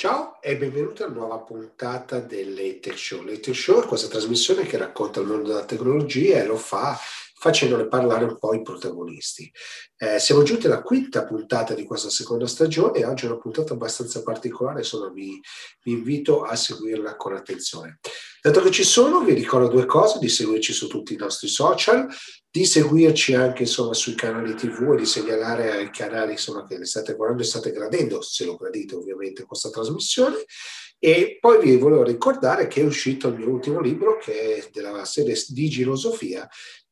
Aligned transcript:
Ciao 0.00 0.40
e 0.40 0.56
benvenuti 0.56 1.02
alla 1.02 1.12
nuova 1.12 1.38
puntata 1.38 2.20
delle 2.20 2.78
Tech 2.78 2.96
Show. 2.96 3.24
Le 3.24 3.40
Tech 3.40 3.56
Show 3.56 3.82
è 3.82 3.84
questa 3.84 4.06
trasmissione 4.06 4.62
che 4.62 4.76
racconta 4.76 5.18
il 5.18 5.26
mondo 5.26 5.48
della 5.48 5.64
tecnologia 5.64 6.38
e 6.38 6.46
lo 6.46 6.56
fa 6.56 6.96
facendone 7.38 7.86
parlare 7.86 8.24
un 8.24 8.36
po' 8.36 8.52
i 8.52 8.62
protagonisti. 8.62 9.50
Eh, 9.96 10.18
siamo 10.18 10.42
giunti 10.42 10.66
alla 10.66 10.82
quinta 10.82 11.24
puntata 11.24 11.74
di 11.74 11.84
questa 11.84 12.10
seconda 12.10 12.46
stagione 12.46 12.98
e 12.98 13.04
oggi 13.04 13.26
è 13.26 13.28
una 13.28 13.38
puntata 13.38 13.74
abbastanza 13.74 14.22
particolare, 14.22 14.80
insomma 14.80 15.08
vi, 15.10 15.40
vi 15.82 15.92
invito 15.92 16.42
a 16.42 16.56
seguirla 16.56 17.16
con 17.16 17.34
attenzione. 17.34 18.00
Dato 18.40 18.60
che 18.60 18.70
ci 18.70 18.84
sono, 18.84 19.20
vi 19.20 19.34
ricordo 19.34 19.68
due 19.68 19.86
cose, 19.86 20.18
di 20.18 20.28
seguirci 20.28 20.72
su 20.72 20.88
tutti 20.88 21.14
i 21.14 21.16
nostri 21.16 21.48
social, 21.48 22.08
di 22.50 22.64
seguirci 22.64 23.34
anche 23.34 23.62
insomma, 23.62 23.94
sui 23.94 24.14
canali 24.14 24.54
tv 24.54 24.92
e 24.94 24.96
di 24.96 25.06
segnalare 25.06 25.70
ai 25.70 25.90
canali 25.90 26.32
insomma, 26.32 26.66
che 26.66 26.84
state 26.84 27.14
guardando 27.14 27.42
e 27.42 27.46
state 27.46 27.70
gradendo, 27.70 28.20
se 28.20 28.44
lo 28.44 28.56
gradite 28.56 28.96
ovviamente, 28.96 29.44
questa 29.44 29.70
trasmissione. 29.70 30.44
E 31.00 31.38
poi 31.40 31.60
vi 31.60 31.76
volevo 31.76 32.02
ricordare 32.02 32.66
che 32.66 32.80
è 32.80 32.84
uscito 32.84 33.28
il 33.28 33.36
mio 33.36 33.50
ultimo 33.50 33.80
libro 33.80 34.16
che 34.16 34.56
è 34.56 34.68
della 34.72 35.04
serie 35.04 35.40
di 35.46 35.68
Girosofia 35.68 36.48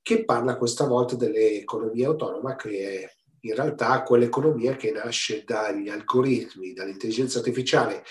che 0.07 0.25
parla 0.25 0.57
questa 0.57 0.87
volta 0.87 1.17
dell'economia 1.17 2.07
autonoma, 2.07 2.55
che 2.55 3.01
è 3.03 3.13
in 3.41 3.55
realtà 3.57 4.05
quell'economia 4.05 4.77
che 4.77 4.93
nasce 4.93 5.43
dagli 5.45 5.89
algoritmi, 5.89 6.73
dall'intelligenza 6.73 7.39
artificiale 7.39 8.05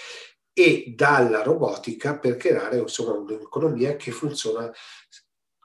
e 0.51 0.91
dalla 0.93 1.41
robotica 1.41 2.19
per 2.19 2.35
creare 2.35 2.79
insomma, 2.79 3.13
un'economia 3.13 3.95
che 3.95 4.11
funziona 4.11 4.69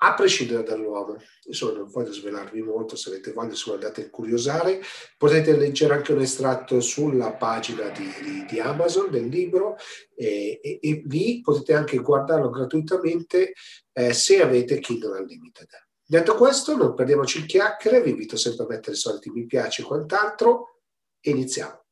a 0.03 0.15
prescindere 0.15 0.63
dall'uomo. 0.63 1.17
Insomma, 1.47 1.79
non 1.79 1.91
voglio 1.91 2.13
svelarvi 2.13 2.63
molto, 2.63 2.95
se 2.95 3.11
avete 3.11 3.33
voglia 3.33 3.49
insomma, 3.49 3.75
andate 3.75 4.05
a 4.05 4.11
curiosare. 4.11 4.81
Potete 5.19 5.57
leggere 5.57 5.95
anche 5.95 6.13
un 6.13 6.21
estratto 6.21 6.81
sulla 6.81 7.33
pagina 7.33 7.89
di, 7.89 8.09
di, 8.23 8.45
di 8.49 8.61
Amazon 8.61 9.11
del 9.11 9.27
libro 9.27 9.75
e, 10.15 10.61
e, 10.63 10.79
e, 10.81 11.03
lì 11.07 11.41
potete 11.41 11.75
anche 11.75 11.97
guardarlo 11.97 12.51
gratuitamente 12.51 13.53
eh, 13.93 14.13
se 14.13 14.41
avete 14.41 14.79
Kindle 14.79 15.19
Unlimited. 15.19 15.89
Detto 16.11 16.35
questo, 16.35 16.77
non 16.77 16.95
perdiamoci 16.95 17.39
il 17.39 17.47
chiacchiere, 17.47 18.03
vi 18.03 18.11
invito 18.11 18.37
sempre 18.37 18.65
a 18.65 18.67
mettere 18.67 18.97
i 18.97 18.99
soliti 18.99 19.31
mi 19.31 19.47
piace 19.47 19.83
e 19.83 19.85
quant'altro 19.85 20.81
e 21.21 21.31
iniziamo. 21.31 21.85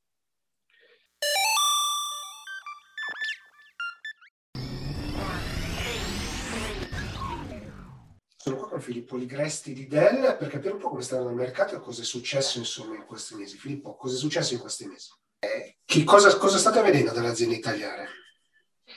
Sono 8.36 8.56
qua 8.56 8.68
con 8.70 8.80
Filippo 8.80 9.14
Ligresti 9.14 9.72
di 9.72 9.86
Dell 9.86 10.36
per 10.36 10.48
capire 10.48 10.72
un 10.72 10.80
po' 10.80 10.88
come 10.88 11.02
sta 11.02 11.14
andando 11.14 11.36
il 11.36 11.40
mercato 11.40 11.76
e 11.76 11.78
cosa 11.78 12.02
è 12.02 12.04
successo 12.04 12.58
insomma 12.58 12.96
in 12.96 13.04
questi 13.06 13.36
mesi. 13.36 13.56
Filippo, 13.56 13.94
cosa 13.94 14.16
è 14.16 14.18
successo 14.18 14.52
in 14.52 14.58
questi 14.58 14.88
mesi? 14.88 15.10
Eh, 15.38 15.78
che 15.84 16.02
cosa, 16.02 16.36
cosa 16.38 16.58
state 16.58 16.82
vedendo 16.82 17.12
dalle 17.12 17.28
aziende 17.28 17.54
italiane? 17.54 18.08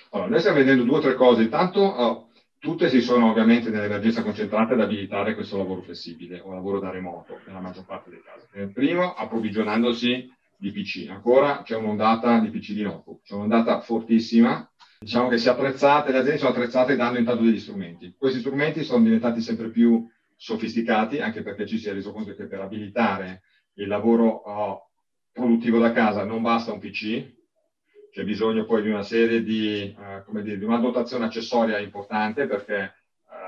Allora, 0.09 0.29
noi 0.29 0.39
stiamo 0.39 0.57
vedendo 0.57 0.83
due 0.83 0.97
o 0.97 1.01
tre 1.01 1.13
cose. 1.13 1.43
Intanto 1.43 1.79
oh 1.79 2.30
Tutte 2.61 2.89
si 2.89 3.01
sono 3.01 3.31
ovviamente 3.31 3.71
nell'emergenza 3.71 4.21
concentrate 4.21 4.73
ad 4.73 4.81
abilitare 4.81 5.33
questo 5.33 5.57
lavoro 5.57 5.81
flessibile 5.81 6.39
o 6.39 6.53
lavoro 6.53 6.79
da 6.79 6.91
remoto 6.91 7.39
nella 7.47 7.59
maggior 7.59 7.85
parte 7.85 8.11
dei 8.11 8.21
casi. 8.21 8.45
Nel 8.53 8.71
primo, 8.71 9.15
approvvigionandosi 9.15 10.31
di 10.57 10.71
PC. 10.71 11.07
Ancora 11.09 11.63
c'è 11.63 11.75
un'ondata 11.75 12.37
di 12.37 12.51
PC 12.51 12.73
di 12.73 12.83
notebook, 12.83 13.23
c'è 13.23 13.33
un'ondata 13.33 13.81
fortissima. 13.81 14.71
Diciamo 14.99 15.27
che 15.27 15.39
si 15.39 15.49
attrezzate, 15.49 16.11
le 16.11 16.19
aziende 16.19 16.37
sono 16.37 16.51
attrezzate 16.51 16.95
dando 16.95 17.17
intanto 17.17 17.41
degli 17.41 17.57
strumenti. 17.57 18.13
Questi 18.15 18.41
strumenti 18.41 18.83
sono 18.83 19.03
diventati 19.03 19.41
sempre 19.41 19.71
più 19.71 20.07
sofisticati, 20.35 21.19
anche 21.19 21.41
perché 21.41 21.65
ci 21.65 21.79
si 21.79 21.89
è 21.89 21.93
reso 21.93 22.11
conto 22.11 22.35
che 22.35 22.45
per 22.45 22.61
abilitare 22.61 23.41
il 23.77 23.87
lavoro 23.87 24.27
oh, 24.27 24.91
produttivo 25.31 25.79
da 25.79 25.93
casa 25.93 26.25
non 26.25 26.43
basta 26.43 26.71
un 26.71 26.77
PC, 26.77 27.40
c'è 28.11 28.23
bisogno 28.25 28.65
poi 28.65 28.81
di 28.81 28.89
una 28.89 29.03
serie 29.03 29.41
di, 29.41 29.95
eh, 29.97 30.23
come 30.25 30.43
dire, 30.43 30.57
di 30.57 30.65
una 30.65 30.79
dotazione 30.79 31.25
accessoria 31.25 31.79
importante 31.79 32.45
perché 32.45 32.81
eh, 32.83 32.93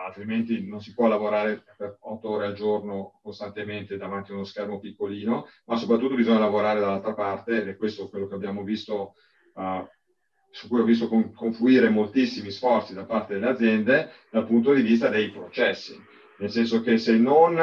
altrimenti 0.06 0.66
non 0.66 0.80
si 0.80 0.94
può 0.94 1.08
lavorare 1.08 1.66
per 1.78 1.98
otto 2.00 2.30
ore 2.30 2.46
al 2.46 2.54
giorno 2.54 3.20
costantemente 3.22 3.98
davanti 3.98 4.32
a 4.32 4.36
uno 4.36 4.46
schermo 4.46 4.80
piccolino, 4.80 5.48
ma 5.66 5.76
soprattutto 5.76 6.16
bisogna 6.16 6.40
lavorare 6.40 6.80
dall'altra 6.80 7.14
parte 7.14 7.62
ed 7.62 7.68
è 7.68 7.76
questo 7.76 8.08
quello 8.08 8.28
che 8.28 8.36
abbiamo 8.36 8.64
visto, 8.64 9.16
eh, 9.58 9.90
su 10.50 10.70
cui 10.70 10.80
ho 10.80 10.86
visto 10.86 11.10
confluire 11.10 11.90
moltissimi 11.90 12.50
sforzi 12.50 12.94
da 12.94 13.04
parte 13.04 13.34
delle 13.34 13.50
aziende 13.50 14.12
dal 14.30 14.46
punto 14.46 14.74
di 14.74 14.82
vista 14.82 15.10
dei 15.10 15.30
processi, 15.30 16.02
nel 16.38 16.50
senso 16.50 16.82
che 16.82 16.98
se 16.98 17.18
non 17.18 17.60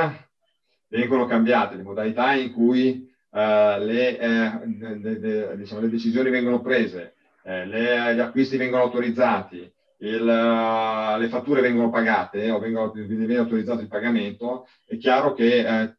vengono 0.88 1.24
cambiate 1.24 1.76
le 1.76 1.82
modalità 1.82 2.34
in 2.34 2.52
cui 2.52 3.09
le, 3.30 4.18
eh, 4.18 4.50
le, 4.78 5.18
le, 5.18 5.56
diciamo, 5.56 5.80
le, 5.80 5.88
decisioni 5.88 6.30
vengono 6.30 6.60
prese, 6.60 7.14
eh, 7.44 7.66
gli 7.66 8.20
acquisti 8.20 8.56
vengono 8.56 8.82
autorizzati, 8.82 9.72
il, 9.98 10.24
le 10.24 11.28
fatture 11.28 11.60
vengono 11.60 11.90
pagate 11.90 12.50
o 12.50 12.58
vengono, 12.58 12.90
viene 12.92 13.36
autorizzato 13.36 13.80
il 13.80 13.88
pagamento, 13.88 14.66
è 14.86 14.96
chiaro 14.96 15.34
che 15.34 15.58
eh, 15.58 15.94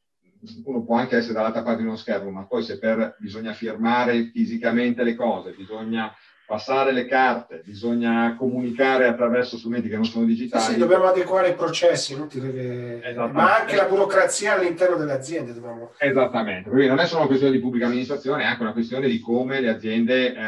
uno 0.66 0.84
può 0.84 0.96
anche 0.96 1.18
essere 1.18 1.34
dall'altra 1.34 1.62
parte 1.62 1.82
di 1.82 1.88
uno 1.88 1.96
schermo, 1.96 2.32
ma 2.32 2.46
poi 2.46 2.64
se 2.64 2.80
per, 2.80 3.16
bisogna 3.20 3.54
firmare 3.54 4.32
fisicamente 4.32 5.04
le 5.04 5.16
cose, 5.16 5.54
bisogna 5.56 6.12
passare 6.52 6.92
le 6.92 7.06
carte, 7.06 7.62
bisogna 7.64 8.36
comunicare 8.36 9.08
attraverso 9.08 9.56
strumenti 9.56 9.88
che 9.88 9.96
non 9.96 10.04
sono 10.04 10.26
digitali. 10.26 10.62
Sì, 10.62 10.72
sì 10.74 10.78
dobbiamo 10.78 11.06
adeguare 11.06 11.52
i 11.52 11.56
processi, 11.56 12.14
che... 12.28 13.14
ma 13.32 13.58
anche 13.58 13.78
la 13.78 13.86
burocrazia 13.86 14.56
all'interno 14.56 14.98
delle 14.98 15.14
aziende. 15.14 15.54
Dobbiamo... 15.54 15.94
Esattamente, 15.98 16.70
quindi 16.70 16.90
non 16.90 17.00
è 17.00 17.06
solo 17.06 17.20
una 17.20 17.28
questione 17.28 17.54
di 17.54 17.62
pubblica 17.62 17.86
amministrazione, 17.86 18.44
è 18.44 18.48
anche 18.48 18.64
una 18.64 18.74
questione 18.74 19.08
di 19.08 19.22
come 19.22 19.62
le 19.62 19.70
aziende 19.70 20.34
eh, 20.34 20.42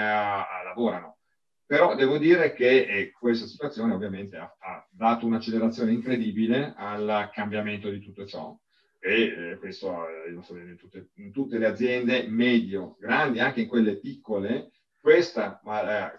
lavorano. 0.65 1.19
Però 1.65 1.95
devo 1.95 2.17
dire 2.17 2.51
che 2.51 2.85
eh, 2.85 3.11
questa 3.17 3.45
situazione 3.45 3.93
ovviamente 3.93 4.35
ha, 4.35 4.53
ha, 4.59 4.85
dato 4.91 5.25
un'accelerazione 5.25 5.93
incredibile 5.93 6.73
al 6.75 7.29
cambiamento 7.31 7.89
di 7.89 8.01
tutto 8.01 8.25
ciò. 8.25 8.53
E 8.99 9.23
eh, 9.23 9.57
questo 9.57 10.05
eh, 10.09 10.31
in 10.31 10.75
tutte, 10.75 11.11
in 11.15 11.31
tutte 11.31 11.57
le 11.57 11.65
aziende 11.65 12.25
medio, 12.27 12.97
grandi, 12.99 13.39
anche 13.39 13.61
in 13.61 13.67
quelle 13.67 13.95
piccole, 13.95 14.71
questa, 15.03 15.59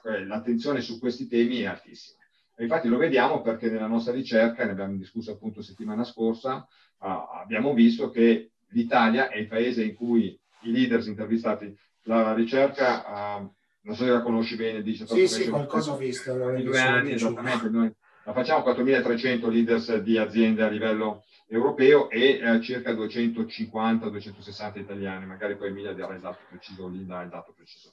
eh, 0.04 0.26
l'attenzione 0.26 0.82
su 0.82 0.98
questi 0.98 1.26
temi 1.26 1.60
è 1.60 1.64
altissima. 1.64 2.22
E 2.54 2.64
infatti 2.64 2.86
lo 2.86 2.98
vediamo 2.98 3.40
perché 3.40 3.70
nella 3.70 3.86
nostra 3.86 4.12
ricerca, 4.12 4.62
ne 4.66 4.72
abbiamo 4.72 4.94
discusso 4.96 5.32
appunto 5.32 5.62
settimana 5.62 6.04
scorsa, 6.04 6.56
uh, 6.98 7.06
abbiamo 7.40 7.72
visto 7.72 8.10
che 8.10 8.50
l'Italia 8.68 9.30
è 9.30 9.38
il 9.38 9.48
paese 9.48 9.84
in 9.84 9.94
cui 9.94 10.38
i 10.64 10.70
leaders 10.70 11.06
intervistati, 11.06 11.74
la 12.02 12.34
ricerca, 12.34 13.38
uh, 13.38 13.54
non 13.80 13.94
so 13.96 14.04
se 14.04 14.10
la 14.10 14.20
conosci 14.20 14.54
bene, 14.54 14.82
dice... 14.82 15.06
Sì, 15.06 15.28
sì, 15.28 15.48
qualcosa 15.48 15.92
ho 15.92 15.96
visto. 15.96 16.34
Due 16.34 16.78
anni, 16.78 17.12
esattamente, 17.12 17.70
noi 17.70 17.90
la 18.24 18.32
facciamo 18.34 18.62
4.300 18.70 19.50
leaders 19.50 19.96
di 19.96 20.18
aziende 20.18 20.62
a 20.62 20.68
livello 20.68 21.24
europeo 21.46 22.10
e 22.10 22.40
eh, 22.42 22.60
circa 22.60 22.92
250-260 22.92 24.78
italiani, 24.78 25.26
magari 25.26 25.56
poi 25.56 25.68
Emilia 25.68 25.92
darà 25.92 26.14
il 26.14 26.20
dato 26.20 26.40
preciso, 26.48 26.88
Linda 26.88 27.22
il 27.22 27.28
dato 27.28 27.52
preciso. 27.54 27.92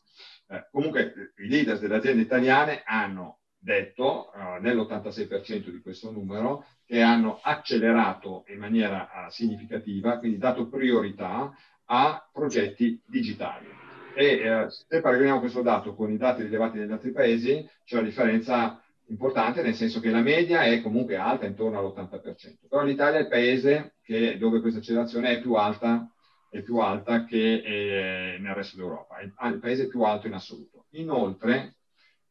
Eh, 0.51 0.67
comunque 0.69 1.33
i 1.37 1.47
leader 1.47 1.79
delle 1.79 1.95
aziende 1.95 2.23
italiane 2.23 2.81
hanno 2.85 3.39
detto 3.57 4.33
eh, 4.33 4.59
nell'86% 4.59 5.69
di 5.69 5.81
questo 5.81 6.11
numero 6.11 6.65
che 6.85 7.01
hanno 7.01 7.39
accelerato 7.41 8.43
in 8.49 8.59
maniera 8.59 9.03
uh, 9.03 9.29
significativa, 9.29 10.17
quindi 10.17 10.37
dato 10.37 10.67
priorità 10.67 11.55
a 11.85 12.29
progetti 12.33 13.01
digitali. 13.05 13.67
E 14.13 14.25
eh, 14.25 14.65
se 14.69 14.99
paragoniamo 14.99 15.39
questo 15.39 15.61
dato 15.61 15.95
con 15.95 16.11
i 16.11 16.17
dati 16.17 16.41
rilevati 16.41 16.79
negli 16.79 16.91
altri 16.91 17.11
paesi, 17.11 17.65
c'è 17.85 17.97
una 17.97 18.07
differenza 18.07 18.83
importante, 19.07 19.61
nel 19.61 19.75
senso 19.75 20.01
che 20.01 20.09
la 20.09 20.21
media 20.21 20.63
è 20.63 20.81
comunque 20.81 21.15
alta, 21.15 21.45
intorno 21.45 21.79
all'80%. 21.79 22.67
Però 22.67 22.83
l'Italia 22.83 23.19
è 23.19 23.21
il 23.21 23.29
paese 23.29 23.95
che, 24.01 24.37
dove 24.37 24.59
questa 24.59 24.79
accelerazione 24.79 25.29
è 25.29 25.39
più 25.39 25.53
alta 25.53 26.11
è 26.51 26.61
più 26.61 26.79
alta 26.79 27.23
che 27.23 27.61
eh, 27.63 28.37
nel 28.37 28.53
resto 28.53 28.75
d'Europa, 28.75 29.19
è 29.19 29.47
il 29.47 29.59
paese 29.59 29.87
più 29.87 30.01
alto 30.01 30.27
in 30.27 30.33
assoluto. 30.33 30.87
Inoltre, 30.91 31.77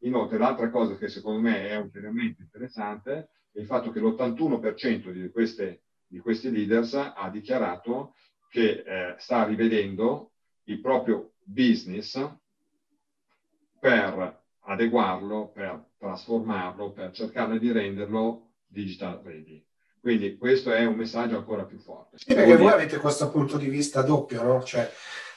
inoltre, 0.01 0.37
l'altra 0.37 0.69
cosa 0.69 0.95
che 0.95 1.07
secondo 1.07 1.41
me 1.41 1.67
è 1.67 1.75
ulteriormente 1.75 2.43
interessante 2.43 3.29
è 3.51 3.59
il 3.59 3.65
fatto 3.65 3.89
che 3.89 3.99
l'81% 3.99 5.09
di, 5.09 5.27
queste, 5.31 5.81
di 6.05 6.19
questi 6.19 6.51
leaders 6.51 6.93
ha 6.93 7.29
dichiarato 7.31 8.13
che 8.47 8.83
eh, 8.85 9.15
sta 9.17 9.43
rivedendo 9.43 10.33
il 10.65 10.79
proprio 10.81 11.31
business 11.41 12.23
per 13.79 14.43
adeguarlo, 14.59 15.49
per 15.49 15.83
trasformarlo, 15.97 16.91
per 16.91 17.09
cercare 17.09 17.57
di 17.57 17.71
renderlo 17.71 18.51
digital 18.67 19.19
ready. 19.23 19.65
Quindi 20.01 20.35
questo 20.35 20.73
è 20.73 20.83
un 20.83 20.95
messaggio 20.95 21.37
ancora 21.37 21.63
più 21.63 21.77
forte. 21.77 22.17
Sì, 22.17 22.33
perché 22.33 22.57
voi 22.57 22.71
avete 22.71 22.97
questo 22.97 23.29
punto 23.29 23.57
di 23.57 23.69
vista 23.69 24.01
doppio, 24.01 24.41
no? 24.41 24.63
Cioè, 24.63 24.91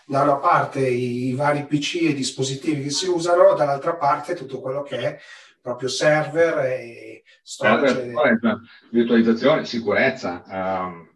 da 0.06 0.22
una 0.22 0.36
parte 0.36 0.80
i 0.80 1.34
vari 1.34 1.66
PC 1.66 1.96
e 2.02 2.14
dispositivi 2.14 2.84
che 2.84 2.90
si 2.90 3.06
usano, 3.06 3.52
dall'altra 3.52 3.94
parte 3.94 4.34
tutto 4.34 4.62
quello 4.62 4.82
che 4.82 4.96
è 4.96 5.20
proprio 5.60 5.88
server 5.90 6.58
e 6.64 7.24
storage. 7.42 8.10
Server, 8.12 8.60
virtualizzazione, 8.90 9.66
sicurezza. 9.66 10.42
Um, 10.46 11.10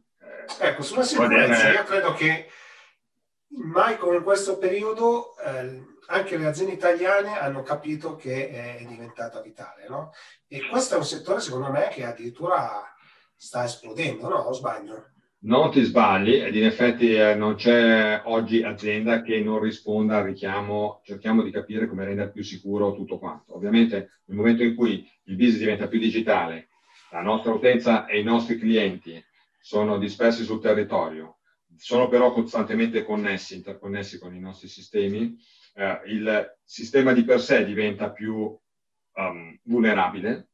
ecco, 0.61 0.83
sulla 0.83 1.03
sicurezza 1.03 1.71
io 1.71 1.85
credo 1.85 2.12
che 2.12 2.50
mai 3.56 3.97
come 3.97 4.17
in 4.17 4.23
questo 4.23 4.59
periodo 4.59 5.39
eh, 5.39 5.85
anche 6.09 6.37
le 6.37 6.47
aziende 6.47 6.75
italiane 6.75 7.39
hanno 7.39 7.62
capito 7.62 8.15
che 8.15 8.50
è 8.50 8.85
diventata 8.87 9.41
vitale, 9.41 9.87
no? 9.89 10.12
E 10.47 10.67
questo 10.69 10.95
è 10.95 10.99
un 10.99 11.05
settore, 11.05 11.41
secondo 11.41 11.71
me, 11.71 11.89
che 11.91 12.05
addirittura 12.05 12.95
sta 13.38 13.64
esplodendo, 13.64 14.29
no? 14.29 14.37
O 14.37 14.52
sbaglio? 14.52 15.12
Non 15.40 15.70
ti 15.70 15.82
sbagli, 15.82 16.35
ed 16.35 16.56
in 16.56 16.64
effetti 16.64 17.14
eh, 17.14 17.37
non 17.37 17.55
c'è 17.55 18.23
oggi 18.25 18.64
azienda 18.64 19.23
che 19.23 19.40
non 19.40 19.61
risponda 19.61 20.17
al 20.17 20.25
richiamo, 20.25 21.00
cerchiamo 21.05 21.43
di 21.43 21.52
capire 21.52 21.87
come 21.87 22.05
rendere 22.05 22.32
più 22.32 22.43
sicuro 22.43 22.93
tutto 22.93 23.20
quanto. 23.20 23.55
Ovviamente 23.55 24.23
nel 24.25 24.37
momento 24.37 24.64
in 24.64 24.75
cui 24.75 25.08
il 25.25 25.37
business 25.37 25.61
diventa 25.61 25.87
più 25.87 26.00
digitale, 26.00 26.70
la 27.12 27.23
nostra 27.23 27.52
utenza 27.52 28.06
e 28.06 28.19
i 28.19 28.25
nostri 28.25 28.58
clienti 28.58 29.25
sono 29.61 29.96
dispersi 29.96 30.43
sul 30.43 30.61
territorio, 30.61 31.38
sono 31.76 32.08
però 32.08 32.32
costantemente 32.32 33.05
connessi, 33.05 33.55
interconnessi 33.55 34.19
con 34.19 34.35
i 34.35 34.40
nostri 34.40 34.67
sistemi, 34.67 35.37
eh, 35.75 36.00
il 36.06 36.58
sistema 36.64 37.12
di 37.12 37.23
per 37.23 37.40
sé 37.40 37.64
diventa 37.64 38.11
più 38.11 38.35
um, 38.35 39.58
vulnerabile 39.62 40.48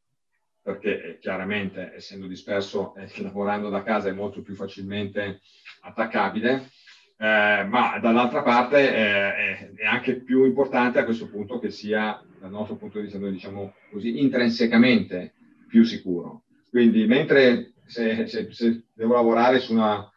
perché 0.64 1.02
eh, 1.02 1.18
chiaramente 1.18 1.92
essendo 1.94 2.26
disperso 2.26 2.94
e 2.96 3.06
lavorando 3.22 3.68
da 3.68 3.82
casa 3.82 4.08
è 4.08 4.12
molto 4.12 4.40
più 4.40 4.54
facilmente 4.54 5.42
attaccabile, 5.82 6.70
eh, 7.18 7.66
ma 7.68 7.98
dall'altra 8.00 8.42
parte 8.42 8.78
eh, 8.78 9.74
è, 9.76 9.84
anche 9.84 10.14
più 10.22 10.46
importante 10.46 10.98
a 10.98 11.04
questo 11.04 11.28
punto 11.28 11.58
che 11.58 11.70
sia, 11.70 12.18
dal 12.40 12.50
nostro 12.50 12.76
punto 12.76 12.96
di 12.96 13.04
vista, 13.04 13.18
noi 13.18 13.32
diciamo 13.32 13.74
così, 13.90 14.20
intrinsecamente 14.20 15.34
più 15.68 15.84
sicuro. 15.84 16.44
Quindi 16.70 17.06
mentre 17.06 17.74
se, 17.84 18.26
se, 18.26 18.50
se 18.50 18.86
devo 18.94 19.14
lavorare 19.14 19.58
su 19.58 19.74
una, 19.74 20.10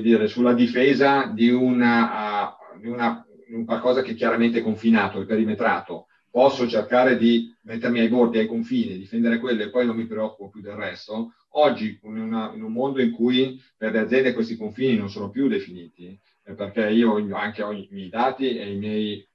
dire, 0.00 0.28
sulla 0.28 0.54
difesa 0.54 1.26
di, 1.26 1.50
una, 1.50 2.54
uh, 2.74 2.80
di, 2.80 2.86
una, 2.86 3.26
un 3.50 3.64
qualcosa 3.64 4.02
che 4.02 4.12
è 4.12 4.14
chiaramente 4.14 4.62
confinato 4.62 5.20
e 5.20 5.26
perimetrato, 5.26 6.06
posso 6.38 6.68
cercare 6.68 7.16
di 7.16 7.52
mettermi 7.62 7.98
ai 7.98 8.06
bordi, 8.06 8.38
ai 8.38 8.46
confini, 8.46 8.96
difendere 8.96 9.40
quello 9.40 9.64
e 9.64 9.70
poi 9.70 9.84
non 9.84 9.96
mi 9.96 10.06
preoccupo 10.06 10.50
più 10.50 10.60
del 10.60 10.76
resto. 10.76 11.32
Oggi, 11.54 11.98
in, 12.00 12.16
una, 12.16 12.52
in 12.54 12.62
un 12.62 12.70
mondo 12.70 13.02
in 13.02 13.10
cui 13.10 13.60
per 13.76 13.90
le 13.90 13.98
aziende 13.98 14.32
questi 14.34 14.56
confini 14.56 14.94
non 14.94 15.10
sono 15.10 15.30
più 15.30 15.48
definiti, 15.48 16.16
eh, 16.44 16.54
perché 16.54 16.90
io 16.90 17.16
anche 17.34 17.62
ho 17.64 17.72
i 17.72 17.88
miei 17.90 18.08
dati 18.08 18.56
e 18.56 18.72
i 18.72 18.76
miei 18.76 19.28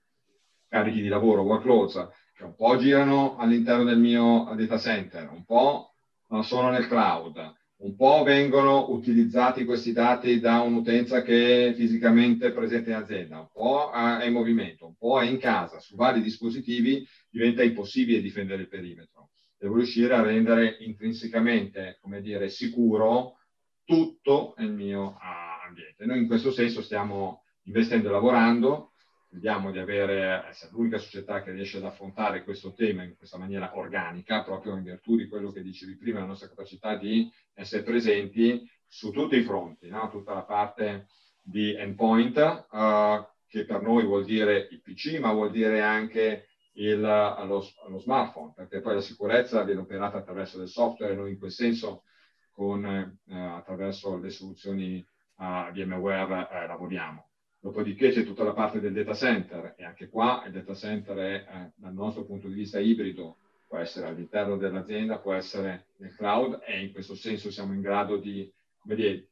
carichi 0.69 1.01
di 1.01 1.09
lavoro, 1.09 1.41
workloads, 1.41 2.07
che 2.37 2.45
un 2.45 2.55
po' 2.55 2.77
girano 2.77 3.35
all'interno 3.35 3.83
del 3.83 3.99
mio 3.99 4.49
data 4.55 4.77
center, 4.77 5.29
un 5.29 5.43
po' 5.43 5.95
sono 6.39 6.69
nel 6.69 6.87
cloud, 6.87 7.53
un 7.83 7.95
po' 7.95 8.23
vengono 8.23 8.91
utilizzati 8.91 9.65
questi 9.65 9.91
dati 9.91 10.39
da 10.39 10.61
un'utenza 10.61 11.21
che 11.21 11.67
è 11.67 11.73
fisicamente 11.73 12.51
presente 12.51 12.91
in 12.91 12.95
azienda, 12.95 13.39
un 13.39 13.49
po' 13.51 13.91
è 13.91 14.25
in 14.25 14.31
movimento, 14.31 14.87
un 14.87 14.95
po' 14.95 15.19
è 15.19 15.25
in 15.25 15.37
casa, 15.37 15.79
su 15.79 15.95
vari 15.95 16.21
dispositivi 16.21 17.05
diventa 17.29 17.61
impossibile 17.61 18.21
difendere 18.21 18.61
il 18.61 18.69
perimetro. 18.69 19.31
Devo 19.57 19.75
riuscire 19.75 20.13
a 20.13 20.21
rendere 20.21 20.77
intrinsecamente, 20.79 21.97
come 22.01 22.21
dire, 22.21 22.47
sicuro 22.49 23.37
tutto 23.83 24.55
il 24.59 24.71
mio 24.71 25.17
ah, 25.19 25.63
ambiente. 25.67 26.05
Noi 26.05 26.19
in 26.19 26.27
questo 26.27 26.51
senso 26.51 26.81
stiamo 26.81 27.43
investendo 27.63 28.07
e 28.07 28.11
lavorando 28.11 28.92
Vediamo 29.33 29.71
di 29.71 29.79
avere, 29.79 30.45
essere 30.47 30.71
l'unica 30.73 30.99
società 30.99 31.41
che 31.41 31.51
riesce 31.51 31.77
ad 31.77 31.85
affrontare 31.85 32.43
questo 32.43 32.71
tema 32.73 33.01
in 33.01 33.17
questa 33.17 33.39
maniera 33.39 33.75
organica, 33.75 34.43
proprio 34.43 34.77
in 34.77 34.83
virtù 34.83 35.15
di 35.15 35.27
quello 35.27 35.51
che 35.51 35.63
dicevi 35.63 35.97
prima, 35.97 36.19
la 36.19 36.27
nostra 36.27 36.49
capacità 36.49 36.95
di 36.95 37.27
essere 37.55 37.81
presenti 37.81 38.63
su 38.85 39.09
tutti 39.09 39.35
i 39.35 39.41
fronti, 39.41 39.89
no? 39.89 40.07
tutta 40.11 40.35
la 40.35 40.43
parte 40.43 41.07
di 41.41 41.73
endpoint, 41.73 42.67
uh, 42.69 43.25
che 43.47 43.65
per 43.65 43.81
noi 43.81 44.05
vuol 44.05 44.23
dire 44.23 44.67
il 44.69 44.83
PC, 44.83 45.17
ma 45.17 45.33
vuol 45.33 45.49
dire 45.49 45.81
anche 45.81 46.49
il, 46.73 47.01
lo, 47.01 47.67
lo, 47.87 47.97
smartphone, 47.97 48.53
perché 48.55 48.81
poi 48.81 48.93
la 48.93 49.01
sicurezza 49.01 49.63
viene 49.63 49.81
operata 49.81 50.19
attraverso 50.19 50.59
del 50.59 50.67
software, 50.67 51.15
noi 51.15 51.31
in 51.31 51.39
quel 51.39 51.51
senso 51.51 52.03
con, 52.51 52.85
eh, 52.85 53.35
attraverso 53.35 54.15
le 54.15 54.29
soluzioni 54.29 55.03
uh, 55.37 55.71
VMware 55.71 56.49
eh, 56.51 56.67
lavoriamo. 56.67 57.29
Dopodiché 57.63 58.09
c'è 58.09 58.25
tutta 58.25 58.43
la 58.43 58.51
parte 58.51 58.81
del 58.81 58.91
data 58.91 59.13
center 59.13 59.75
e 59.77 59.85
anche 59.85 60.09
qua 60.09 60.43
il 60.45 60.51
data 60.51 60.73
center 60.73 61.15
è, 61.15 61.45
eh, 61.47 61.71
dal 61.75 61.93
nostro 61.93 62.25
punto 62.25 62.49
di 62.49 62.55
vista 62.55 62.77
ibrido, 62.77 63.37
può 63.65 63.77
essere 63.77 64.07
all'interno 64.07 64.57
dell'azienda, 64.57 65.19
può 65.19 65.31
essere 65.31 65.85
nel 65.99 66.13
cloud 66.13 66.59
e 66.65 66.81
in 66.81 66.91
questo 66.91 67.15
senso 67.15 67.49
siamo 67.49 67.71
in 67.71 67.79
grado 67.79 68.17
di 68.17 68.51
dire, 68.81 69.29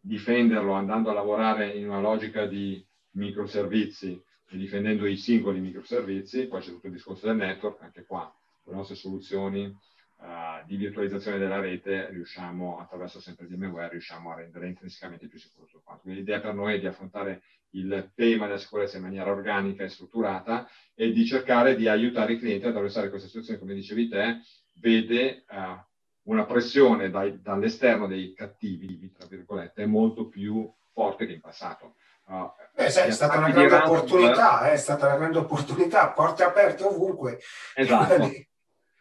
difenderlo 0.00 0.70
andando 0.70 1.10
a 1.10 1.14
lavorare 1.14 1.72
in 1.72 1.88
una 1.88 1.98
logica 1.98 2.46
di 2.46 2.80
microservizi. 3.14 4.22
E 4.50 4.56
difendendo 4.56 5.04
i 5.04 5.16
singoli 5.16 5.58
microservizi, 5.58 6.46
poi 6.46 6.60
c'è 6.60 6.70
tutto 6.70 6.86
il 6.86 6.92
discorso 6.92 7.26
del 7.26 7.34
network, 7.34 7.82
anche 7.82 8.04
qua 8.04 8.32
le 8.66 8.72
nostre 8.72 8.94
soluzioni 8.94 9.76
uh, 10.16 10.64
di 10.66 10.76
virtualizzazione 10.76 11.38
della 11.38 11.60
rete 11.60 12.10
riusciamo, 12.10 12.78
attraverso 12.78 13.20
sempre 13.20 13.46
VMware, 13.46 13.90
riusciamo 13.90 14.32
a 14.32 14.36
rendere 14.36 14.68
intrinsecamente 14.68 15.26
più 15.26 15.38
sicuro 15.38 15.66
tutto 15.66 15.82
quanto. 15.84 16.02
Quindi 16.02 16.20
l'idea 16.20 16.40
per 16.40 16.54
noi 16.54 16.74
è 16.74 16.80
di 16.80 16.86
affrontare 16.86 17.42
il 17.70 18.12
tema 18.14 18.46
della 18.46 18.58
sicurezza 18.58 18.96
in 18.96 19.02
maniera 19.02 19.30
organica 19.30 19.84
e 19.84 19.88
strutturata 19.88 20.68
e 20.94 21.12
di 21.12 21.26
cercare 21.26 21.74
di 21.74 21.88
aiutare 21.88 22.34
i 22.34 22.38
clienti 22.38 22.64
ad 22.64 22.70
attraversare 22.70 23.10
questa 23.10 23.26
situazione, 23.28 23.58
come 23.58 23.74
dicevi 23.74 24.08
te, 24.08 24.40
vede 24.74 25.44
uh, 25.48 26.30
una 26.30 26.44
pressione 26.44 27.10
dai, 27.10 27.40
dall'esterno 27.40 28.06
dei 28.06 28.32
cattivi, 28.32 29.12
tra 29.12 29.26
virgolette, 29.26 29.86
molto 29.86 30.28
più 30.28 30.72
forte 30.92 31.26
che 31.26 31.32
in 31.32 31.40
passato. 31.40 31.96
Uh, 32.26 32.50
eh, 32.74 32.88
sai, 32.88 33.08
è 33.08 33.10
stata 33.10 33.36
una 33.36 33.50
grande 33.50 33.74
opportunità, 33.74 34.68
eh, 34.68 34.72
è 34.72 34.76
stata 34.76 35.06
una 35.06 35.16
grande 35.16 35.38
opportunità, 35.38 36.10
porte 36.12 36.42
aperte 36.42 36.84
ovunque. 36.84 37.38
Esatto. 37.74 38.30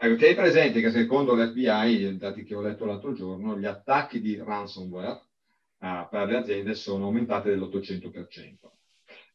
Ecco, 0.03 0.15
tieni 0.15 0.35
presente 0.35 0.81
che 0.81 0.91
secondo 0.91 1.33
l'FBI, 1.33 2.07
i 2.07 2.17
dati 2.17 2.43
che 2.43 2.53
ho 2.55 2.61
letto 2.61 2.83
l'altro 2.83 3.13
giorno, 3.13 3.57
gli 3.57 3.63
attacchi 3.63 4.19
di 4.19 4.35
ransomware 4.35 5.21
uh, 5.77 6.09
per 6.09 6.27
le 6.27 6.35
aziende 6.35 6.73
sono 6.73 7.05
aumentate 7.05 7.51
dell'800%. 7.51 8.55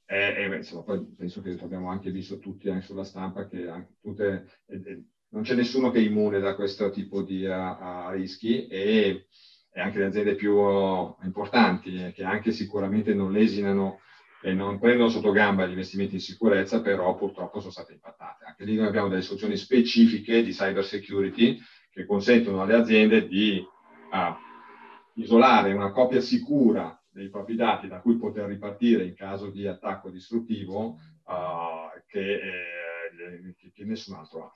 E, 0.05 0.35
e 0.37 0.57
insomma, 0.57 0.83
poi 0.83 1.07
penso 1.17 1.41
che 1.41 1.57
abbiamo 1.59 1.89
anche 1.89 2.11
visto 2.11 2.39
tutti 2.39 2.69
anche 2.69 2.85
sulla 2.85 3.05
stampa 3.05 3.49
che 3.49 3.87
tutte, 4.03 4.47
eh, 4.67 5.05
non 5.31 5.41
c'è 5.41 5.55
nessuno 5.55 5.91
che 5.91 6.01
è 6.01 6.03
immune 6.03 6.39
da 6.39 6.55
questo 6.55 6.91
tipo 6.91 7.23
di 7.23 7.47
uh, 7.47 8.11
rischi 8.11 8.67
e, 8.67 9.27
e, 9.73 9.81
anche 9.81 10.01
le 10.01 10.05
aziende 10.05 10.35
più 10.35 10.53
uh, 10.53 11.17
importanti 11.23 11.97
eh, 11.97 12.13
che 12.13 12.25
anche 12.25 12.53
sicuramente 12.53 13.15
non 13.15 13.33
lesinano 13.33 14.01
e 14.41 14.53
non 14.53 14.79
prendono 14.79 15.09
sotto 15.09 15.33
gamba 15.33 15.67
gli 15.67 15.71
investimenti 15.71 16.15
in 16.15 16.21
sicurezza, 16.21 16.81
però 16.81 17.15
purtroppo 17.17 17.61
sono 17.61 17.73
state 17.73 17.93
impattate. 17.93 18.45
Anche 18.45 18.65
lì 18.65 18.77
noi 18.77 18.87
abbiamo 18.87 19.09
delle 19.09 19.23
soluzioni 19.23 19.57
specifiche 19.57 20.43
di 20.43 20.53
cyber 20.53 20.85
security 20.85 21.59
che 21.91 22.07
consentono 22.07 22.63
alle 22.63 22.75
aziende 22.75 23.27
di 23.27 23.59
uh, 23.59 25.21
isolare 25.21 25.73
una 25.73 25.91
copia 25.91 26.21
sicura 26.21 26.95
dei 27.11 27.29
propri 27.31 27.57
dati 27.57 27.89
da 27.89 28.01
cui 28.01 28.17
poter 28.17 28.47
ripartire 28.47 29.05
in 29.05 29.15
caso 29.15 29.51
di 29.51 29.67
attacco 29.67 30.09
distruttivo 30.09 30.99
uh, 31.25 32.01
che, 32.07 32.35
eh, 32.35 33.55
che, 33.75 33.85
nessun 33.85 34.15
altro 34.15 34.45
ha. 34.45 34.53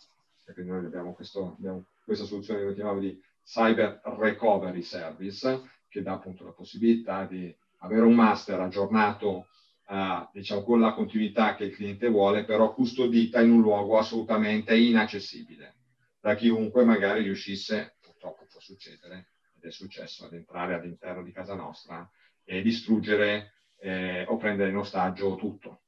E 0.47 0.53
quindi 0.53 0.71
noi 0.71 0.85
abbiamo, 0.85 1.13
questo, 1.13 1.57
abbiamo 1.59 1.87
questa 2.05 2.25
soluzione 2.25 2.61
che 2.61 2.67
noi 2.67 2.75
chiamiamo 2.75 3.01
di 3.01 3.21
Cyber 3.45 4.01
Recovery 4.05 4.83
Service, 4.83 5.61
che 5.89 6.03
dà 6.03 6.13
appunto 6.13 6.45
la 6.45 6.53
possibilità 6.53 7.25
di 7.25 7.53
avere 7.79 8.03
un 8.03 8.15
master 8.15 8.61
aggiornato 8.61 9.49
uh, 9.93 10.29
diciamo, 10.33 10.63
con 10.63 10.81
la 10.81 10.95
continuità 10.95 11.55
che 11.55 11.65
il 11.65 11.75
cliente 11.75 12.09
vuole, 12.09 12.45
però 12.45 12.73
custodita 12.73 13.41
in 13.41 13.51
un 13.51 13.61
luogo 13.61 13.99
assolutamente 13.99 14.75
inaccessibile 14.75 15.77
da 16.23 16.35
chiunque 16.35 16.85
magari 16.85 17.23
riuscisse, 17.23 17.97
purtroppo 18.01 18.47
può 18.49 18.61
succedere, 18.61 19.33
ed 19.57 19.65
è 19.65 19.73
successo, 19.73 20.27
ad 20.27 20.35
entrare 20.35 20.75
all'interno 20.75 21.23
di 21.23 21.33
casa 21.33 21.57
nostra 21.57 22.09
e 22.45 22.63
distruggere 22.63 23.55
eh, 23.81 24.25
o 24.29 24.37
prendere 24.37 24.71
in 24.71 24.77
ostaggio 24.77 25.35
tutto. 25.35 25.83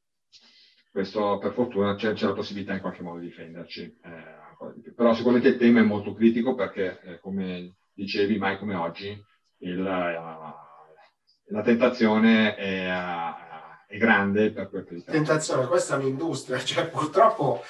Questo 0.91 1.39
per 1.39 1.53
fortuna 1.53 1.95
c'è, 1.95 2.13
c'è 2.15 2.27
la 2.27 2.33
possibilità 2.35 2.75
in 2.75 2.81
qualche 2.81 3.03
modo 3.03 3.21
di 3.21 3.27
difenderci. 3.27 3.83
Eh, 4.03 4.93
Però 4.95 5.15
sicuramente 5.15 5.49
il 5.49 5.57
tema 5.57 5.79
è 5.81 5.85
molto 5.85 6.15
critico 6.15 6.55
perché, 6.55 7.01
eh, 7.03 7.21
come 7.21 7.77
dicevi, 7.93 8.37
mai 8.37 8.59
come 8.59 8.75
oggi, 8.75 9.17
il, 9.59 9.79
uh, 9.79 11.53
la 11.53 11.63
tentazione 11.63 12.57
è, 12.57 12.89
è 13.95 13.99
grande 13.99 14.51
per 14.51 14.69
quel 14.69 14.85
che 14.85 15.03
Tentazione, 15.05 15.67
questa 15.67 15.95
è 15.95 15.99
un'industria, 15.99 16.59
cioè 16.59 16.89
purtroppo, 16.89 17.63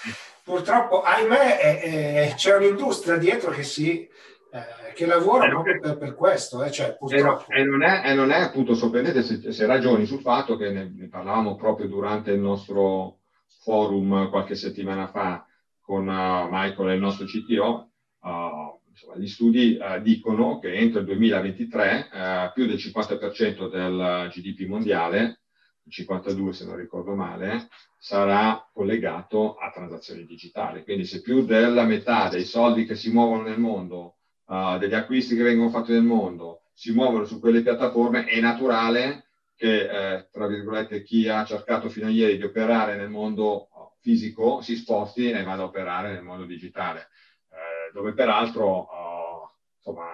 purtroppo 0.42 1.02
ahimè, 1.02 1.58
è, 1.58 1.80
è, 1.80 2.34
c'è 2.34 2.56
un'industria 2.56 3.16
dietro 3.16 3.50
che 3.50 3.62
si... 3.62 4.08
Eh, 4.52 4.92
che 4.94 5.06
lavora 5.06 5.46
eh, 5.46 5.50
proprio 5.50 5.80
per, 5.80 5.98
per, 5.98 6.14
questo, 6.14 6.62
eh, 6.62 6.70
cioè, 6.70 6.96
purtroppo. 6.96 7.50
E 7.52 7.64
non, 7.64 7.82
è, 7.82 8.02
e 8.04 8.14
non 8.14 8.30
è 8.30 8.40
appunto 8.40 8.74
sorprendente 8.74 9.22
se, 9.22 9.52
se, 9.52 9.66
ragioni 9.66 10.06
sul 10.06 10.20
fatto 10.20 10.56
che 10.56 10.70
ne, 10.70 10.92
ne, 10.94 11.08
parlavamo 11.08 11.56
proprio 11.56 11.88
durante 11.88 12.30
il 12.30 12.38
nostro 12.38 13.18
forum 13.62 14.30
qualche 14.30 14.54
settimana 14.54 15.08
fa 15.08 15.44
con 15.80 16.06
uh, 16.06 16.48
Michael 16.48 16.90
e 16.90 16.94
il 16.94 17.00
nostro 17.00 17.26
CTO, 17.26 17.90
uh, 18.20 18.80
insomma, 18.88 19.16
gli 19.16 19.26
studi 19.26 19.76
uh, 19.80 20.00
dicono 20.00 20.60
che 20.60 20.72
entro 20.72 21.00
il 21.00 21.06
2023 21.06 22.52
più 22.54 22.66
del 22.66 22.76
50% 22.76 23.68
del 23.68 24.30
GDP 24.32 24.68
mondiale 24.68 25.40
52 25.88 26.52
se 26.52 26.64
non 26.64 26.76
ricordo 26.76 27.14
male, 27.14 27.68
sarà 27.98 28.68
collegato 28.72 29.56
a 29.56 29.70
transazioni 29.70 30.24
digitali. 30.24 30.82
Quindi 30.82 31.04
se 31.04 31.20
più 31.20 31.44
della 31.44 31.84
metà 31.84 32.28
dei 32.28 32.44
soldi 32.44 32.84
che 32.84 32.94
si 32.94 33.10
muovono 33.10 33.42
nel 33.42 33.58
mondo, 33.58 34.16
uh, 34.46 34.78
degli 34.78 34.94
acquisti 34.94 35.36
che 35.36 35.42
vengono 35.42 35.70
fatti 35.70 35.92
nel 35.92 36.02
mondo, 36.02 36.62
si 36.72 36.92
muovono 36.92 37.24
su 37.24 37.40
quelle 37.40 37.62
piattaforme, 37.62 38.26
è 38.26 38.40
naturale 38.40 39.26
che, 39.56 39.88
eh, 39.88 40.28
tra 40.30 40.46
virgolette, 40.46 41.02
chi 41.02 41.28
ha 41.28 41.44
cercato 41.44 41.88
fino 41.88 42.06
a 42.06 42.10
ieri 42.10 42.36
di 42.36 42.42
operare 42.42 42.96
nel 42.96 43.08
mondo 43.08 43.68
fisico 44.00 44.60
si 44.60 44.76
sposti 44.76 45.30
e 45.30 45.42
vada 45.42 45.62
a 45.62 45.66
operare 45.66 46.12
nel 46.12 46.22
mondo 46.22 46.44
digitale, 46.44 47.08
eh, 47.50 47.92
dove 47.94 48.12
peraltro, 48.12 48.80
uh, 48.80 49.48
insomma, 49.76 50.04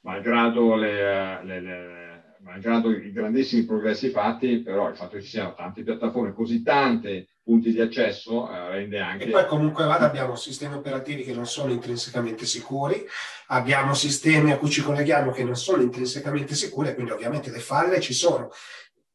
malgrado 0.00 0.74
le, 0.74 1.44
le, 1.44 1.60
le 1.60 2.03
malgrado 2.44 2.90
i 2.90 3.10
grandissimi 3.10 3.64
progressi 3.64 4.10
fatti, 4.10 4.58
però 4.58 4.88
il 4.88 4.96
fatto 4.96 5.16
che 5.16 5.22
ci 5.22 5.30
siano 5.30 5.54
tante 5.54 5.82
piattaforme, 5.82 6.34
così 6.34 6.62
tanti 6.62 7.26
punti 7.42 7.72
di 7.72 7.80
accesso, 7.80 8.50
eh, 8.50 8.68
rende 8.68 9.00
anche... 9.00 9.24
E 9.24 9.30
poi 9.30 9.46
comunque 9.46 9.84
vada 9.86 10.06
abbiamo 10.06 10.36
sistemi 10.36 10.74
operativi 10.74 11.24
che 11.24 11.34
non 11.34 11.46
sono 11.46 11.72
intrinsecamente 11.72 12.46
sicuri, 12.46 13.04
abbiamo 13.48 13.94
sistemi 13.94 14.52
a 14.52 14.58
cui 14.58 14.70
ci 14.70 14.82
colleghiamo 14.82 15.30
che 15.30 15.42
non 15.42 15.56
sono 15.56 15.82
intrinsecamente 15.82 16.54
sicuri, 16.54 16.94
quindi 16.94 17.12
ovviamente 17.12 17.50
le 17.50 17.60
falle 17.60 18.00
ci 18.00 18.12
sono. 18.12 18.50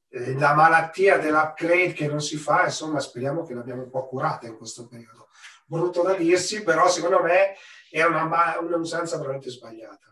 Eh, 0.09 0.33
la 0.33 0.53
malattia 0.55 1.17
dell'upgrade 1.17 1.93
che 1.93 2.07
non 2.07 2.21
si 2.21 2.36
fa, 2.38 2.65
insomma, 2.65 3.00
speriamo 3.00 3.43
che 3.43 3.53
l'abbiamo 3.53 3.83
un 3.83 3.89
po' 3.89 4.07
curata 4.07 4.48
in 4.48 4.57
questo 4.57 4.88
periodo. 4.88 5.29
Brutto 5.65 6.01
da 6.01 6.13
dirsi, 6.13 6.63
però 6.63 6.88
secondo 6.88 7.21
me 7.21 7.53
è 7.91 8.03
una, 8.03 8.57
un'usanza 8.59 9.17
veramente 9.17 9.50
sbagliata. 9.50 10.09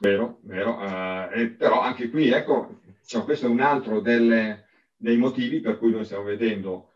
Vero, 0.00 0.38
vero. 0.42 1.30
Eh, 1.30 1.50
però 1.50 1.80
anche 1.80 2.10
qui, 2.10 2.30
ecco, 2.30 2.80
diciamo, 3.00 3.24
questo 3.24 3.46
è 3.46 3.48
un 3.48 3.60
altro 3.60 4.00
delle, 4.00 4.66
dei 4.96 5.16
motivi 5.16 5.60
per 5.60 5.78
cui 5.78 5.92
noi 5.92 6.04
stiamo 6.04 6.24
vedendo 6.24 6.90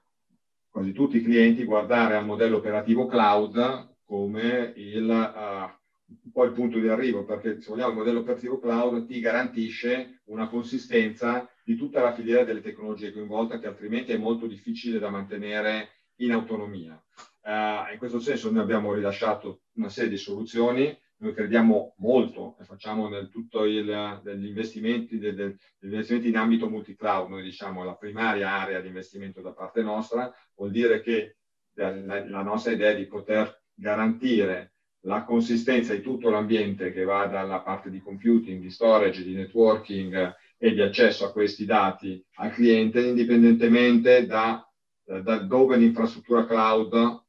quasi 0.69 0.93
tutti 0.93 1.19
i 1.19 1.23
clienti 1.23 1.64
guardare 1.64 2.17
al 2.17 2.25
modello 2.25 2.57
operativo 2.57 3.07
cloud 3.07 3.97
come 4.05 4.73
il, 4.76 5.09
uh, 5.09 6.12
un 6.25 6.33
po' 6.33 6.45
il 6.45 6.52
punto 6.52 6.78
di 6.78 6.88
arrivo, 6.88 7.25
perché 7.25 7.61
se 7.61 7.69
vogliamo 7.71 7.90
il 7.90 7.97
modello 7.97 8.21
operativo 8.21 8.59
cloud 8.59 9.07
ti 9.07 9.21
garantisce 9.21 10.23
una 10.26 10.49
consistenza 10.49 11.49
di 11.62 11.76
tutta 11.76 12.00
la 12.00 12.14
filiera 12.14 12.45
delle 12.45 12.62
tecnologie 12.62 13.12
coinvolte 13.12 13.59
che 13.59 13.67
altrimenti 13.67 14.12
è 14.12 14.17
molto 14.17 14.47
difficile 14.47 14.99
da 14.99 15.11
mantenere 15.11 15.90
in 16.17 16.33
autonomia. 16.33 17.00
Uh, 17.43 17.93
in 17.93 17.99
questo 17.99 18.21
senso 18.21 18.50
noi 18.50 18.62
abbiamo 18.62 18.93
rilasciato 18.93 19.62
una 19.75 19.88
serie 19.88 20.11
di 20.11 20.17
soluzioni 20.17 20.97
noi 21.19 21.35
crediamo 21.35 21.95
molto 21.99 22.57
e 22.61 22.65
facciamo 22.65 23.09
nel 23.09 23.29
tutto 23.29 23.65
il, 23.65 24.21
degli, 24.23 24.47
investimenti, 24.47 25.19
del, 25.19 25.35
degli 25.35 25.93
investimenti 25.93 26.29
in 26.29 26.37
ambito 26.37 26.69
multi-cloud, 26.69 27.31
noi 27.31 27.43
diciamo 27.43 27.85
la 27.85 27.97
primaria 27.97 28.51
area 28.51 28.81
di 28.81 28.89
investimento 28.89 29.41
da 29.41 29.53
parte 29.53 29.83
nostra, 29.83 30.33
vuol 30.55 30.71
dire 30.71 31.01
che 31.01 31.37
la, 31.75 31.91
la 32.25 32.43
nostra 32.43 32.73
idea 32.73 32.91
è 32.91 32.97
di 32.97 33.07
poter 33.07 33.63
garantire 33.75 34.75
la 35.03 35.25
consistenza 35.25 35.95
di 35.95 36.01
tutto 36.01 36.29
l'ambiente 36.29 36.93
che 36.93 37.05
va 37.05 37.27
dalla 37.27 37.61
parte 37.61 37.91
di 37.91 38.01
computing, 38.01 38.61
di 38.61 38.71
storage, 38.71 39.23
di 39.23 39.35
networking 39.35 40.35
e 40.57 40.73
di 40.73 40.81
accesso 40.81 41.25
a 41.25 41.33
questi 41.33 41.65
dati 41.65 42.25
al 42.35 42.53
cliente, 42.53 43.01
indipendentemente 43.01 44.27
da, 44.27 44.69
da 45.05 45.39
dove 45.39 45.77
l'infrastruttura 45.77 46.47
cloud 46.47 47.27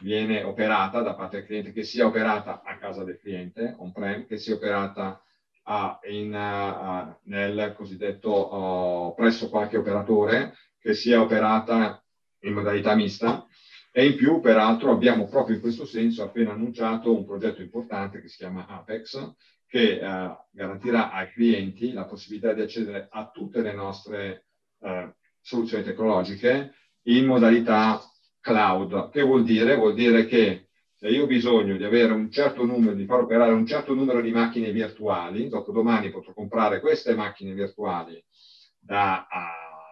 viene 0.00 0.42
operata 0.42 1.00
da 1.00 1.14
parte 1.14 1.38
del 1.38 1.46
cliente, 1.46 1.72
che 1.72 1.84
sia 1.84 2.06
operata 2.06 2.62
a 2.64 2.76
casa 2.76 3.04
del 3.04 3.18
cliente, 3.18 3.74
on-prem, 3.78 4.26
che 4.26 4.38
sia 4.38 4.54
operata 4.54 5.22
a, 5.64 6.00
in, 6.08 6.34
a, 6.34 7.16
nel 7.24 7.74
cosiddetto 7.76 8.54
uh, 8.54 9.14
presso 9.14 9.48
qualche 9.48 9.76
operatore, 9.76 10.54
che 10.78 10.94
sia 10.94 11.20
operata 11.20 12.02
in 12.40 12.54
modalità 12.54 12.94
mista. 12.94 13.46
E 13.92 14.06
in 14.06 14.16
più, 14.16 14.40
peraltro, 14.40 14.90
abbiamo 14.90 15.28
proprio 15.28 15.56
in 15.56 15.60
questo 15.60 15.84
senso 15.84 16.22
appena 16.22 16.52
annunciato 16.52 17.14
un 17.14 17.26
progetto 17.26 17.60
importante 17.60 18.20
che 18.20 18.28
si 18.28 18.38
chiama 18.38 18.66
Apex, 18.66 19.34
che 19.66 20.00
uh, 20.02 20.36
garantirà 20.50 21.12
ai 21.12 21.30
clienti 21.30 21.92
la 21.92 22.04
possibilità 22.04 22.52
di 22.52 22.62
accedere 22.62 23.08
a 23.10 23.30
tutte 23.30 23.60
le 23.60 23.72
nostre 23.72 24.46
uh, 24.78 25.12
soluzioni 25.40 25.84
tecnologiche 25.84 26.74
in 27.06 27.26
modalità 27.26 28.00
cloud. 28.42 29.08
Che 29.10 29.22
vuol 29.22 29.44
dire? 29.44 29.76
Vuol 29.76 29.94
dire 29.94 30.26
che 30.26 30.68
se 30.94 31.08
io 31.08 31.24
ho 31.24 31.26
bisogno 31.26 31.76
di 31.76 31.84
avere 31.84 32.12
un 32.12 32.30
certo 32.30 32.64
numero, 32.64 32.94
di 32.94 33.06
far 33.06 33.20
operare 33.20 33.52
un 33.52 33.64
certo 33.64 33.94
numero 33.94 34.20
di 34.20 34.30
macchine 34.30 34.70
virtuali, 34.70 35.48
dopo 35.48 35.72
domani 35.72 36.10
potrò 36.10 36.34
comprare 36.34 36.80
queste 36.80 37.14
macchine 37.14 37.54
virtuali 37.54 38.22
da 38.78 39.26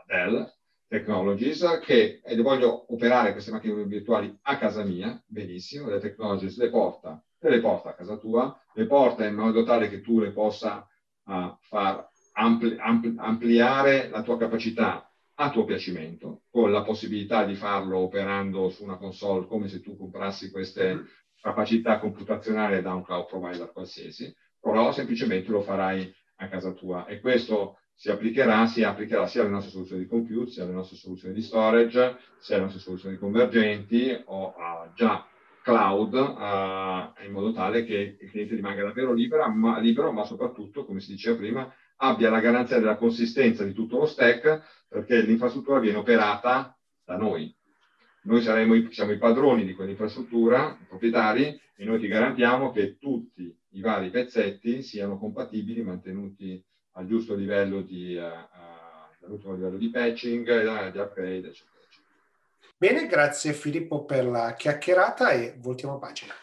Dell 0.07 0.52
Technologies 0.87 1.80
che 1.85 2.21
e 2.23 2.37
voglio 2.42 2.92
operare 2.92 3.33
queste 3.33 3.52
macchine 3.52 3.85
virtuali 3.85 4.37
a 4.42 4.59
casa 4.59 4.85
mia, 4.85 5.21
benissimo, 5.26 5.88
Dell 5.88 6.00
Technologies 6.00 6.59
le 6.59 6.69
porta, 6.69 7.23
te 7.38 7.49
le 7.49 7.61
porta 7.61 7.90
a 7.90 7.95
casa 7.95 8.16
tua, 8.16 8.61
le 8.75 8.87
porta 8.87 9.25
in 9.25 9.35
modo 9.35 9.62
tale 9.62 9.88
che 9.88 10.00
tu 10.00 10.21
le 10.21 10.33
possa 10.33 10.87
uh, 11.25 11.57
far 11.61 12.09
ampli, 12.35 12.76
ampli, 12.78 13.14
ampliare 13.16 14.09
la 14.11 14.23
tua 14.23 14.37
capacità 14.37 15.09
a 15.42 15.49
tuo 15.49 15.64
piacimento, 15.64 16.42
con 16.50 16.70
la 16.70 16.82
possibilità 16.82 17.44
di 17.44 17.54
farlo 17.54 17.99
operando 17.99 18.68
su 18.68 18.85
una 18.85 18.99
console 18.99 19.47
come 19.47 19.68
se 19.68 19.80
tu 19.80 19.97
comprassi 19.97 20.50
queste 20.50 21.04
capacità 21.40 21.99
computazionali 21.99 22.82
da 22.82 22.92
un 22.92 23.02
cloud 23.02 23.25
provider 23.25 23.73
qualsiasi, 23.73 24.35
però 24.61 24.92
semplicemente 24.92 25.50
lo 25.50 25.62
farai 25.62 26.14
a 26.37 26.49
casa 26.49 26.73
tua. 26.73 27.06
E 27.06 27.20
questo 27.20 27.78
si 27.94 28.11
applicherà, 28.11 28.66
si 28.66 28.82
applicherà 28.82 29.26
sia 29.26 29.40
alle 29.40 29.50
nostre 29.50 29.70
soluzioni 29.73 30.02
di 30.02 30.09
compute, 30.09 30.50
sia 30.50 30.64
alle 30.64 30.73
nostre 30.73 30.99
soluzioni 30.99 31.32
di 31.32 31.40
storage, 31.40 32.18
sia 32.38 32.56
alle 32.56 32.64
nostre 32.64 32.82
soluzioni 32.82 33.16
convergenti 33.16 34.23
o 34.26 34.49
uh, 34.49 34.92
già 34.94 35.26
cloud 35.62 36.12
uh, 36.12 37.25
in 37.25 37.32
modo 37.32 37.52
tale 37.52 37.85
che 37.85 38.18
il 38.20 38.30
cliente 38.30 38.56
rimanga 38.56 38.82
davvero 38.82 39.14
libera, 39.14 39.49
ma, 39.49 39.78
libero, 39.78 40.12
ma 40.12 40.25
soprattutto, 40.25 40.85
come 40.85 41.00
si 41.00 41.12
diceva 41.12 41.37
prima, 41.38 41.75
abbia 41.97 42.28
la 42.28 42.40
garanzia 42.40 42.78
della 42.78 42.97
consistenza 42.97 43.64
di 43.64 43.73
tutto 43.73 43.99
lo 43.99 44.06
stack 44.06 44.79
perché 44.90 45.23
l'infrastruttura 45.23 45.78
viene 45.78 45.99
operata 45.99 46.76
da 47.04 47.16
noi. 47.16 47.54
Noi 48.23 48.42
saremo 48.42 48.75
i, 48.75 48.88
siamo 48.90 49.12
i 49.12 49.18
padroni 49.18 49.64
di 49.64 49.75
quell'infrastruttura, 49.75 50.76
i 50.80 50.85
proprietari, 50.85 51.59
e 51.76 51.85
noi 51.85 52.00
ti 52.00 52.09
garantiamo 52.09 52.73
che 52.73 52.99
tutti 52.99 53.56
i 53.70 53.80
vari 53.80 54.11
pezzetti 54.11 54.82
siano 54.82 55.16
compatibili, 55.16 55.82
mantenuti 55.82 56.62
al 56.94 57.06
giusto 57.06 57.37
livello 57.37 57.82
di, 57.82 58.16
uh, 58.16 59.28
uh, 59.28 59.54
livello 59.54 59.78
di 59.78 59.90
patching, 59.90 60.47
uh, 60.47 60.90
di 60.90 60.99
upgrade, 60.99 61.49
eccetera. 61.49 61.78
Bene, 62.76 63.06
grazie 63.06 63.52
Filippo 63.52 64.04
per 64.04 64.26
la 64.26 64.54
chiacchierata 64.54 65.30
e 65.30 65.54
voltiamo 65.59 65.99
pagina. 65.99 66.35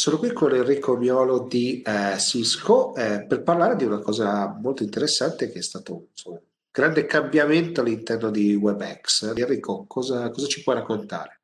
Sono 0.00 0.16
qui 0.16 0.32
con 0.32 0.54
Enrico 0.54 0.96
Miolo 0.96 1.40
di 1.40 1.82
eh, 1.82 2.18
Cisco 2.18 2.94
eh, 2.94 3.26
per 3.26 3.42
parlare 3.42 3.76
di 3.76 3.84
una 3.84 3.98
cosa 3.98 4.48
molto 4.58 4.82
interessante 4.82 5.50
che 5.50 5.58
è 5.58 5.62
stato 5.62 6.06
insomma, 6.12 6.36
un 6.36 6.42
grande 6.70 7.04
cambiamento 7.04 7.82
all'interno 7.82 8.30
di 8.30 8.54
WebEx. 8.54 9.34
Enrico, 9.36 9.84
cosa, 9.86 10.30
cosa 10.30 10.46
ci 10.46 10.62
puoi 10.62 10.76
raccontare? 10.76 11.42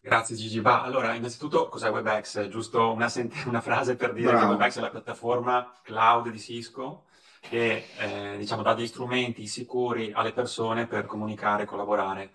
Grazie 0.00 0.34
Gigi. 0.34 0.58
Va, 0.58 0.82
allora, 0.82 1.14
innanzitutto 1.14 1.68
cos'è 1.68 1.88
WebEx? 1.88 2.48
Giusto 2.48 2.90
una, 2.90 3.08
sent- 3.08 3.44
una 3.46 3.60
frase 3.60 3.94
per 3.94 4.12
dire 4.12 4.32
Bravo. 4.32 4.40
che 4.40 4.50
WebEx 4.50 4.78
è 4.78 4.80
la 4.80 4.90
piattaforma 4.90 5.72
cloud 5.84 6.30
di 6.30 6.40
Cisco 6.40 7.04
che 7.38 7.84
eh, 7.96 8.34
diciamo, 8.38 8.62
dà 8.62 8.74
degli 8.74 8.88
strumenti 8.88 9.46
sicuri 9.46 10.10
alle 10.12 10.32
persone 10.32 10.88
per 10.88 11.06
comunicare 11.06 11.62
e 11.62 11.66
collaborare. 11.66 12.32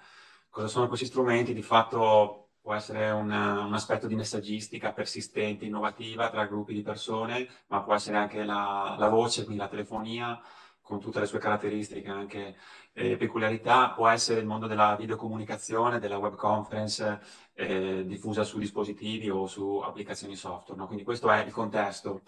Cosa 0.50 0.68
sono 0.68 0.88
questi 0.88 1.06
strumenti? 1.06 1.54
Di 1.54 1.62
fatto 1.62 2.47
può 2.68 2.76
essere 2.76 3.12
un, 3.12 3.32
un, 3.32 3.74
aspetto 3.74 4.08
di 4.08 4.16
messaggistica 4.16 4.92
persistente, 4.92 5.64
innovativa 5.64 6.30
tra 6.30 6.46
gruppi 6.46 6.74
di 6.74 6.82
persone, 6.82 7.48
ma 7.68 7.82
può 7.82 7.94
essere 7.94 8.18
anche 8.18 8.44
la, 8.44 8.98
la 9.00 9.08
voce, 9.08 9.46
quindi 9.46 9.62
la 9.62 9.70
telefonia, 9.70 10.38
con 10.82 11.00
tutte 11.00 11.22
le 11.22 11.28
sue 11.28 11.40
caratteristiche, 11.40 12.10
anche 12.10 12.58
eh, 12.92 13.16
peculiarità, 13.16 13.92
può 13.92 14.10
essere 14.10 14.42
il 14.42 14.46
mondo 14.46 14.68
della 14.68 14.98
videocomunicazione, 14.98 15.98
della 16.00 16.18
web 16.18 16.36
conference 16.36 17.22
eh, 17.54 18.04
diffusa 18.06 18.44
su 18.44 18.60
dispositivi 18.60 19.30
o 19.30 19.48
su 19.48 19.78
applicazioni 19.78 20.36
software. 20.36 20.78
No? 20.78 20.88
Quindi 20.88 21.06
questo 21.06 21.32
è 21.32 21.46
il 21.46 21.54
contesto. 21.54 22.24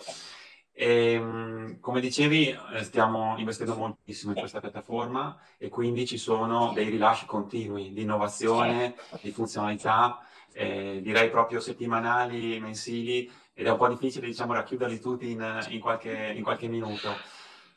E, 0.72 1.16
ehm, 1.16 1.80
come 1.82 2.00
dicevi, 2.00 2.48
eh, 2.48 2.84
stiamo 2.86 3.38
investendo 3.38 3.76
moltissimo 3.76 4.32
in 4.32 4.40
questa 4.40 4.62
piattaforma 4.62 5.38
e 5.58 5.68
quindi 5.68 6.08
ci 6.08 6.18
sono 6.18 6.72
dei 6.74 6.88
rilasci 6.88 7.26
continui 7.26 7.92
di 7.92 8.04
innovazione, 8.04 8.96
di 9.22 9.32
funzionalità 9.32 10.24
eh, 10.54 11.00
direi 11.02 11.30
proprio 11.30 11.60
settimanali, 11.60 12.60
mensili, 12.60 13.30
ed 13.54 13.66
è 13.66 13.72
un 13.72 13.78
po' 13.78 13.88
difficile 13.88 14.28
diciamo, 14.28 14.54
racchiuderli 14.54 15.00
tutti 15.00 15.32
in, 15.32 15.66
in, 15.70 15.80
qualche, 15.80 16.34
in 16.36 16.44
qualche, 16.44 16.68
minuto. 16.68 17.14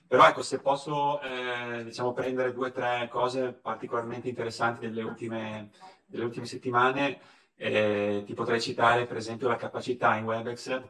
Però 0.07 0.27
ecco, 0.27 0.43
se 0.43 0.61
posso 0.61 1.21
eh, 1.23 1.85
diciamo, 1.85 2.13
prendere 2.13 2.53
due 2.53 2.69
o 2.69 2.73
tre 2.73 3.09
cose 3.11 3.53
particolarmente 3.53 4.29
interessanti 4.29 4.87
delle 4.87 5.03
ultime, 5.03 5.71
delle 6.07 6.25
ultime 6.25 6.47
settimane, 6.47 7.19
eh, 7.57 8.23
ti 8.27 8.35
potrei 8.35 8.61
citare 8.61 9.07
per 9.07 9.17
esempio 9.17 9.49
la 9.49 9.57
capacità 9.57 10.17
in 10.17 10.25
WebEx 10.25 10.83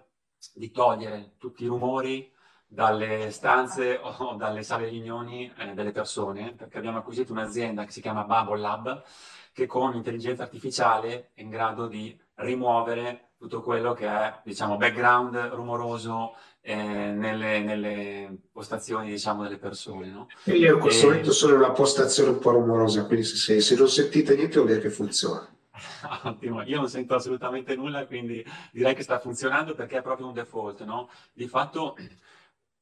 di 0.55 0.71
togliere 0.71 1.35
tutti 1.39 1.65
i 1.65 1.69
rumori 1.69 2.31
dalle 2.67 3.31
stanze 3.31 3.99
o 4.03 4.35
dalle 4.35 4.62
sale 4.62 4.89
riunioni 4.89 5.53
eh, 5.59 5.75
delle 5.75 5.93
persone, 5.93 6.53
perché 6.53 6.79
abbiamo 6.79 6.99
acquisito 6.99 7.33
un'azienda 7.33 7.85
che 7.85 7.93
si 7.93 8.01
chiama 8.01 8.25
Bubble 8.25 8.61
Lab, 8.61 9.05
che 9.52 9.66
con 9.66 9.94
intelligenza 9.94 10.42
artificiale 10.42 11.30
è 11.35 11.42
in 11.42 11.50
grado 11.50 11.87
di 11.87 12.18
rimuovere 12.37 13.32
tutto 13.38 13.61
quello 13.61 13.92
che 13.92 14.06
è, 14.06 14.40
diciamo, 14.44 14.76
background 14.76 15.37
rumoroso 15.52 16.35
eh, 16.61 16.75
nelle, 16.75 17.61
nelle, 17.61 18.37
postazioni, 18.52 19.11
diciamo, 19.11 19.42
delle 19.42 19.59
persone. 19.59 20.06
No? 20.09 20.28
io 20.44 20.75
in 20.75 20.80
questo 20.80 21.06
e... 21.06 21.09
momento 21.09 21.32
sono 21.32 21.54
in 21.54 21.59
una 21.59 21.73
postazione 21.73 22.30
un 22.30 22.38
po' 22.38 22.52
rumorosa, 22.52 23.04
quindi 23.04 23.25
se, 23.25 23.61
se 23.61 23.75
non 23.75 23.88
sentite 23.88 24.37
niente 24.37 24.56
vuol 24.56 24.68
dire 24.68 24.80
che 24.80 24.90
funziona. 24.90 25.52
Ottimo, 26.25 26.62
io 26.62 26.76
non 26.76 26.88
sento 26.88 27.14
assolutamente 27.14 27.75
nulla, 27.75 28.06
quindi 28.06 28.44
direi 28.71 28.94
che 28.94 29.02
sta 29.02 29.18
funzionando 29.18 29.75
perché 29.75 29.99
è 29.99 30.02
proprio 30.02 30.28
un 30.28 30.35
default, 30.35 30.85
no? 30.85 31.11
Di 31.32 31.49
fatto 31.49 31.97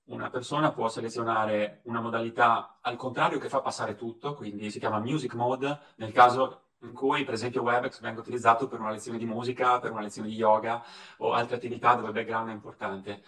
una 0.07 0.31
persona 0.31 0.73
può 0.73 0.89
selezionare 0.89 1.81
una 1.85 2.01
modalità 2.01 2.79
al 2.81 2.97
contrario 2.97 3.39
che 3.39 3.49
fa 3.49 3.61
passare 3.61 3.97
tutto, 3.97 4.35
quindi 4.35 4.71
si 4.71 4.79
chiama 4.79 4.99
music 4.99 5.35
mode, 5.35 5.79
nel 5.97 6.13
caso 6.13 6.63
in 6.83 6.93
cui 6.93 7.25
per 7.25 7.35
esempio 7.35 7.63
Webex 7.63 8.01
venga 8.01 8.21
utilizzato 8.21 8.67
per 8.67 8.81
una 8.81 8.91
lezione 8.91 9.19
di 9.19 9.27
musica, 9.27 9.79
per 9.79 9.91
una 9.91 10.01
lezione 10.01 10.29
di 10.29 10.35
yoga 10.35 10.83
o 11.19 11.33
altre 11.33 11.57
attività 11.57 11.95
dove 11.95 12.09
il 12.09 12.15
background 12.15 12.49
è 12.49 12.53
importante. 12.53 13.23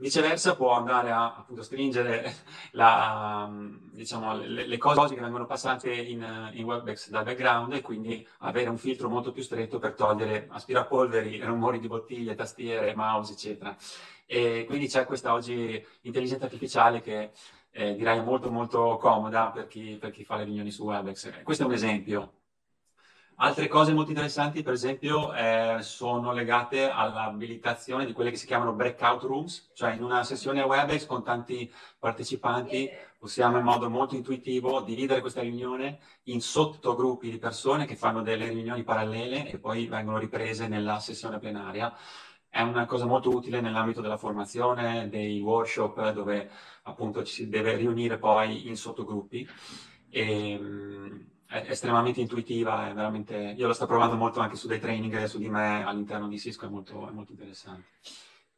Viceversa 0.00 0.54
può 0.54 0.74
andare 0.74 1.10
a 1.10 1.34
appunto, 1.38 1.62
stringere 1.62 2.32
la, 2.72 3.50
diciamo, 3.90 4.36
le, 4.36 4.64
le, 4.64 4.76
cose 4.78 5.16
che 5.16 5.20
vengono 5.20 5.44
passate 5.44 5.92
in, 5.92 6.50
in 6.52 6.64
Webex 6.64 7.08
dal 7.10 7.24
background 7.24 7.72
e 7.72 7.80
quindi 7.80 8.24
avere 8.38 8.68
un 8.68 8.78
filtro 8.78 9.08
molto 9.08 9.32
più 9.32 9.42
stretto 9.42 9.80
per 9.80 9.94
togliere 9.94 10.46
aspirapolveri, 10.50 11.40
rumori 11.40 11.80
di 11.80 11.88
bottiglie, 11.88 12.36
tastiere, 12.36 12.94
mouse, 12.94 13.32
eccetera. 13.32 13.76
E 14.24 14.66
quindi 14.68 14.86
c'è 14.86 15.04
questa 15.04 15.32
oggi 15.32 15.84
intelligenza 16.02 16.44
artificiale 16.44 17.00
che 17.00 17.32
eh, 17.72 17.96
direi 17.96 18.18
è 18.18 18.22
molto 18.22 18.52
molto 18.52 18.98
comoda 18.98 19.50
per 19.50 19.66
chi, 19.66 19.96
per 19.98 20.12
chi 20.12 20.22
fa 20.22 20.36
le 20.36 20.44
riunioni 20.44 20.70
su 20.70 20.84
Webex. 20.84 21.42
Questo 21.42 21.64
è 21.64 21.66
un 21.66 21.72
esempio. 21.72 22.32
Altre 23.40 23.68
cose 23.68 23.92
molto 23.92 24.10
interessanti, 24.10 24.64
per 24.64 24.72
esempio, 24.72 25.32
eh, 25.32 25.76
sono 25.80 26.32
legate 26.32 26.90
all'abilitazione 26.90 28.04
di 28.04 28.12
quelle 28.12 28.30
che 28.30 28.36
si 28.36 28.46
chiamano 28.46 28.72
breakout 28.72 29.22
rooms, 29.22 29.70
cioè 29.74 29.94
in 29.94 30.02
una 30.02 30.24
sessione 30.24 30.60
WebEx 30.62 31.06
con 31.06 31.22
tanti 31.22 31.72
partecipanti 32.00 32.90
possiamo 33.16 33.58
in 33.58 33.62
modo 33.62 33.88
molto 33.88 34.16
intuitivo 34.16 34.80
dividere 34.80 35.20
questa 35.20 35.40
riunione 35.40 36.00
in 36.24 36.40
sottogruppi 36.40 37.30
di 37.30 37.38
persone 37.38 37.86
che 37.86 37.94
fanno 37.94 38.22
delle 38.22 38.48
riunioni 38.48 38.82
parallele 38.82 39.48
e 39.48 39.58
poi 39.58 39.86
vengono 39.86 40.18
riprese 40.18 40.66
nella 40.66 40.98
sessione 40.98 41.38
plenaria. 41.38 41.94
È 42.48 42.60
una 42.62 42.86
cosa 42.86 43.04
molto 43.06 43.30
utile 43.30 43.60
nell'ambito 43.60 44.00
della 44.00 44.16
formazione, 44.16 45.08
dei 45.08 45.40
workshop, 45.40 46.10
dove 46.10 46.50
appunto 46.82 47.22
ci 47.22 47.34
si 47.34 47.48
deve 47.48 47.76
riunire 47.76 48.18
poi 48.18 48.66
in 48.66 48.76
sottogruppi. 48.76 49.46
E, 50.10 50.50
ehm, 50.52 51.37
è 51.48 51.64
estremamente 51.70 52.20
intuitiva, 52.20 52.90
è 52.90 52.92
veramente... 52.92 53.54
Io 53.56 53.66
lo 53.66 53.72
sto 53.72 53.86
provando 53.86 54.16
molto 54.16 54.40
anche 54.40 54.56
su 54.56 54.68
dei 54.68 54.78
training 54.78 55.24
su 55.24 55.38
di 55.38 55.48
me 55.48 55.82
all'interno 55.82 56.28
di 56.28 56.38
Cisco, 56.38 56.66
è 56.66 56.68
molto, 56.68 57.08
è 57.08 57.10
molto 57.10 57.32
interessante. 57.32 57.86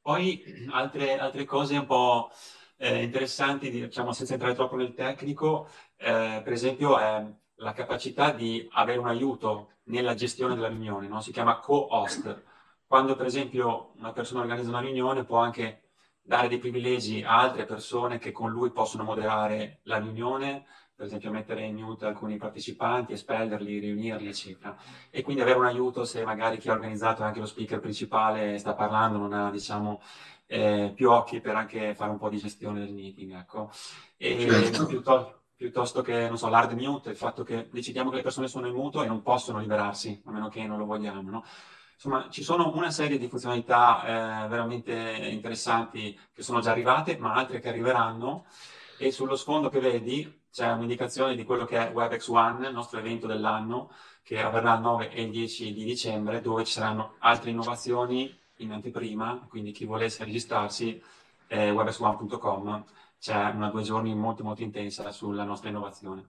Poi 0.02 0.42
altre, 0.72 1.16
altre, 1.18 1.44
cose 1.44 1.76
un 1.76 1.86
po' 1.86 2.30
eh, 2.78 3.02
interessanti, 3.02 3.70
diciamo 3.70 4.12
senza 4.12 4.32
entrare 4.32 4.54
troppo 4.54 4.74
nel 4.74 4.94
tecnico, 4.94 5.68
eh, 5.96 6.40
per 6.42 6.52
esempio 6.52 6.98
è 6.98 7.24
la 7.56 7.72
capacità 7.72 8.32
di 8.32 8.68
avere 8.72 8.98
un 8.98 9.06
aiuto 9.06 9.74
nella 9.84 10.14
gestione 10.14 10.56
della 10.56 10.68
riunione, 10.68 11.06
no? 11.06 11.20
si 11.20 11.30
chiama 11.30 11.60
co-host. 11.60 12.42
Quando 12.86 13.14
per 13.14 13.26
esempio 13.26 13.92
una 13.98 14.12
persona 14.12 14.40
organizza 14.40 14.68
una 14.70 14.80
riunione 14.80 15.24
può 15.24 15.38
anche 15.38 15.90
dare 16.20 16.48
dei 16.48 16.58
privilegi 16.58 17.22
a 17.22 17.38
altre 17.38 17.66
persone 17.66 18.18
che 18.18 18.32
con 18.32 18.50
lui 18.50 18.72
possono 18.72 19.04
moderare 19.04 19.80
la 19.84 19.98
riunione, 19.98 20.66
per 21.00 21.08
esempio 21.08 21.30
mettere 21.30 21.64
in 21.64 21.76
mute 21.76 22.04
alcuni 22.04 22.36
partecipanti, 22.36 23.14
espellerli, 23.14 23.78
riunirli, 23.78 24.28
eccetera. 24.28 24.76
E 25.08 25.22
quindi 25.22 25.40
avere 25.40 25.56
un 25.56 25.64
aiuto 25.64 26.04
se 26.04 26.22
magari 26.26 26.58
chi 26.58 26.68
ha 26.68 26.74
organizzato 26.74 27.22
anche 27.22 27.40
lo 27.40 27.46
speaker 27.46 27.80
principale 27.80 28.58
sta 28.58 28.74
parlando, 28.74 29.16
non 29.16 29.32
ha, 29.32 29.50
diciamo, 29.50 30.02
eh, 30.46 30.92
più 30.94 31.10
occhi 31.10 31.40
per 31.40 31.56
anche 31.56 31.94
fare 31.94 32.10
un 32.10 32.18
po' 32.18 32.28
di 32.28 32.36
gestione 32.36 32.80
del 32.80 32.92
meeting, 32.92 33.34
ecco. 33.34 33.70
E 34.18 34.46
certo. 34.46 34.84
piuttosto, 34.84 35.40
piuttosto, 35.56 36.02
che, 36.02 36.28
non 36.28 36.36
so, 36.36 36.50
l'hard 36.50 36.72
mute, 36.78 37.08
il 37.08 37.16
fatto 37.16 37.44
che 37.44 37.70
decidiamo 37.72 38.10
che 38.10 38.16
le 38.16 38.22
persone 38.22 38.46
sono 38.46 38.66
in 38.66 38.74
muto 38.74 39.02
e 39.02 39.06
non 39.06 39.22
possono 39.22 39.58
liberarsi, 39.58 40.20
a 40.26 40.30
meno 40.30 40.50
che 40.50 40.66
non 40.66 40.76
lo 40.76 40.84
vogliamo, 40.84 41.30
no? 41.30 41.44
Insomma, 41.94 42.28
ci 42.28 42.42
sono 42.42 42.74
una 42.74 42.90
serie 42.90 43.16
di 43.16 43.26
funzionalità 43.26 44.02
eh, 44.44 44.48
veramente 44.48 44.92
interessanti 45.30 46.18
che 46.30 46.42
sono 46.42 46.60
già 46.60 46.72
arrivate, 46.72 47.16
ma 47.16 47.32
altre 47.32 47.58
che 47.58 47.70
arriveranno 47.70 48.44
e 48.98 49.10
sullo 49.10 49.34
sfondo 49.34 49.70
che 49.70 49.80
vedi 49.80 50.39
c'è 50.50 50.70
un'indicazione 50.70 51.36
di 51.36 51.44
quello 51.44 51.64
che 51.64 51.76
è 51.76 51.92
WebEx 51.92 52.28
One, 52.28 52.66
il 52.66 52.74
nostro 52.74 52.98
evento 52.98 53.26
dell'anno, 53.26 53.90
che 54.22 54.40
avverrà 54.40 54.74
il 54.74 54.80
9 54.80 55.10
e 55.10 55.22
il 55.22 55.30
10 55.30 55.72
di 55.72 55.84
dicembre, 55.84 56.40
dove 56.40 56.64
ci 56.64 56.72
saranno 56.72 57.14
altre 57.18 57.50
innovazioni 57.50 58.36
in 58.56 58.72
anteprima, 58.72 59.46
quindi 59.48 59.72
chi 59.72 59.84
volesse 59.84 60.24
registrarsi, 60.24 61.00
eh, 61.48 61.70
webexone.com, 61.70 62.84
c'è 63.18 63.50
una 63.54 63.68
due 63.68 63.82
giorni 63.82 64.14
molto 64.14 64.42
molto 64.42 64.62
intensa 64.62 65.10
sulla 65.12 65.44
nostra 65.44 65.68
innovazione. 65.68 66.28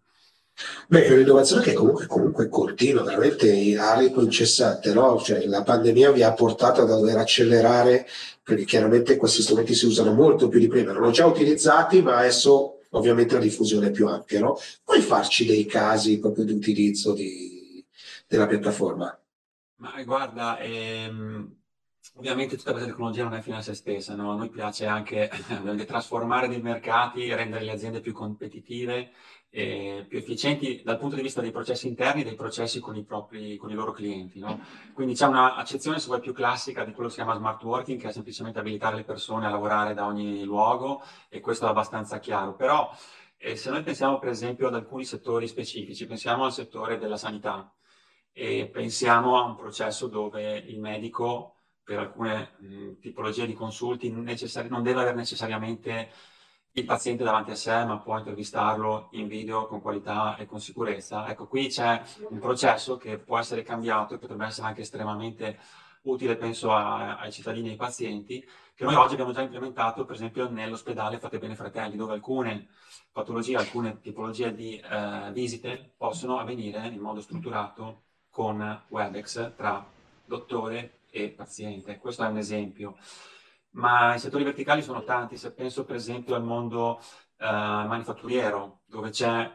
Beh, 0.88 1.06
è 1.06 1.14
un'innovazione 1.14 1.64
che 1.64 1.74
comunque, 1.74 2.06
comunque 2.06 2.50
continua, 2.50 3.04
veramente 3.04 3.78
a 3.78 3.98
ritmo 3.98 4.22
incessante, 4.22 4.94
no? 4.94 5.20
Cioè, 5.20 5.46
la 5.46 5.64
pandemia 5.64 6.12
vi 6.12 6.24
ha 6.24 6.34
portato 6.34 6.82
a 6.82 6.86
dover 6.86 7.18
accelerare, 7.18 8.06
perché 8.44 8.66
chiaramente 8.66 9.16
questi 9.16 9.42
strumenti 9.42 9.74
si 9.74 9.86
usano 9.86 10.14
molto 10.14 10.50
più 10.50 10.60
di 10.60 10.68
prima, 10.68 10.92
erano 10.92 11.12
già 11.12 11.26
utilizzati, 11.26 12.02
ma 12.02 12.18
adesso 12.18 12.81
ovviamente 12.92 13.36
la 13.36 13.42
diffusione 13.42 13.88
è 13.88 13.92
più 13.92 14.08
ampia, 14.08 14.40
no? 14.40 14.58
Puoi 14.84 15.02
farci 15.02 15.46
dei 15.46 15.66
casi 15.66 16.20
proprio 16.20 16.46
di 16.46 16.54
utilizzo 16.54 17.14
di, 17.14 17.86
della 18.28 18.48
piattaforma? 18.48 19.16
Ma 19.76 20.04
guarda, 20.04 20.60
ehm, 20.60 21.56
ovviamente 22.16 22.58
tutta 22.58 22.72
questa 22.72 22.90
tecnologia 22.90 23.24
non 23.24 23.34
è 23.34 23.42
fine 23.42 23.58
a 23.58 23.62
se 23.62 23.74
stessa, 23.74 24.16
no? 24.16 24.32
a 24.32 24.36
noi 24.36 24.50
piace 24.50 24.86
anche 24.86 25.30
trasformare 25.88 26.48
dei 26.48 26.62
mercati, 26.62 27.34
rendere 27.34 27.66
le 27.66 27.72
aziende 27.72 28.00
più 28.00 28.14
competitive 28.14 29.12
eh, 29.54 30.06
più 30.08 30.18
efficienti 30.18 30.82
dal 30.84 30.98
punto 30.98 31.16
di 31.16 31.22
vista 31.22 31.42
dei 31.42 31.52
processi 31.52 31.88
interni 31.88 32.22
e 32.22 32.24
dei 32.24 32.36
processi 32.36 32.80
con 32.80 32.96
i, 32.96 33.04
propri, 33.04 33.58
con 33.58 33.70
i 33.70 33.74
loro 33.74 33.92
clienti. 33.92 34.40
No? 34.40 34.60
Quindi 34.94 35.14
c'è 35.14 35.28
un'accezione 35.28 36.00
se 36.00 36.08
vuoi 36.08 36.22
più 36.22 36.34
classica 36.34 36.86
di 36.86 36.94
quello 36.94 37.10
che 37.10 37.16
si 37.16 37.22
chiama 37.22 37.38
smart 37.38 37.62
working, 37.64 38.00
che 38.00 38.08
è 38.08 38.12
semplicemente 38.12 38.60
abilitare 38.60 38.96
le 38.96 39.04
persone 39.04 39.46
a 39.46 39.50
lavorare 39.50 39.94
da 39.94 40.06
ogni 40.06 40.44
luogo 40.46 41.04
e 41.30 41.42
questo 41.42 41.66
è 41.66 41.70
abbastanza 41.70 42.20
chiaro. 42.20 42.56
Però 42.56 42.90
eh, 43.38 43.58
se 43.58 43.70
noi 43.70 43.84
pensiamo 43.84 44.20
per 44.20 44.30
esempio 44.30 44.68
ad 44.68 44.76
alcuni 44.76 45.04
settori 45.04 45.48
specifici, 45.48 46.08
pensiamo 46.08 46.46
al 46.46 46.54
settore 46.54 46.98
della 46.98 47.18
sanità 47.18 47.74
e 48.32 48.70
pensiamo 48.72 49.38
a 49.38 49.44
un 49.44 49.56
processo 49.58 50.08
dove 50.08 50.58
il 50.58 50.80
medico 50.80 51.56
per 51.84 52.00
alcune 52.00 52.52
mh, 52.60 53.00
tipologie 53.02 53.46
di 53.46 53.54
consulti 53.54 54.10
necessari- 54.10 54.70
non 54.70 54.82
deve 54.82 55.02
avere 55.02 55.16
necessariamente 55.16 56.10
il 56.74 56.86
paziente 56.86 57.24
davanti 57.24 57.52
a 57.52 57.56
sé, 57.56 57.84
ma 57.84 57.98
può 57.98 58.18
intervistarlo 58.18 59.10
in 59.12 59.28
video 59.28 59.68
con 59.68 59.82
qualità 59.82 60.38
e 60.38 60.46
con 60.46 60.62
sicurezza. 60.62 61.28
Ecco, 61.28 61.48
qui 61.48 61.68
c'è 61.68 62.02
un 62.30 62.40
processo 62.40 62.98
che 62.98 63.18
può 63.18 63.38
essere 63.38 63.64
cambiato 63.64 64.14
e 64.14 64.18
potrebbe 64.18 64.46
essere 64.46 64.68
anche 64.68 64.82
estremamente 64.82 65.60
utile, 66.04 66.36
penso, 66.38 66.72
a, 66.72 67.18
ai 67.20 67.32
cittadini 67.32 67.68
e 67.68 67.72
ai 67.72 67.78
pazienti, 67.78 68.46
che 68.74 68.86
noi 68.86 68.96
oggi 68.96 69.14
abbiamo 69.14 69.34
già 69.34 69.42
implementato, 69.42 70.06
per 70.06 70.16
esempio, 70.16 70.50
nell'ospedale 70.50 71.20
Fate 71.20 71.40
Bene 71.40 71.56
Fratelli, 71.56 71.98
dove 71.98 72.14
alcune 72.14 72.70
patologie, 73.12 73.58
alcune 73.58 74.00
tipologie 74.00 74.56
di 74.56 74.78
eh, 74.78 75.30
visite 75.34 75.94
possono 75.98 76.40
avvenire 76.40 76.88
in 76.88 77.00
modo 77.00 77.22
strutturato 77.22 78.04
con 78.30 78.84
WebEx 78.88 79.56
tra 79.56 79.86
dottore 80.26 81.02
e 81.12 81.30
paziente. 81.30 81.98
Questo 81.98 82.24
è 82.24 82.28
un 82.28 82.38
esempio 82.38 82.96
ma 83.72 84.16
i 84.16 84.20
settori 84.20 84.44
verticali 84.44 84.82
sono 84.82 85.04
tanti. 85.04 85.38
Se 85.38 85.54
penso 85.54 85.86
per 85.86 85.96
esempio 85.96 86.36
al 86.36 86.44
mondo 86.44 87.00
eh, 87.38 87.46
manifatturiero, 87.46 88.82
dove 88.86 89.10
c'è 89.10 89.52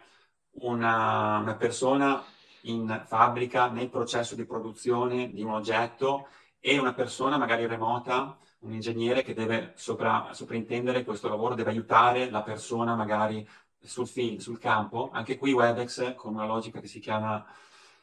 una, 0.60 1.38
una, 1.38 1.56
persona 1.56 2.22
in 2.62 3.02
fabbrica 3.06 3.68
nel 3.68 3.90
processo 3.90 4.34
di 4.34 4.46
produzione 4.46 5.30
di 5.32 5.42
un 5.42 5.52
oggetto 5.52 6.28
e 6.58 6.78
una 6.78 6.94
persona 6.94 7.36
magari 7.36 7.66
remota, 7.66 8.36
un 8.60 8.72
ingegnere 8.72 9.22
che 9.22 9.34
deve 9.34 9.72
sopra, 9.76 10.30
soprintendere 10.32 11.04
questo 11.04 11.28
lavoro, 11.28 11.54
deve 11.54 11.70
aiutare 11.70 12.30
la 12.30 12.42
persona 12.42 12.94
magari 12.96 13.46
sul 13.80 14.08
field, 14.08 14.40
sul 14.40 14.58
campo. 14.58 15.10
Anche 15.12 15.38
qui 15.38 15.52
Webex, 15.52 16.14
con 16.16 16.34
una 16.34 16.46
logica 16.46 16.80
che 16.80 16.88
si 16.88 16.98
chiama 17.00 17.44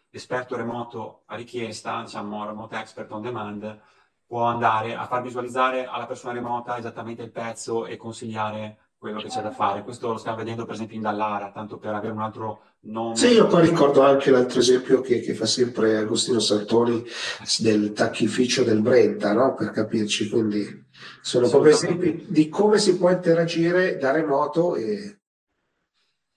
esperto 0.09 0.55
remoto 0.55 1.23
a 1.25 1.35
richiesta, 1.35 2.01
diciamo 2.03 2.45
remote 2.45 2.75
expert 2.77 3.11
on 3.11 3.21
demand, 3.21 3.81
può 4.25 4.43
andare 4.43 4.95
a 4.95 5.05
far 5.05 5.21
visualizzare 5.21 5.85
alla 5.85 6.05
persona 6.05 6.33
remota 6.33 6.77
esattamente 6.77 7.21
il 7.21 7.31
pezzo 7.31 7.85
e 7.85 7.97
consigliare 7.97 8.77
quello 9.03 9.19
che 9.19 9.27
c'è 9.27 9.41
da 9.41 9.51
fare. 9.51 9.83
Questo 9.83 10.07
lo 10.07 10.17
stiamo 10.17 10.37
vedendo 10.37 10.63
per 10.63 10.75
esempio 10.75 10.95
in 10.95 11.01
Dallara, 11.01 11.51
tanto 11.51 11.77
per 11.77 11.93
avere 11.93 12.13
un 12.13 12.21
altro 12.21 12.61
nome. 12.83 13.17
Sì, 13.17 13.33
io 13.33 13.47
poi 13.47 13.67
ricordo 13.67 14.01
anche 14.01 14.31
l'altro 14.31 14.59
esempio 14.59 15.01
che, 15.01 15.19
che 15.19 15.33
fa 15.33 15.45
sempre 15.45 15.97
Agostino 15.97 16.39
Santoni 16.39 17.03
del 17.59 17.91
tacchificio 17.91 18.63
del 18.63 18.81
Brenta, 18.81 19.33
no? 19.33 19.55
per 19.55 19.71
capirci, 19.71 20.29
quindi 20.29 20.85
sono 21.21 21.49
proprio 21.49 21.73
esempi 21.73 22.25
di 22.29 22.47
come 22.47 22.77
si 22.77 22.97
può 22.97 23.09
interagire 23.09 23.97
da 23.97 24.11
remoto 24.11 24.75
e... 24.75 25.17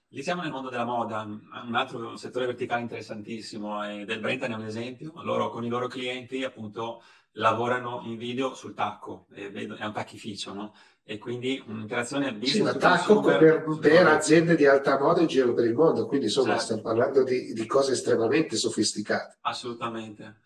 Lì 0.09 0.23
siamo 0.23 0.41
nel 0.41 0.51
mondo 0.51 0.69
della 0.69 0.85
moda, 0.85 1.21
un 1.21 1.75
altro 1.75 2.17
settore 2.17 2.47
verticale 2.47 2.81
interessantissimo 2.81 3.89
e 3.89 4.03
del 4.03 4.19
Brenta 4.19 4.47
ne 4.47 4.55
è 4.55 4.57
un 4.57 4.65
esempio. 4.65 5.13
Loro 5.21 5.49
con 5.49 5.63
i 5.63 5.69
loro 5.69 5.87
clienti 5.87 6.43
appunto 6.43 7.01
lavorano 7.37 8.01
in 8.03 8.17
video 8.17 8.53
sul 8.53 8.73
tacco, 8.73 9.27
è 9.33 9.45
un 9.85 9.93
tacchificio, 9.93 10.53
no? 10.53 10.73
e 11.09 11.17
quindi 11.19 11.63
un'interazione 11.65 12.33
business 12.33 12.51
sì, 12.51 12.61
un 12.61 12.67
attacco 12.67 13.21
per, 13.21 13.63
per, 13.79 14.07
aziende 14.07 14.57
di 14.57 14.65
alta 14.65 14.99
moda 14.99 15.21
in 15.21 15.27
giro 15.27 15.53
per 15.53 15.63
il 15.63 15.73
mondo, 15.73 16.05
quindi 16.05 16.25
insomma 16.25 16.57
certo. 16.57 16.63
stiamo 16.63 16.81
parlando 16.81 17.23
di, 17.23 17.53
di, 17.53 17.65
cose 17.65 17.93
estremamente 17.93 18.57
sofisticate. 18.57 19.37
Assolutamente. 19.41 20.41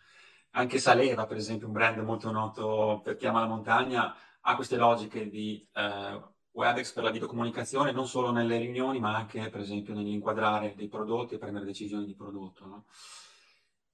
Anche 0.52 0.78
Saleva, 0.78 1.26
per 1.26 1.38
esempio, 1.38 1.66
un 1.66 1.74
brand 1.74 1.98
molto 2.04 2.30
noto 2.30 3.02
per 3.04 3.16
chi 3.16 3.26
ama 3.26 3.40
la 3.40 3.48
montagna, 3.48 4.16
ha 4.40 4.56
queste 4.56 4.76
logiche 4.76 5.30
di 5.30 5.68
eh, 5.74 6.22
WebEx 6.52 6.92
per 6.92 7.06
la 7.06 7.12
videocomunicazione, 7.12 7.92
non 7.92 8.06
solo 8.06 8.32
nelle 8.32 8.60
riunioni, 8.60 9.00
ma 9.00 9.16
anche 9.16 9.50
per 9.50 9.62
esempio 9.62 9.96
nell'inquadrare 9.96 10.76
dei 10.76 10.90
prodotti 10.90 11.34
e 11.34 11.38
prendere 11.40 11.66
decisioni 11.66 12.06
di 12.06 12.14
prodotto. 12.14 12.68
No? 12.68 12.86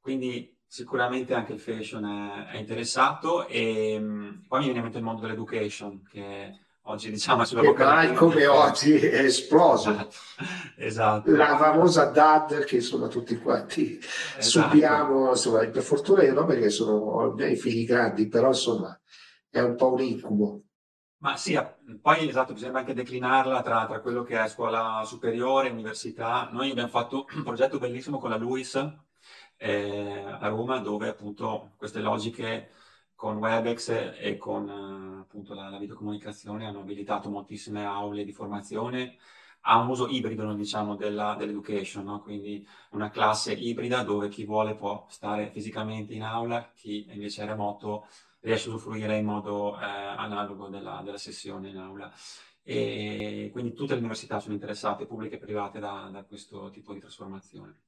Quindi 0.01 0.56
sicuramente 0.67 1.33
anche 1.33 1.53
il 1.53 1.59
fashion 1.59 2.05
è, 2.05 2.55
è 2.55 2.57
interessato 2.57 3.47
e 3.47 3.97
mm, 3.99 4.29
poi 4.47 4.59
mi 4.59 4.65
viene 4.65 4.79
in 4.79 4.83
mente 4.83 4.97
il 4.97 5.03
mondo 5.03 5.21
dell'education 5.21 6.03
che 6.03 6.59
oggi 6.83 7.09
diciamo 7.09 7.43
è 7.43 7.45
sulla 7.45 7.61
bocca 7.61 7.85
mai 7.85 8.13
come 8.13 8.45
oggi 8.47 8.95
è 8.95 9.23
esploso 9.23 10.09
esatto 10.75 11.31
la 11.33 11.57
famosa 11.57 12.05
DAD 12.05 12.65
che 12.65 12.75
insomma 12.75 13.07
tutti 13.07 13.37
quanti 13.37 13.97
esatto. 13.97 14.67
subiamo 14.67 15.29
insomma 15.29 15.65
per 15.67 15.83
fortuna 15.83 16.23
io 16.23 16.33
no 16.33 16.45
perché 16.45 16.69
sono 16.69 17.33
i 17.37 17.55
figli 17.55 17.85
grandi 17.85 18.27
però 18.27 18.47
insomma 18.47 18.99
è 19.49 19.61
un 19.61 19.75
po' 19.75 19.93
un 19.93 20.01
incubo 20.01 20.61
ma 21.19 21.35
sì, 21.35 21.59
poi 21.99 22.29
esatto, 22.29 22.53
bisogna 22.53 22.77
anche 22.77 22.93
declinarla 22.93 23.63
tra, 23.63 23.87
tra 23.87 24.01
quello 24.01 24.21
che 24.21 24.39
è 24.39 24.47
scuola 24.47 25.01
superiore, 25.03 25.69
università. 25.69 26.47
Noi 26.51 26.69
abbiamo 26.69 26.89
fatto 26.89 27.25
un 27.33 27.41
progetto 27.41 27.79
bellissimo 27.79 28.19
con 28.19 28.29
la 28.29 28.37
LUIS, 28.37 29.06
eh, 29.57 30.23
a 30.39 30.47
Roma 30.47 30.79
dove 30.79 31.09
appunto 31.09 31.71
queste 31.77 31.99
logiche 31.99 32.71
con 33.15 33.37
WebEx 33.37 34.15
e 34.19 34.37
con 34.37 34.69
eh, 34.69 35.21
appunto 35.21 35.53
la, 35.53 35.69
la, 35.69 35.79
videocomunicazione 35.79 36.65
hanno 36.67 36.81
abilitato 36.81 37.29
moltissime 37.29 37.83
aule 37.85 38.23
di 38.23 38.31
formazione 38.31 39.17
a 39.61 39.77
un 39.79 39.89
uso 39.89 40.07
ibrido 40.07 40.53
diciamo, 40.53 40.95
della, 40.95 41.35
dell'education, 41.35 42.05
no? 42.05 42.21
quindi 42.21 42.65
una 42.91 43.09
classe 43.09 43.53
ibrida 43.53 44.03
dove 44.03 44.29
chi 44.29 44.45
vuole 44.45 44.75
può 44.75 45.05
stare 45.09 45.49
fisicamente 45.51 46.13
in 46.13 46.23
aula, 46.23 46.71
chi 46.73 47.05
invece 47.11 47.43
è 47.43 47.47
remoto 47.47 48.07
riesce 48.41 48.69
a 48.69 48.73
usufruire 48.73 49.17
in 49.17 49.25
modo 49.25 49.77
eh, 49.79 49.83
analogo 49.83 50.67
della, 50.69 51.01
della, 51.03 51.17
sessione 51.17 51.69
in 51.69 51.77
aula. 51.77 52.11
E 52.63 53.49
quindi 53.51 53.73
tutte 53.73 53.93
le 53.93 53.99
università 53.99 54.39
sono 54.39 54.53
interessate, 54.53 55.05
pubbliche 55.05 55.35
e 55.35 55.39
private, 55.39 55.79
da, 55.79 56.09
da 56.11 56.23
questo 56.23 56.69
tipo 56.69 56.93
di 56.93 56.99
trasformazione. 56.99 57.86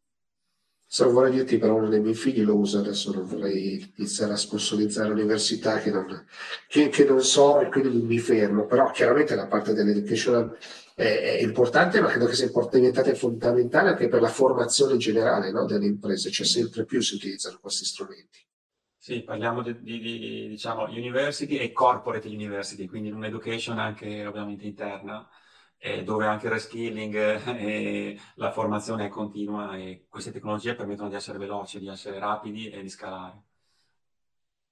Se 0.92 1.06
vorrei 1.06 1.32
dirti 1.32 1.60
però 1.60 1.76
uno 1.76 1.88
dei 1.88 2.02
miei 2.02 2.16
figli 2.16 2.42
lo 2.42 2.56
usa, 2.56 2.80
adesso 2.80 3.14
non 3.14 3.24
vorrei 3.24 3.94
iniziare 3.98 4.34
a 4.34 4.38
sponsorizzare 4.38 5.10
l'università 5.10 5.78
che 5.78 5.92
non, 5.92 6.26
che, 6.68 6.90
che 6.90 7.06
non 7.06 7.22
so 7.22 7.62
e 7.62 7.70
quindi 7.70 8.02
mi 8.02 8.18
fermo, 8.18 8.66
però 8.66 8.90
chiaramente 8.90 9.36
la 9.36 9.46
parte 9.46 9.74
dell'education 9.74 10.58
è, 10.96 11.04
è 11.38 11.42
importante, 11.44 12.02
ma 12.02 12.08
credo 12.08 12.26
che 12.26 12.34
sia 12.34 12.50
diventata 12.72 13.14
fondamentale 13.14 13.90
anche 13.90 14.08
per 14.08 14.20
la 14.20 14.30
formazione 14.30 14.98
generale 14.98 15.52
no, 15.52 15.66
delle 15.66 15.86
imprese, 15.86 16.32
cioè 16.32 16.48
sempre 16.48 16.86
più 16.86 17.02
si 17.02 17.14
utilizzano 17.14 17.60
questi 17.62 17.86
strumenti. 17.86 18.40
Sì, 18.98 19.22
parliamo 19.22 19.62
di, 19.62 19.80
di, 19.84 20.00
di 20.00 20.48
diciamo, 20.48 20.86
university 20.86 21.58
e 21.58 21.72
corporate 21.72 22.28
university, 22.28 22.88
quindi 22.88 23.12
un'education 23.12 23.78
anche 23.78 24.26
ovviamente 24.26 24.66
interna 24.66 25.30
eh, 25.80 26.04
dove 26.04 26.26
anche 26.26 26.48
il 26.48 26.52
reskilling 26.52 27.16
e 27.58 28.20
la 28.36 28.52
formazione 28.52 29.06
è 29.06 29.10
continua 29.10 29.76
e 29.78 30.06
queste 30.10 30.32
tecnologie 30.32 30.76
permettono 30.76 31.10
di 31.10 31.16
essere 31.16 31.38
veloci, 31.38 31.80
di 31.80 31.88
essere 31.88 32.20
rapidi 32.20 32.70
e 32.70 32.82
di 32.82 32.90
scalare. 32.90 33.44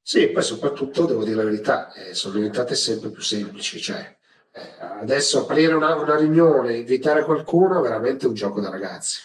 Sì, 0.01 0.29
poi 0.29 0.43
soprattutto 0.43 1.05
devo 1.05 1.23
dire 1.23 1.35
la 1.35 1.43
verità, 1.43 1.91
eh, 1.93 2.13
sono 2.13 2.35
diventate 2.35 2.75
sempre 2.75 3.09
più 3.09 3.21
semplici, 3.21 3.79
cioè 3.79 4.17
eh, 4.51 4.61
adesso 4.79 5.41
aprire 5.41 5.73
una, 5.73 5.95
una 5.95 6.15
riunione, 6.15 6.77
invitare 6.77 7.23
qualcuno 7.25 7.79
è 7.79 7.81
veramente 7.81 8.27
un 8.27 8.33
gioco 8.33 8.61
da 8.61 8.69
ragazzi. 8.69 9.19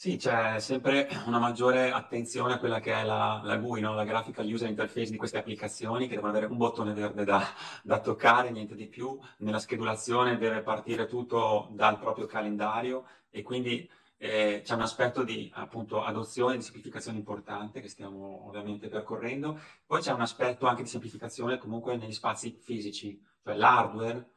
Sì, 0.00 0.16
c'è 0.16 0.58
sempre 0.60 1.10
una 1.26 1.38
maggiore 1.38 1.90
attenzione 1.90 2.54
a 2.54 2.58
quella 2.58 2.80
che 2.80 2.90
è 2.94 3.04
la, 3.04 3.42
la 3.44 3.58
GUI, 3.58 3.82
no? 3.82 3.92
la 3.92 4.04
graphical 4.04 4.50
user 4.50 4.66
interface 4.66 5.10
di 5.10 5.18
queste 5.18 5.36
applicazioni 5.36 6.08
che 6.08 6.14
devono 6.14 6.30
avere 6.30 6.46
un 6.46 6.56
bottone 6.56 6.94
verde 6.94 7.22
da, 7.22 7.46
da 7.82 8.00
toccare, 8.00 8.50
niente 8.50 8.74
di 8.74 8.86
più. 8.86 9.20
Nella 9.40 9.58
schedulazione 9.58 10.38
deve 10.38 10.62
partire 10.62 11.06
tutto 11.06 11.68
dal 11.72 11.98
proprio 11.98 12.24
calendario 12.24 13.04
e 13.28 13.42
quindi 13.42 13.86
eh, 14.16 14.62
c'è 14.64 14.72
un 14.72 14.80
aspetto 14.80 15.22
di 15.22 15.50
appunto, 15.52 16.02
adozione, 16.02 16.56
di 16.56 16.62
semplificazione 16.62 17.18
importante 17.18 17.82
che 17.82 17.88
stiamo 17.90 18.46
ovviamente 18.46 18.88
percorrendo. 18.88 19.60
Poi 19.84 20.00
c'è 20.00 20.12
un 20.12 20.22
aspetto 20.22 20.66
anche 20.66 20.82
di 20.82 20.88
semplificazione 20.88 21.58
comunque 21.58 21.98
negli 21.98 22.14
spazi 22.14 22.58
fisici, 22.58 23.22
cioè 23.44 23.54
l'hardware 23.54 24.30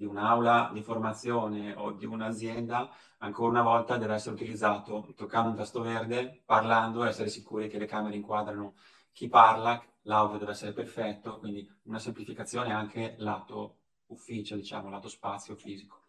di 0.00 0.06
un'aula 0.06 0.70
di 0.72 0.80
formazione 0.80 1.74
o 1.74 1.92
di 1.92 2.06
un'azienda, 2.06 2.90
ancora 3.18 3.50
una 3.50 3.62
volta 3.62 3.98
deve 3.98 4.14
essere 4.14 4.34
utilizzato 4.34 5.12
toccando 5.14 5.50
un 5.50 5.56
tasto 5.56 5.82
verde, 5.82 6.40
parlando, 6.46 7.04
essere 7.04 7.28
sicuri 7.28 7.68
che 7.68 7.76
le 7.76 7.84
camere 7.84 8.16
inquadrano 8.16 8.76
chi 9.12 9.28
parla, 9.28 9.78
l'audio 10.04 10.38
deve 10.38 10.52
essere 10.52 10.72
perfetto, 10.72 11.38
quindi 11.38 11.70
una 11.82 11.98
semplificazione 11.98 12.72
anche 12.72 13.16
lato 13.18 13.80
ufficio, 14.06 14.56
diciamo, 14.56 14.88
lato 14.88 15.08
spazio 15.10 15.54
fisico. 15.54 16.04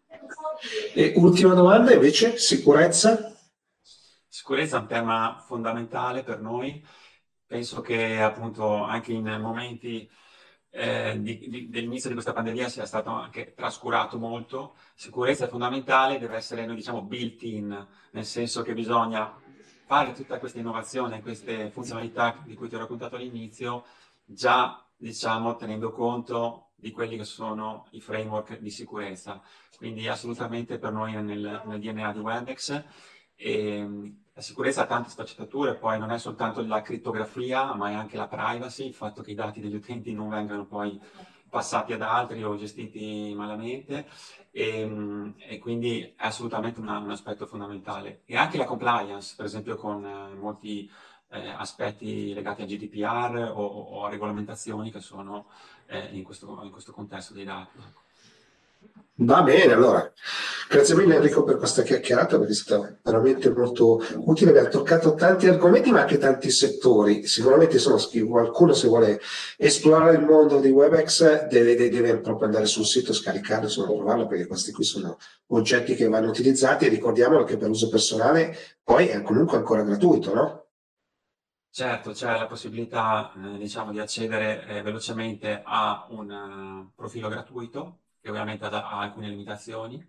E 0.94 1.12
ultima 1.16 1.52
domanda 1.52 1.92
invece, 1.92 2.38
sicurezza? 2.38 3.30
Sicurezza 4.26 4.78
è 4.78 4.80
un 4.80 4.86
tema 4.86 5.36
fondamentale 5.46 6.22
per 6.22 6.40
noi. 6.40 6.82
Penso 7.44 7.82
che 7.82 8.22
appunto 8.22 8.84
anche 8.84 9.12
in 9.12 9.38
momenti 9.38 10.10
eh, 10.74 11.18
dell'inizio 11.20 12.08
di 12.08 12.14
questa 12.14 12.32
pandemia 12.32 12.68
sia 12.68 12.86
stato 12.86 13.10
anche 13.10 13.52
trascurato 13.54 14.18
molto. 14.18 14.74
Sicurezza 14.94 15.44
è 15.44 15.48
fondamentale, 15.48 16.18
deve 16.18 16.36
essere, 16.36 16.64
noi 16.64 16.76
diciamo, 16.76 17.02
built 17.02 17.42
in, 17.42 17.86
nel 18.12 18.24
senso 18.24 18.62
che 18.62 18.72
bisogna 18.72 19.38
fare 19.84 20.12
tutta 20.12 20.38
questa 20.38 20.58
innovazione, 20.58 21.20
queste 21.20 21.70
funzionalità 21.70 22.40
di 22.44 22.54
cui 22.54 22.68
ti 22.68 22.74
ho 22.74 22.78
raccontato 22.78 23.16
all'inizio, 23.16 23.84
già, 24.24 24.82
diciamo, 24.96 25.56
tenendo 25.56 25.92
conto 25.92 26.70
di 26.74 26.90
quelli 26.90 27.18
che 27.18 27.24
sono 27.24 27.86
i 27.90 28.00
framework 28.00 28.58
di 28.58 28.70
sicurezza. 28.70 29.42
Quindi 29.76 30.08
assolutamente 30.08 30.78
per 30.78 30.92
noi 30.92 31.12
nel, 31.22 31.62
nel 31.66 31.80
DNA 31.80 32.12
di 32.12 32.18
Webex. 32.18 32.84
E, 33.36 34.14
la 34.34 34.40
sicurezza 34.40 34.82
ha 34.82 34.86
tante 34.86 35.10
sfaccettature, 35.10 35.74
poi 35.74 35.98
non 35.98 36.10
è 36.10 36.18
soltanto 36.18 36.64
la 36.64 36.80
crittografia, 36.80 37.74
ma 37.74 37.90
è 37.90 37.94
anche 37.94 38.16
la 38.16 38.28
privacy, 38.28 38.86
il 38.86 38.94
fatto 38.94 39.22
che 39.22 39.32
i 39.32 39.34
dati 39.34 39.60
degli 39.60 39.74
utenti 39.74 40.14
non 40.14 40.30
vengano 40.30 40.66
poi 40.66 40.98
passati 41.50 41.92
ad 41.92 42.00
altri 42.00 42.42
o 42.42 42.56
gestiti 42.56 43.34
malamente 43.36 44.06
e, 44.50 45.34
e 45.36 45.58
quindi 45.58 46.00
è 46.00 46.24
assolutamente 46.24 46.80
una, 46.80 46.96
un 46.96 47.10
aspetto 47.10 47.46
fondamentale. 47.46 48.22
E 48.24 48.36
anche 48.38 48.56
la 48.56 48.64
compliance, 48.64 49.34
per 49.36 49.44
esempio 49.44 49.76
con 49.76 50.02
eh, 50.02 50.34
molti 50.34 50.90
eh, 51.28 51.48
aspetti 51.48 52.32
legati 52.32 52.62
a 52.62 52.64
GDPR 52.64 53.52
o, 53.54 53.64
o, 53.64 54.06
a 54.06 54.08
regolamentazioni 54.08 54.90
che 54.90 55.00
sono 55.00 55.48
eh, 55.86 56.08
in, 56.12 56.22
questo, 56.22 56.58
in 56.62 56.70
questo 56.70 56.92
contesto 56.92 57.34
dei 57.34 57.44
dati. 57.44 57.78
Va 59.14 59.42
bene, 59.42 59.72
allora. 59.72 60.12
Grazie 60.68 60.94
mille 60.94 61.16
Enrico 61.16 61.44
per 61.44 61.58
questa 61.58 61.82
chiacchierata 61.82 62.38
perché 62.38 62.52
è 62.52 62.56
stata 62.56 62.98
veramente 63.02 63.50
molto 63.50 64.02
utile, 64.24 64.50
abbiamo 64.50 64.68
toccato 64.70 65.14
tanti 65.14 65.46
argomenti 65.46 65.90
ma 65.90 66.00
anche 66.00 66.16
tanti 66.16 66.50
settori. 66.50 67.26
Sicuramente 67.26 67.74
insomma, 67.74 68.00
qualcuno 68.26 68.72
se 68.72 68.88
vuole 68.88 69.20
esplorare 69.58 70.16
il 70.16 70.24
mondo 70.24 70.60
di 70.60 70.70
WebEx 70.70 71.46
deve, 71.48 71.76
deve 71.76 72.20
proprio 72.20 72.46
andare 72.46 72.64
sul 72.64 72.86
sito, 72.86 73.12
scaricarlo, 73.12 73.64
insomma, 73.64 73.88
provarlo 73.88 74.26
perché 74.26 74.46
questi 74.46 74.72
qui 74.72 74.82
sono 74.82 75.18
oggetti 75.48 75.94
che 75.94 76.08
vanno 76.08 76.28
utilizzati 76.28 76.86
e 76.86 76.88
ricordiamolo 76.88 77.44
che 77.44 77.58
per 77.58 77.68
uso 77.68 77.90
personale 77.90 78.56
poi 78.82 79.08
è 79.08 79.20
comunque 79.20 79.58
ancora 79.58 79.82
gratuito, 79.82 80.32
no? 80.32 80.66
Certo, 81.70 82.12
c'è 82.12 82.30
la 82.30 82.46
possibilità 82.46 83.30
eh, 83.34 83.58
diciamo, 83.58 83.92
di 83.92 84.00
accedere 84.00 84.66
eh, 84.66 84.82
velocemente 84.82 85.60
a 85.64 86.06
un 86.10 86.30
uh, 86.30 86.92
profilo 86.94 87.28
gratuito 87.28 88.01
che 88.22 88.30
ovviamente 88.30 88.64
ha, 88.64 88.98
alcune 89.00 89.28
limitazioni, 89.28 90.02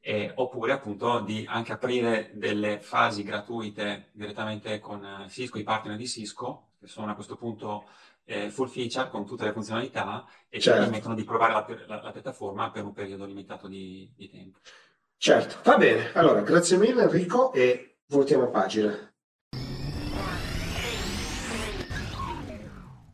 eh, 0.00 0.32
oppure 0.34 0.72
appunto 0.72 1.20
di 1.20 1.44
anche 1.46 1.72
aprire 1.72 2.30
delle 2.32 2.80
fasi 2.80 3.22
gratuite 3.22 4.08
direttamente 4.12 4.78
con 4.80 5.26
Cisco, 5.28 5.58
i 5.58 5.62
partner 5.62 5.96
di 5.96 6.08
Cisco, 6.08 6.70
che 6.80 6.86
sono 6.86 7.10
a 7.10 7.14
questo 7.14 7.36
punto 7.36 7.84
eh, 8.24 8.50
full 8.50 8.68
feature 8.68 9.08
con 9.08 9.26
tutte 9.26 9.44
le 9.44 9.52
funzionalità 9.52 10.26
e 10.48 10.60
certo. 10.60 10.80
ti 10.80 10.86
permettono 10.86 11.14
di 11.14 11.24
provare 11.24 11.52
la, 11.52 11.66
la, 11.86 12.02
la, 12.02 12.10
piattaforma 12.10 12.70
per 12.70 12.84
un 12.84 12.92
periodo 12.92 13.24
limitato 13.24 13.68
di, 13.68 14.10
di 14.16 14.28
tempo. 14.30 14.58
Certo, 15.16 15.56
va 15.64 15.76
bene. 15.76 16.12
Allora, 16.12 16.40
grazie 16.42 16.76
mille 16.76 17.02
Enrico 17.02 17.52
e 17.52 17.98
voltiamo 18.06 18.50
pagina. 18.50 19.07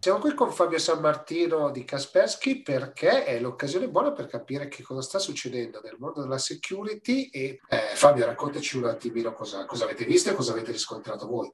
Siamo 0.05 0.19
qui 0.19 0.35
con 0.35 0.53
Fabio 0.53 0.77
San 0.77 1.01
Martino 1.01 1.71
di 1.71 1.83
Kaspersky 1.83 2.61
perché 2.61 3.25
è 3.25 3.41
l'occasione 3.41 3.89
buona 3.89 4.13
per 4.13 4.27
capire 4.27 4.69
che 4.69 4.83
cosa 4.83 5.01
sta 5.01 5.19
succedendo 5.19 5.81
nel 5.83 5.97
mondo 5.99 6.21
della 6.21 6.37
security 6.37 7.31
e 7.31 7.59
eh, 7.67 7.79
Fabio 7.95 8.27
raccontaci 8.27 8.77
un 8.77 8.85
attimino 8.85 9.33
cosa, 9.33 9.65
cosa 9.65 9.85
avete 9.85 10.05
visto 10.05 10.29
e 10.29 10.35
cosa 10.35 10.53
avete 10.53 10.73
riscontrato 10.73 11.27
voi. 11.27 11.51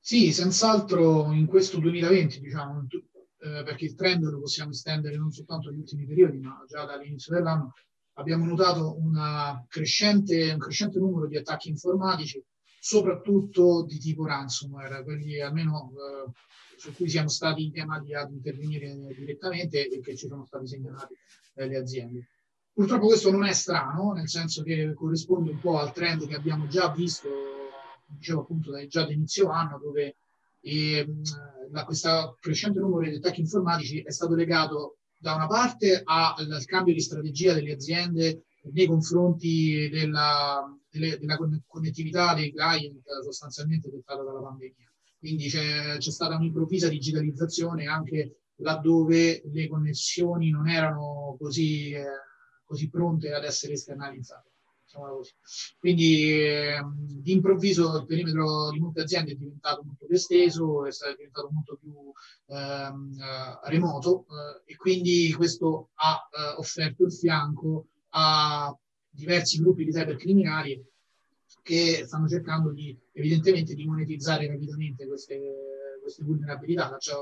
Sì, 0.00 0.32
senz'altro 0.32 1.30
in 1.30 1.46
questo 1.46 1.78
2020, 1.78 2.40
diciamo, 2.40 2.84
eh, 2.90 3.62
perché 3.62 3.84
il 3.84 3.94
trend 3.94 4.24
lo 4.24 4.40
possiamo 4.40 4.72
estendere 4.72 5.16
non 5.16 5.30
soltanto 5.30 5.68
agli 5.68 5.78
ultimi 5.78 6.04
periodi, 6.04 6.40
ma 6.40 6.64
già 6.66 6.84
dall'inizio 6.84 7.32
dell'anno, 7.32 7.74
abbiamo 8.14 8.44
notato 8.44 8.96
crescente, 9.68 10.50
un 10.50 10.58
crescente 10.58 10.98
numero 10.98 11.28
di 11.28 11.36
attacchi 11.36 11.68
informatici, 11.68 12.44
soprattutto 12.84 13.84
di 13.84 13.96
tipo 14.00 14.26
ransomware, 14.26 15.04
quelli 15.04 15.40
almeno 15.40 15.92
eh, 15.92 16.32
su 16.76 16.92
cui 16.92 17.08
siamo 17.08 17.28
stati 17.28 17.70
chiamati 17.70 18.12
ad 18.12 18.32
intervenire 18.32 18.92
direttamente 19.16 19.88
e 19.88 20.00
che 20.00 20.16
ci 20.16 20.26
sono 20.26 20.44
stati 20.44 20.66
segnalati 20.66 21.14
dalle 21.54 21.76
aziende. 21.76 22.26
Purtroppo 22.72 23.06
questo 23.06 23.30
non 23.30 23.44
è 23.44 23.52
strano, 23.52 24.10
nel 24.14 24.28
senso 24.28 24.64
che 24.64 24.94
corrisponde 24.94 25.52
un 25.52 25.60
po' 25.60 25.78
al 25.78 25.92
trend 25.92 26.26
che 26.26 26.34
abbiamo 26.34 26.66
già 26.66 26.90
visto, 26.90 27.28
dicevo 28.08 28.40
appunto 28.40 28.72
già 28.88 29.04
da 29.04 29.12
inizio 29.12 29.48
anno, 29.48 29.78
dove 29.78 30.16
eh, 30.62 31.08
questo 31.84 32.36
crescente 32.40 32.80
numero 32.80 33.08
di 33.08 33.16
attacchi 33.16 33.42
informatici 33.42 34.02
è 34.02 34.10
stato 34.10 34.34
legato 34.34 34.96
da 35.16 35.36
una 35.36 35.46
parte 35.46 36.02
al 36.04 36.64
cambio 36.64 36.94
di 36.94 37.00
strategia 37.00 37.54
delle 37.54 37.74
aziende 37.74 38.42
nei 38.72 38.86
confronti 38.86 39.88
della, 39.90 40.62
delle, 40.88 41.18
della 41.18 41.36
connettività 41.66 42.34
dei 42.34 42.52
client 42.52 43.02
sostanzialmente 43.22 43.90
dettata 43.90 44.22
dalla 44.22 44.40
pandemia. 44.40 44.90
Quindi 45.18 45.48
c'è, 45.48 45.96
c'è 45.98 46.10
stata 46.10 46.36
un'improvvisa 46.36 46.88
digitalizzazione 46.88 47.86
anche 47.86 48.38
laddove 48.56 49.42
le 49.52 49.68
connessioni 49.68 50.50
non 50.50 50.68
erano 50.68 51.36
così, 51.38 51.90
eh, 51.92 52.04
così 52.64 52.88
pronte 52.88 53.32
ad 53.32 53.44
essere 53.44 53.74
esternalizzate. 53.74 54.50
Quindi 55.78 56.32
eh, 56.32 56.82
di 56.94 57.32
improvviso 57.32 57.96
il 57.96 58.04
perimetro 58.04 58.70
di 58.70 58.78
molte 58.78 59.00
aziende 59.00 59.32
è 59.32 59.36
diventato 59.36 59.82
molto 59.84 60.04
più 60.04 60.14
esteso, 60.14 60.84
è 60.84 60.90
diventato 61.16 61.48
molto 61.50 61.78
più 61.80 62.12
ehm, 62.48 63.16
eh, 63.18 63.70
remoto 63.70 64.26
eh, 64.28 64.72
e 64.72 64.76
quindi 64.76 65.32
questo 65.32 65.90
ha 65.94 66.28
eh, 66.30 66.56
offerto 66.58 67.04
il 67.04 67.12
fianco 67.12 67.86
a 68.14 68.76
diversi 69.08 69.60
gruppi 69.60 69.84
di 69.84 69.92
cybercriminali 69.92 70.84
che 71.62 72.04
stanno 72.06 72.28
cercando 72.28 72.70
di, 72.70 72.96
evidentemente 73.12 73.74
di 73.74 73.86
monetizzare 73.86 74.48
rapidamente 74.48 75.06
queste, 75.06 75.98
queste 76.00 76.24
vulnerabilità, 76.24 76.96
cioè 76.98 77.16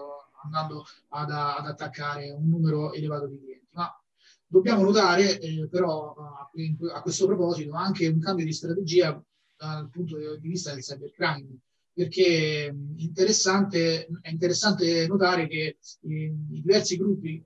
andando 0.44 0.84
ad, 1.08 1.30
ad, 1.30 1.66
attaccare 1.66 2.30
un 2.30 2.48
numero 2.48 2.92
elevato 2.92 3.26
di 3.26 3.38
clienti. 3.38 3.66
Ma 3.72 4.02
dobbiamo 4.46 4.82
notare 4.82 5.38
eh, 5.38 5.68
però 5.68 6.14
a, 6.14 6.50
a, 6.94 7.02
questo 7.02 7.26
proposito 7.26 7.74
anche 7.74 8.06
un 8.06 8.20
cambio 8.20 8.44
di 8.44 8.52
strategia 8.52 9.22
dal 9.56 9.90
punto 9.90 10.16
di 10.38 10.48
vista 10.48 10.72
del 10.72 10.82
cybercrime, 10.82 11.58
perché 11.92 12.74
interessante, 12.96 14.08
è 14.22 14.30
interessante 14.30 15.06
notare 15.06 15.46
che 15.46 15.76
i, 16.02 16.14
i 16.14 16.62
diversi 16.62 16.96
gruppi 16.96 17.44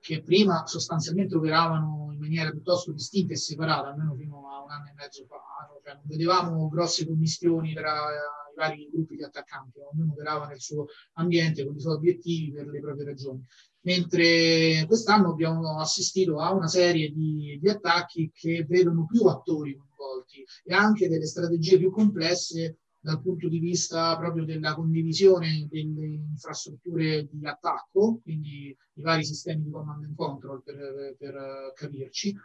che 0.00 0.22
prima 0.22 0.66
sostanzialmente 0.66 1.36
operavano 1.36 2.10
in 2.12 2.18
maniera 2.18 2.50
piuttosto 2.50 2.92
distinta 2.92 3.34
e 3.34 3.36
separata, 3.36 3.88
almeno 3.88 4.14
fino 4.14 4.48
a 4.50 4.62
un 4.62 4.70
anno 4.70 4.88
e 4.88 4.94
mezzo 4.96 5.24
fa. 5.26 5.40
Cioè, 5.84 5.94
non 5.94 6.02
vedevamo 6.06 6.68
grosse 6.68 7.06
commissioni 7.06 7.74
tra 7.74 7.92
i 7.92 8.56
vari 8.56 8.88
gruppi 8.90 9.16
di 9.16 9.22
attaccanti, 9.22 9.78
ognuno 9.80 10.12
operava 10.12 10.46
nel 10.46 10.60
suo 10.60 10.86
ambiente 11.14 11.64
con 11.64 11.76
i 11.76 11.80
suoi 11.80 11.94
obiettivi 11.94 12.52
per 12.52 12.66
le 12.66 12.80
proprie 12.80 13.04
ragioni. 13.04 13.44
Mentre 13.82 14.84
quest'anno 14.86 15.30
abbiamo 15.30 15.78
assistito 15.78 16.38
a 16.40 16.52
una 16.52 16.68
serie 16.68 17.10
di, 17.10 17.58
di 17.60 17.68
attacchi 17.68 18.30
che 18.32 18.66
vedono 18.68 19.06
più 19.06 19.24
attori 19.24 19.74
coinvolti 19.74 20.44
e 20.64 20.74
anche 20.74 21.08
delle 21.08 21.26
strategie 21.26 21.78
più 21.78 21.90
complesse 21.90 22.78
dal 23.00 23.22
punto 23.22 23.48
di 23.48 23.58
vista 23.58 24.16
proprio 24.18 24.44
della 24.44 24.74
condivisione 24.74 25.66
delle 25.70 26.06
infrastrutture 26.06 27.26
di 27.30 27.46
attacco, 27.46 28.20
quindi 28.22 28.76
i 28.94 29.02
vari 29.02 29.24
sistemi 29.24 29.64
di 29.64 29.70
command 29.70 30.04
and 30.04 30.14
control 30.14 30.62
per, 30.62 31.16
per 31.18 31.72
capirci, 31.74 32.36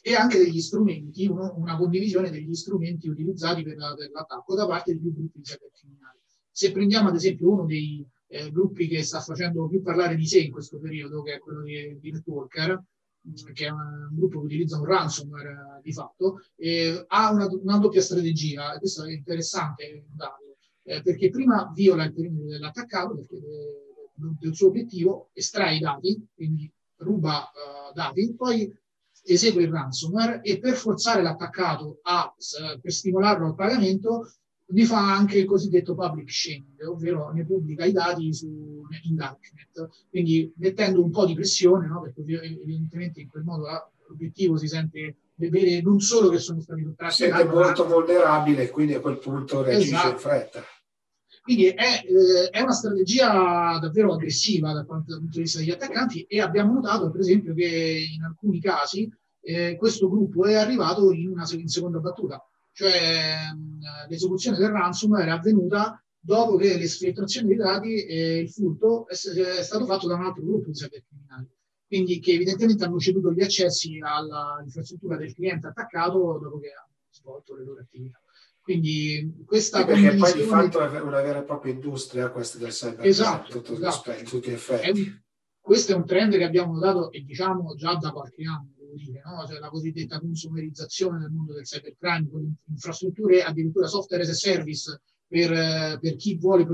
e 0.00 0.14
anche 0.14 0.38
degli 0.38 0.60
strumenti, 0.60 1.26
uno, 1.26 1.54
una 1.56 1.76
condivisione 1.76 2.30
degli 2.30 2.54
strumenti 2.54 3.08
utilizzati 3.08 3.62
per, 3.62 3.74
per, 3.74 4.10
l'attacco 4.10 4.54
da 4.54 4.66
parte 4.66 4.92
di 4.92 5.00
più 5.00 5.14
gruppi 5.14 5.38
di 5.38 5.44
cybercriminali. 5.44 6.18
Se 6.50 6.70
prendiamo 6.70 7.08
ad 7.08 7.16
esempio 7.16 7.50
uno 7.50 7.64
dei 7.64 8.06
eh, 8.28 8.50
gruppi 8.52 8.86
che 8.86 9.02
sta 9.02 9.20
facendo 9.20 9.66
più 9.66 9.82
parlare 9.82 10.14
di 10.14 10.26
sé 10.26 10.40
in 10.40 10.52
questo 10.52 10.78
periodo, 10.78 11.22
che 11.22 11.34
è 11.34 11.38
quello 11.38 11.62
di, 11.62 11.98
di 11.98 12.10
Networker, 12.12 12.80
che 13.52 13.66
è 13.66 13.70
un 13.70 14.10
gruppo 14.12 14.40
che 14.40 14.46
utilizza 14.46 14.78
un 14.78 14.84
ransomware 14.84 15.50
eh, 15.50 15.82
di 15.82 15.92
fatto, 15.92 16.40
ha 17.06 17.30
una, 17.32 17.48
una, 17.50 17.78
doppia 17.78 18.00
strategia, 18.00 18.76
questo 18.78 19.04
è 19.04 19.12
interessante 19.12 20.04
darlo, 20.12 20.56
eh, 20.82 21.02
perché 21.02 21.30
prima 21.30 21.70
viola 21.74 22.04
il 22.04 22.12
perimetro 22.12 22.48
dell'attaccato, 22.48 23.14
perché 23.14 23.40
del 24.14 24.54
suo 24.54 24.68
obiettivo, 24.68 25.30
estrae 25.32 25.76
i 25.76 25.80
dati, 25.80 26.26
quindi 26.34 26.70
ruba 26.96 27.50
uh, 27.50 27.92
dati, 27.92 28.34
poi 28.34 28.72
esegue 29.24 29.62
il 29.64 29.70
ransomware 29.70 30.42
e 30.42 30.58
per 30.58 30.74
forzare 30.74 31.22
l'attaccato 31.22 31.98
a, 32.02 32.32
per 32.80 32.92
stimolarlo 32.92 33.46
al 33.46 33.54
pagamento, 33.54 34.30
ne 34.66 34.84
fa 34.84 35.14
anche 35.14 35.38
il 35.38 35.44
cosiddetto 35.44 35.94
public 35.94 36.30
shaming, 36.30 36.86
ovvero 36.88 37.30
ne 37.32 37.44
pubblica 37.44 37.84
i 37.84 37.92
dati 37.92 38.32
su, 38.32 38.82
in 39.02 39.14
darknet, 39.14 39.88
quindi 40.08 40.52
mettendo 40.56 41.02
un 41.02 41.10
po' 41.10 41.26
di 41.26 41.34
pressione, 41.34 41.86
no? 41.86 42.00
perché 42.02 42.22
evidentemente 42.22 43.20
in 43.20 43.28
quel 43.28 43.44
modo 43.44 43.66
l'obiettivo 44.08 44.56
si 44.56 44.68
sente 44.68 45.16
vedere 45.36 45.82
non 45.82 46.00
solo 46.00 46.28
che 46.28 46.38
sono 46.38 46.60
stati 46.60 46.82
toccati. 46.82 47.14
Siete 47.14 47.44
molto 47.44 47.86
vulnerabile, 47.86 48.70
quindi 48.70 48.94
a 48.94 49.00
quel 49.00 49.18
punto 49.18 49.62
reagisce 49.62 49.94
esatto. 49.94 50.10
in 50.10 50.18
fretta. 50.18 50.62
Quindi 51.42 51.66
è, 51.66 52.02
eh, 52.06 52.48
è, 52.48 52.62
una 52.62 52.72
strategia 52.72 53.78
davvero 53.78 54.14
aggressiva 54.14 54.72
dal 54.72 54.86
punto 54.86 55.18
di 55.18 55.40
vista 55.40 55.58
degli 55.58 55.70
attaccanti 55.70 56.22
e 56.22 56.40
abbiamo 56.40 56.72
notato 56.72 57.10
per 57.10 57.20
esempio 57.20 57.52
che 57.52 58.02
in 58.16 58.22
alcuni 58.22 58.60
casi 58.60 59.12
eh, 59.42 59.76
questo 59.76 60.08
gruppo 60.08 60.46
è 60.46 60.54
arrivato 60.54 61.12
in 61.12 61.28
una 61.28 61.46
in 61.52 61.68
seconda 61.68 61.98
battuta 61.98 62.42
cioè 62.74 63.36
l'esecuzione 64.08 64.58
del 64.58 64.70
ransomware 64.70 65.26
è 65.26 65.30
avvenuta 65.30 66.04
dopo 66.18 66.56
che 66.56 66.76
l'esfiltrazione 66.76 67.46
dei 67.46 67.56
dati 67.56 68.04
e 68.04 68.38
il 68.38 68.50
furto 68.50 69.06
è, 69.06 69.12
è, 69.12 69.62
stato 69.62 69.86
fatto 69.86 70.08
da 70.08 70.14
un 70.14 70.24
altro 70.24 70.42
gruppo 70.42 70.66
di 70.66 70.72
cybercriminali, 70.72 71.48
quindi 71.86 72.18
che 72.18 72.32
evidentemente 72.32 72.84
hanno 72.84 72.98
ceduto 72.98 73.32
gli 73.32 73.42
accessi 73.42 73.98
all'infrastruttura 74.00 75.16
del 75.16 75.32
cliente 75.32 75.68
attaccato 75.68 76.38
dopo 76.42 76.58
che 76.58 76.70
hanno 76.70 76.94
svolto 77.10 77.54
le 77.54 77.64
loro 77.64 77.80
attività. 77.80 78.18
Quindi 78.60 79.44
questa 79.44 79.80
sì, 79.80 79.84
perché 79.84 80.16
poi 80.16 80.32
di 80.32 80.42
fatto 80.42 80.80
è 80.80 81.00
una 81.00 81.20
vera 81.20 81.40
e 81.40 81.44
propria 81.44 81.74
industria 81.74 82.30
questa 82.30 82.58
del 82.58 82.70
cyber 82.70 83.06
esatto, 83.06 83.60
tutti, 83.60 83.74
esatto. 83.74 84.12
tutti 84.24 84.50
gli 84.50 84.54
effetti. 84.54 85.02
È, 85.02 85.22
questo 85.60 85.92
è 85.92 85.94
un 85.94 86.06
trend 86.06 86.36
che 86.36 86.44
abbiamo 86.44 86.72
notato 86.72 87.12
e 87.12 87.20
diciamo 87.20 87.74
già 87.74 87.94
da 87.96 88.10
qualche 88.10 88.42
anno 88.44 88.73
dire, 88.94 89.22
no? 89.24 89.46
cioè 89.46 89.58
la 89.58 89.68
cosiddetta 89.68 90.20
consumerizzazione 90.20 91.18
nel 91.18 91.30
mondo 91.30 91.52
del 91.52 91.64
cybercrime, 91.64 92.28
con 92.30 92.54
infrastrutture 92.68 93.42
addirittura 93.42 93.86
software 93.86 94.22
as 94.22 94.30
a 94.30 94.34
service 94.34 95.00
per, 95.26 95.98
per 96.00 96.16
chi 96.16 96.36
vuole 96.36 96.66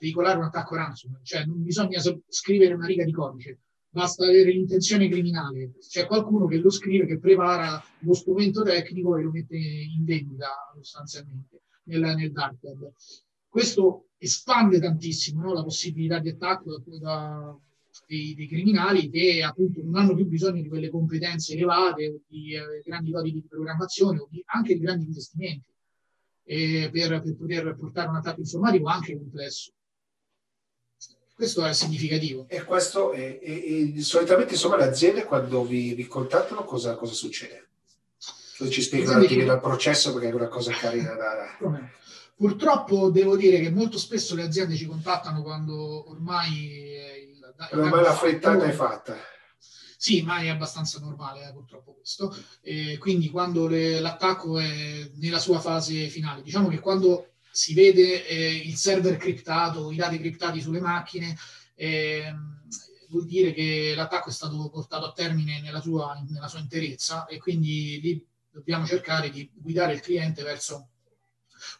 veicolare 0.00 0.38
un 0.38 0.44
attacco 0.44 0.74
ransomware, 0.74 1.24
cioè 1.24 1.44
non 1.44 1.62
bisogna 1.62 2.00
scrivere 2.28 2.74
una 2.74 2.86
riga 2.86 3.04
di 3.04 3.12
codice, 3.12 3.60
basta 3.88 4.24
avere 4.24 4.50
l'intenzione 4.50 5.08
criminale, 5.08 5.72
c'è 5.78 6.06
qualcuno 6.06 6.46
che 6.46 6.58
lo 6.58 6.70
scrive, 6.70 7.06
che 7.06 7.18
prepara 7.18 7.82
lo 8.00 8.12
strumento 8.12 8.62
tecnico 8.62 9.16
e 9.16 9.22
lo 9.22 9.30
mette 9.30 9.56
in 9.56 10.04
vendita 10.04 10.48
sostanzialmente 10.74 11.62
nel, 11.84 12.00
nel 12.00 12.32
dark 12.32 12.56
web. 12.62 12.92
Questo 13.48 14.08
espande 14.18 14.80
tantissimo 14.80 15.42
no? 15.42 15.52
la 15.52 15.62
possibilità 15.62 16.18
di 16.18 16.30
attacco 16.30 16.82
da, 16.84 16.98
da 16.98 17.58
dei, 18.06 18.34
dei, 18.34 18.48
criminali 18.48 19.08
che 19.08 19.42
appunto 19.42 19.80
non 19.82 19.96
hanno 19.96 20.14
più 20.14 20.26
bisogno 20.26 20.62
di 20.62 20.68
quelle 20.68 20.90
competenze 20.90 21.54
elevate 21.54 22.08
o 22.08 22.20
di 22.26 22.54
eh, 22.54 22.82
grandi 22.84 23.10
doti 23.10 23.32
di 23.32 23.44
programmazione 23.48 24.18
o 24.18 24.28
di, 24.30 24.42
anche 24.46 24.74
di 24.74 24.80
grandi 24.80 25.04
investimenti 25.04 25.72
eh, 26.44 26.90
per, 26.92 27.22
per, 27.22 27.36
poter 27.36 27.76
portare 27.76 28.08
un 28.08 28.16
attacco 28.16 28.40
informatico 28.40 28.88
anche 28.88 29.16
complesso. 29.16 29.72
Questo 31.34 31.64
è 31.64 31.72
significativo. 31.72 32.46
E 32.48 32.62
questo 32.64 33.12
è, 33.12 33.40
è, 33.40 33.92
è 33.94 34.00
solitamente 34.00 34.52
insomma 34.52 34.76
le 34.76 34.84
aziende 34.84 35.24
quando 35.24 35.64
vi, 35.64 35.94
vi 35.94 36.06
contattano 36.06 36.64
cosa, 36.64 36.94
cosa 36.94 37.12
succede? 37.12 37.68
Cioè 38.56 38.68
ci 38.68 38.82
spiegano 38.82 39.18
un 39.18 39.24
attimino 39.24 39.52
il 39.52 39.60
processo 39.60 40.12
perché 40.12 40.28
è 40.28 40.32
una 40.32 40.46
cosa 40.46 40.72
carina 40.72 41.14
da... 41.14 41.58
Purtroppo 42.36 43.10
devo 43.10 43.36
dire 43.36 43.60
che 43.60 43.70
molto 43.70 43.98
spesso 43.98 44.34
le 44.34 44.42
aziende 44.42 44.76
ci 44.76 44.86
contattano 44.86 45.42
quando 45.42 46.08
ormai... 46.10 47.32
Il, 47.72 47.78
ormai 47.78 48.02
la 48.02 48.14
frittata 48.14 48.64
è 48.64 48.72
fatta. 48.72 49.16
Sì, 49.96 50.22
ma 50.22 50.38
è 50.40 50.48
abbastanza 50.48 50.98
normale 50.98 51.48
eh, 51.48 51.52
purtroppo 51.52 51.94
questo. 51.94 52.34
E 52.60 52.98
quindi 52.98 53.30
quando 53.30 53.66
le, 53.66 54.00
l'attacco 54.00 54.58
è 54.58 55.10
nella 55.14 55.38
sua 55.38 55.60
fase 55.60 56.08
finale, 56.08 56.42
diciamo 56.42 56.68
che 56.68 56.80
quando 56.80 57.34
si 57.50 57.72
vede 57.72 58.26
eh, 58.26 58.54
il 58.54 58.74
server 58.74 59.16
criptato, 59.16 59.90
i 59.90 59.96
dati 59.96 60.18
criptati 60.18 60.60
sulle 60.60 60.80
macchine, 60.80 61.36
eh, 61.74 62.34
vuol 63.08 63.24
dire 63.24 63.52
che 63.52 63.94
l'attacco 63.96 64.28
è 64.28 64.32
stato 64.32 64.68
portato 64.70 65.06
a 65.06 65.12
termine 65.12 65.60
nella 65.60 65.80
sua, 65.80 66.20
nella 66.28 66.48
sua 66.48 66.58
interezza 66.58 67.26
e 67.26 67.38
quindi 67.38 68.00
lì 68.02 68.26
dobbiamo 68.50 68.84
cercare 68.86 69.30
di 69.30 69.50
guidare 69.54 69.94
il 69.94 70.00
cliente 70.00 70.42
verso 70.42 70.88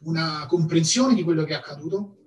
una 0.01 0.47
comprensione 0.47 1.15
di 1.15 1.23
quello 1.23 1.45
che 1.45 1.53
è 1.53 1.57
accaduto 1.57 2.24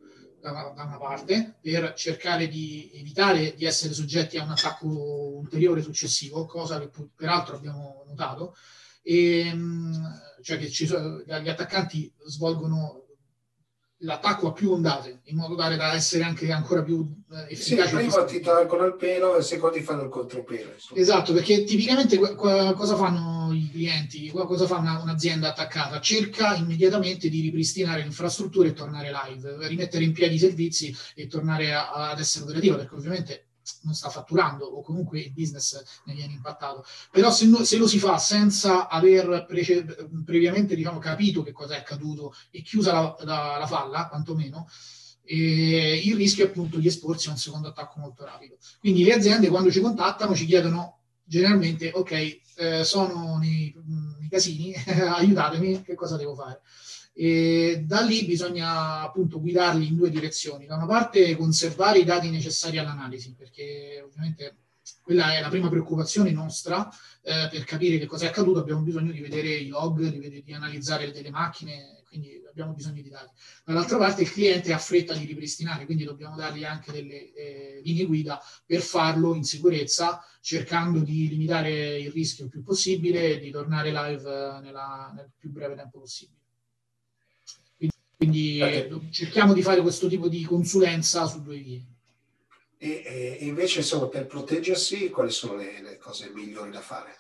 da, 0.52 0.74
da 0.76 0.84
una 0.84 0.98
parte 0.98 1.56
per 1.62 1.94
cercare 1.94 2.48
di 2.48 2.92
evitare 2.94 3.56
di 3.56 3.66
essere 3.66 3.94
soggetti 3.94 4.38
a 4.38 4.44
un 4.44 4.52
attacco 4.52 4.88
ulteriore 4.88 5.82
successivo, 5.82 6.46
cosa 6.46 6.80
che 6.80 6.90
peraltro 7.16 7.56
abbiamo 7.56 8.04
notato, 8.08 8.56
e, 9.02 9.52
cioè 10.42 10.58
che 10.58 10.70
ci, 10.70 10.86
gli 10.86 11.50
attaccanti 11.50 12.12
svolgono 12.26 13.04
l'attacco 14.02 14.50
a 14.50 14.54
più 14.54 14.72
ondate, 14.72 15.22
in 15.26 15.38
modo 15.38 15.56
tale 15.56 15.76
da 15.76 15.94
essere 15.94 16.24
anche 16.24 16.52
ancora 16.52 16.84
più 16.84 17.08
eh, 17.32 17.54
efficaci. 17.54 17.90
Sì, 17.90 17.96
prima 17.96 18.24
ti 18.26 18.40
tolgono 18.40 18.86
il 18.86 18.96
pelo 18.96 19.38
e 19.38 19.42
secondi 19.42 19.82
fanno 19.82 20.04
il 20.04 20.10
contropelo. 20.10 20.72
Esatto, 20.94 21.34
perché 21.34 21.64
tipicamente 21.64 22.18
cosa 22.36 22.96
fanno 22.96 23.37
i 23.52 23.70
clienti, 23.70 24.30
cosa 24.30 24.66
fa 24.66 24.78
una, 24.78 25.00
un'azienda 25.02 25.50
attaccata? 25.50 26.00
Cerca 26.00 26.56
immediatamente 26.56 27.30
di 27.30 27.42
ripristinare 27.42 28.02
l'infrastruttura 28.02 28.68
e 28.68 28.74
tornare 28.74 29.12
live, 29.12 29.68
rimettere 29.68 30.04
in 30.04 30.14
piedi 30.14 30.36
i 30.36 30.40
servizi 30.40 30.96
e 31.16 31.28
tornare 31.28 31.74
a, 31.74 32.10
ad 32.10 32.20
essere 32.20 32.46
operativa, 32.46 32.76
perché 32.76 32.96
ovviamente 32.96 33.48
non 33.82 33.94
sta 33.94 34.10
fatturando 34.10 34.66
o 34.66 34.82
comunque 34.82 35.20
il 35.20 35.34
business 35.34 35.84
ne 36.06 36.14
viene 36.14 36.34
impattato. 36.34 36.86
Però 37.12 37.32
se, 37.32 37.46
no, 37.48 37.64
se 37.64 37.78
lo 37.78 37.88
si 37.88 38.00
fa 38.00 38.18
senza 38.18 38.88
aver 38.88 39.46
prece- 39.48 39.84
previamente 40.24 40.76
diciamo, 40.76 41.00
capito 41.00 41.44
che 41.44 41.52
cosa 41.52 41.76
è 41.76 41.80
accaduto 41.80 42.34
e 42.50 42.62
chiusa 42.62 42.94
la, 42.94 43.16
la, 43.22 43.58
la 43.60 43.68
falla, 43.68 44.08
quantomeno, 44.08 44.68
eh, 45.24 46.02
il 46.06 46.16
rischio 46.16 46.46
è 46.46 46.48
appunto 46.48 46.78
di 46.78 46.88
esporsi 46.88 47.28
a 47.28 47.32
un 47.32 47.38
secondo 47.38 47.68
attacco 47.68 48.00
molto 48.00 48.24
rapido. 48.24 48.58
Quindi 48.80 49.04
le 49.04 49.14
aziende 49.14 49.50
quando 49.50 49.72
ci 49.72 49.82
contattano 49.82 50.36
ci 50.36 50.46
chiedono 50.46 51.02
generalmente, 51.24 51.92
ok, 51.94 52.40
eh, 52.58 52.84
sono 52.84 53.38
nei, 53.38 53.74
nei 54.20 54.30
casini, 54.30 54.74
aiutatemi, 55.16 55.84
che 55.84 55.96
cosa 55.96 56.18
devo 56.18 56.34
fare? 56.34 56.62
E 57.14 57.84
da 57.86 58.02
lì 58.02 58.26
bisogna 58.26 59.02
appunto 59.02 59.40
guidarli 59.40 59.88
in 59.88 59.96
due 59.96 60.10
direzioni. 60.10 60.66
Da 60.66 60.76
una 60.76 60.86
parte 60.86 61.36
conservare 61.36 62.00
i 62.00 62.04
dati 62.04 62.30
necessari 62.30 62.78
all'analisi, 62.78 63.34
perché 63.36 64.04
ovviamente 64.06 64.58
quella 65.02 65.36
è 65.36 65.42
la 65.42 65.50
prima 65.50 65.70
preoccupazione 65.70 66.32
nostra 66.32 66.90
eh, 67.24 67.48
per 67.50 67.64
capire 67.64 67.98
che 67.98 68.06
cosa 68.06 68.26
è 68.26 68.28
accaduto. 68.28 68.60
Abbiamo 68.60 68.82
bisogno 68.82 69.12
di 69.12 69.22
vedere 69.22 69.50
i 69.50 69.68
log, 69.68 70.00
di, 70.02 70.44
di 70.44 70.54
analizzare 70.54 71.12
delle 71.12 71.32
macchine, 71.32 71.97
quindi 72.18 72.44
abbiamo 72.50 72.74
bisogno 72.74 73.02
di 73.02 73.10
dati. 73.10 73.32
Dall'altra 73.64 73.98
parte 73.98 74.24
il 74.24 74.32
cliente 74.32 74.74
ha 74.74 74.80
fretta 74.80 75.14
di 75.14 75.26
ripristinare, 75.26 75.86
quindi 75.86 76.04
dobbiamo 76.04 76.36
dargli 76.36 76.64
anche 76.64 76.92
delle 76.92 77.34
eh, 77.34 77.82
linee 77.84 78.06
guida 78.06 78.42
per 78.66 78.82
farlo 78.82 79.36
in 79.36 79.44
sicurezza, 79.44 80.24
cercando 80.42 81.00
di 81.00 81.30
limitare 81.30 82.00
il 82.00 82.12
rischio 82.12 82.46
il 82.46 82.50
più 82.50 82.64
possibile 82.64 83.34
e 83.34 83.40
di 83.40 83.52
tornare 83.52 83.92
live 83.92 84.30
eh, 84.30 84.62
nella, 84.62 85.12
nel 85.16 85.30
più 85.38 85.52
breve 85.52 85.76
tempo 85.76 86.00
possibile. 86.00 86.36
Quindi 88.18 88.60
okay. 88.60 89.12
cerchiamo 89.12 89.54
di 89.54 89.62
fare 89.62 89.82
questo 89.82 90.08
tipo 90.08 90.28
di 90.28 90.44
consulenza 90.44 91.28
su 91.28 91.44
due 91.44 91.60
vie. 91.60 91.86
E, 92.80 93.38
e 93.40 93.46
invece, 93.46 93.80
insomma, 93.80 94.08
per 94.08 94.26
proteggersi, 94.26 95.10
quali 95.10 95.30
sono 95.30 95.56
le, 95.56 95.82
le 95.84 95.98
cose 95.98 96.32
migliori 96.34 96.72
da 96.72 96.82
fare? 96.82 97.16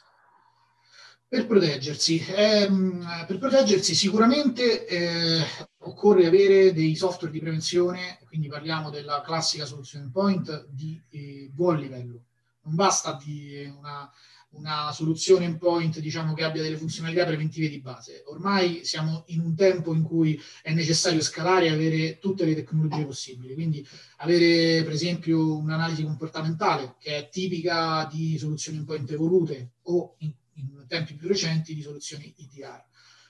Per 1.29 1.45
proteggersi, 1.45 2.25
ehm, 2.25 3.25
per 3.27 3.37
proteggersi 3.37 3.93
sicuramente 3.93 4.87
eh, 4.87 5.43
occorre 5.79 6.25
avere 6.25 6.71
dei 6.71 6.95
software 6.95 7.33
di 7.33 7.41
prevenzione, 7.41 8.17
quindi 8.25 8.47
parliamo 8.47 8.89
della 8.89 9.21
classica 9.25 9.65
soluzione 9.65 10.09
point 10.09 10.67
di 10.69 11.01
eh, 11.09 11.49
buon 11.51 11.79
livello. 11.79 12.21
Non 12.61 12.75
basta 12.75 13.19
di 13.21 13.69
una, 13.77 14.09
una 14.51 14.93
soluzione 14.93 15.43
endpoint 15.43 15.99
diciamo, 15.99 16.33
che 16.33 16.45
abbia 16.45 16.61
delle 16.61 16.77
funzionalità 16.77 17.25
preventive 17.25 17.67
di 17.67 17.81
base. 17.81 18.23
Ormai 18.27 18.85
siamo 18.85 19.25
in 19.27 19.41
un 19.41 19.53
tempo 19.53 19.93
in 19.93 20.03
cui 20.03 20.41
è 20.61 20.71
necessario 20.71 21.19
scalare 21.19 21.65
e 21.65 21.73
avere 21.73 22.19
tutte 22.19 22.45
le 22.45 22.55
tecnologie 22.55 23.05
possibili, 23.05 23.53
quindi 23.53 23.85
avere 24.19 24.81
per 24.81 24.93
esempio 24.93 25.57
un'analisi 25.57 26.03
comportamentale 26.03 26.95
che 26.99 27.17
è 27.17 27.29
tipica 27.29 28.07
di 28.09 28.37
soluzioni 28.37 28.77
endpoint 28.77 29.11
evolute 29.11 29.71
o 29.83 30.15
in, 30.19 30.31
in 30.57 30.85
tempi 30.87 31.15
più 31.15 31.27
recenti 31.27 31.73
di 31.73 31.81
soluzioni 31.81 32.33
EDR. 32.37 32.83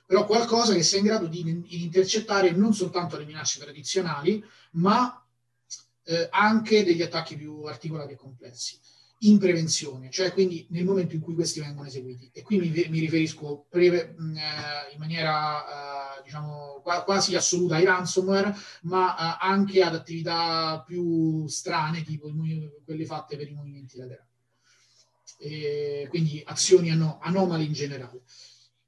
Però 0.06 0.26
qualcosa 0.26 0.74
che 0.74 0.84
sia 0.84 1.00
in 1.00 1.06
grado 1.06 1.28
di, 1.28 1.66
intercettare 1.84 2.52
non 2.52 2.74
soltanto 2.74 3.18
le 3.18 3.26
minacce 3.26 3.60
tradizionali, 3.60 4.44
ma 4.74 5.22
eh, 6.04 6.28
anche 6.32 6.84
degli 6.84 7.02
attacchi 7.02 7.36
più 7.36 7.64
articolati 7.64 8.14
e 8.14 8.16
complessi 8.16 8.80
in 9.22 9.40
prevenzione, 9.40 10.12
cioè 10.12 10.32
quindi 10.32 10.68
nel 10.70 10.86
momento 10.86 11.16
in 11.16 11.22
cui 11.22 11.34
questi 11.34 11.60
vengono 11.60 11.88
eseguiti. 11.88 12.30
E 12.32 12.44
qui 12.44 12.60
mi, 12.60 12.70
mi 12.70 13.00
riferisco 13.00 13.66
pre, 13.70 14.14
mh, 14.16 14.38
eh, 14.38 14.94
in 14.94 15.00
maniera 15.00 16.20
eh, 16.20 16.22
diciamo 16.24 16.82
quasi 17.04 17.36
assoluta 17.36 17.76
ai 17.76 17.86
ransomware, 17.86 18.56
ma 18.84 19.16
eh, 19.16 19.38
anche 19.42 19.82
ad 19.82 19.96
attività 19.96 20.84
più 20.86 21.48
strane, 21.48 22.04
tipo 22.04 22.32
quelle 22.86 23.06
fatte 23.06 23.36
per 23.38 23.48
i 23.50 23.54
movimenti 23.54 23.98
laterali. 23.98 24.26
E 25.40 26.08
quindi 26.10 26.42
azioni 26.46 26.92
anom- 26.92 27.18
anomali 27.22 27.66
in 27.66 27.74
generale. 27.74 28.22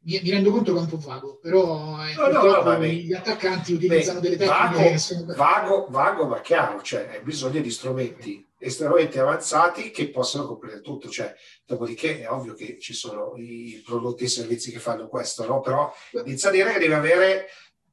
Mi, 0.02 0.20
mi, 0.24 0.30
rendo 0.30 0.52
conto 0.52 0.72
che 0.74 0.80
è 0.80 0.82
un 0.82 0.88
po' 0.88 0.98
vago, 0.98 1.40
però 1.42 2.04
eh, 2.06 2.14
no, 2.16 2.28
no, 2.30 2.62
no, 2.62 2.86
gli 2.86 3.14
attaccanti 3.14 3.74
utilizzano 3.74 4.22
beh, 4.22 4.30
delle 4.30 4.38
tecniche 4.38 5.26
vago. 5.26 5.36
Vago, 5.36 5.88
vago, 5.90 6.26
ma 6.28 6.42
chiaro, 6.42 6.82
cioè 6.82 7.10
hai 7.12 7.22
bisogno 7.22 7.60
di 7.60 7.70
strumenti 7.70 8.48
estremamente 8.60 9.20
avanzati 9.20 9.90
che 9.90 10.10
possono 10.10 10.46
coprire 10.46 10.82
tutto. 10.82 11.10
Cioè, 11.10 11.34
dopodiché 11.66 12.22
è 12.22 12.30
ovvio 12.30 12.54
che 12.54 12.78
ci 12.80 12.94
sono 12.94 13.34
i 13.38 13.82
prodotti 13.86 14.24
e 14.24 14.26
i 14.28 14.30
servizi 14.30 14.72
che 14.72 14.80
fanno 14.80 15.08
questo, 15.08 15.46
no? 15.46 15.62
però 15.62 15.92
inizia 16.26 16.50
a 16.50 16.52
dire 16.52 16.74
che 16.74 16.80
devi 16.80 16.94
avere 16.94 17.48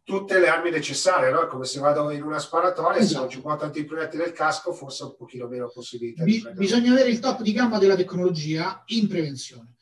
tutte 0.06 0.38
le 0.38 0.46
armi 0.46 0.70
necessarie, 0.70 1.32
no? 1.32 1.48
come 1.48 1.64
se 1.64 1.80
vado 1.80 2.12
in 2.12 2.22
una 2.22 2.38
sparatoria, 2.38 3.00
esatto. 3.00 3.12
se 3.12 3.18
non 3.18 3.28
ci 3.28 3.40
può 3.40 3.56
tanti 3.56 3.84
proiettili 3.84 4.22
nel 4.22 4.32
casco, 4.32 4.72
forse 4.72 5.02
ho 5.02 5.08
un 5.08 5.16
pochino 5.16 5.48
meno 5.48 5.68
possibilità. 5.68 6.22
Bi- 6.22 6.48
bisogna 6.54 6.92
avere 6.92 7.08
il 7.08 7.18
top 7.18 7.42
di 7.42 7.50
gamma 7.50 7.78
della 7.78 7.96
tecnologia 7.96 8.84
in 8.86 9.08
prevenzione. 9.08 9.74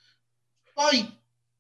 Poi 0.73 1.07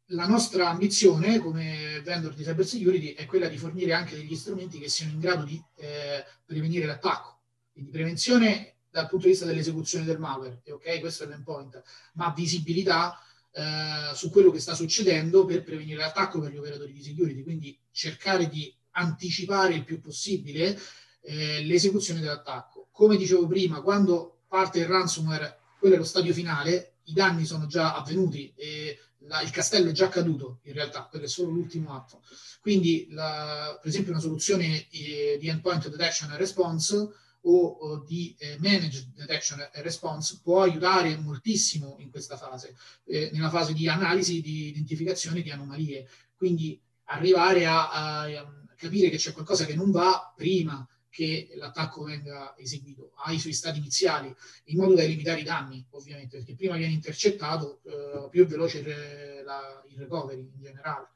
la 0.08 0.26
nostra 0.26 0.70
ambizione 0.70 1.40
come 1.40 2.00
vendor 2.02 2.32
di 2.32 2.42
cyber 2.42 2.64
security 2.64 3.12
è 3.12 3.26
quella 3.26 3.48
di 3.48 3.58
fornire 3.58 3.92
anche 3.92 4.16
degli 4.16 4.34
strumenti 4.34 4.78
che 4.78 4.88
siano 4.88 5.12
in 5.12 5.20
grado 5.20 5.44
di 5.44 5.62
eh, 5.76 6.24
prevenire 6.46 6.86
l'attacco. 6.86 7.40
Quindi 7.70 7.90
prevenzione 7.90 8.76
dal 8.88 9.08
punto 9.08 9.26
di 9.26 9.32
vista 9.32 9.44
dell'esecuzione 9.44 10.06
del 10.06 10.18
malware, 10.18 10.62
ok, 10.66 11.00
questo 11.00 11.24
è 11.24 11.26
l'endpoint, 11.26 11.82
ma 12.14 12.32
visibilità 12.34 13.18
eh, 13.56 14.14
su 14.14 14.30
quello 14.30 14.50
che 14.50 14.58
sta 14.58 14.74
succedendo 14.74 15.44
per 15.44 15.62
prevenire 15.62 15.98
l'attacco 15.98 16.40
per 16.40 16.50
gli 16.50 16.56
operatori 16.56 16.92
di 16.92 17.02
security, 17.02 17.42
quindi 17.42 17.78
cercare 17.92 18.48
di 18.48 18.74
anticipare 18.92 19.74
il 19.74 19.84
più 19.84 20.00
possibile 20.00 20.78
eh, 21.22 21.62
l'esecuzione 21.62 22.20
dell'attacco. 22.20 22.88
Come 22.90 23.16
dicevo 23.16 23.46
prima, 23.46 23.80
quando 23.80 24.40
parte 24.48 24.80
il 24.80 24.86
ransomware, 24.86 25.58
quello 25.78 25.94
è 25.94 25.98
lo 25.98 26.04
stadio 26.04 26.32
finale, 26.32 26.94
i 27.04 27.12
danni 27.12 27.44
sono 27.44 27.66
già 27.66 27.94
avvenuti 27.94 28.52
e 28.56 28.98
la, 29.26 29.40
il 29.42 29.50
castello 29.50 29.90
è 29.90 29.92
già 29.92 30.08
caduto 30.08 30.60
in 30.64 30.72
realtà, 30.72 31.06
quello 31.08 31.26
è 31.26 31.28
solo 31.28 31.50
l'ultimo 31.50 31.94
atto. 31.94 32.22
Quindi, 32.60 33.06
la, 33.10 33.78
per 33.80 33.88
esempio, 33.88 34.12
una 34.12 34.20
soluzione 34.20 34.88
eh, 34.90 35.36
di 35.38 35.48
endpoint 35.48 35.88
detection 35.88 36.30
and 36.30 36.38
response 36.38 37.08
o, 37.46 38.04
di 38.06 38.34
eh, 38.38 38.56
managed 38.60 39.12
detection 39.14 39.60
and 39.60 39.84
response 39.84 40.40
può 40.42 40.62
aiutare 40.62 41.16
moltissimo 41.16 41.96
in 41.98 42.10
questa 42.10 42.36
fase, 42.36 42.74
eh, 43.06 43.30
nella 43.32 43.50
fase 43.50 43.72
di 43.72 43.88
analisi, 43.88 44.40
di 44.40 44.68
identificazione 44.68 45.42
di 45.42 45.50
anomalie. 45.50 46.08
Quindi 46.36 46.80
arrivare 47.04 47.66
a, 47.66 47.90
a, 47.90 48.22
a 48.22 48.74
capire 48.76 49.10
che 49.10 49.16
c'è 49.16 49.32
qualcosa 49.32 49.64
che 49.66 49.74
non 49.74 49.90
va 49.90 50.32
prima 50.34 50.86
che 51.08 51.50
l'attacco 51.54 52.02
venga 52.02 52.56
eseguito 52.58 53.12
ai 53.24 53.38
suoi 53.38 53.52
stati 53.52 53.78
iniziali, 53.78 54.34
in 54.64 54.78
modo 54.78 54.94
da 54.94 55.04
limitare 55.04 55.40
i 55.40 55.44
danni, 55.44 55.86
ovviamente, 55.90 56.38
perché 56.38 56.56
prima 56.56 56.76
viene 56.76 56.92
intercettato, 56.92 57.80
eh, 57.84 58.28
più 58.30 58.44
è 58.44 58.46
veloce 58.48 58.78
il, 58.80 59.44
la, 59.44 59.80
il 59.88 59.96
recovery 59.96 60.40
in 60.40 60.60
generale. 60.60 61.10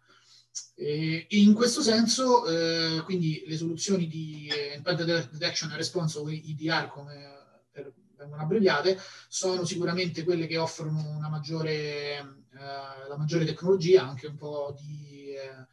E 0.74 1.26
in 1.30 1.54
questo 1.54 1.82
senso, 1.82 2.46
eh, 2.46 3.02
quindi 3.02 3.44
le 3.46 3.56
soluzioni 3.56 4.06
di 4.06 4.48
Endpoint 4.48 5.04
Detection 5.04 5.70
and 5.70 5.78
Response 5.78 6.18
o 6.18 6.30
EDR, 6.30 6.88
come 6.88 7.62
per, 7.70 7.92
vengono 8.16 8.42
abbreviate, 8.42 8.98
sono 9.28 9.64
sicuramente 9.64 10.24
quelle 10.24 10.46
che 10.46 10.58
offrono 10.58 11.16
una 11.16 11.28
maggiore, 11.28 11.70
eh, 11.70 13.08
la 13.08 13.16
maggiore 13.16 13.44
tecnologia, 13.44 14.06
anche 14.06 14.26
un 14.26 14.36
po' 14.36 14.74
di, 14.78 15.32
eh, 15.34 15.66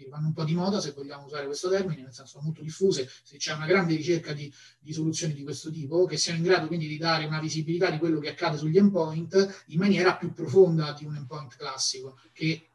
dire, 0.00 0.10
vanno 0.10 0.28
un 0.28 0.32
po' 0.32 0.44
di 0.44 0.54
moda, 0.54 0.80
se 0.80 0.92
vogliamo 0.92 1.26
usare 1.26 1.46
questo 1.46 1.68
termine, 1.68 2.02
nel 2.02 2.12
senso 2.12 2.40
molto 2.42 2.62
diffuse, 2.62 3.08
se 3.22 3.36
c'è 3.36 3.54
una 3.54 3.66
grande 3.66 3.94
ricerca 3.94 4.32
di, 4.32 4.52
di, 4.78 4.92
soluzioni 4.92 5.34
di 5.34 5.42
questo 5.42 5.70
tipo, 5.70 6.06
che 6.06 6.16
siano 6.16 6.38
in 6.38 6.44
grado 6.44 6.66
quindi 6.66 6.88
di 6.88 6.96
dare 6.96 7.26
una 7.26 7.40
visibilità 7.40 7.90
di 7.90 7.98
quello 7.98 8.18
che 8.18 8.30
accade 8.30 8.56
sugli 8.56 8.78
endpoint 8.78 9.64
in 9.68 9.78
maniera 9.78 10.16
più 10.16 10.32
profonda 10.32 10.92
di 10.92 11.04
un 11.04 11.16
endpoint 11.16 11.56
classico, 11.56 12.18
che 12.32 12.69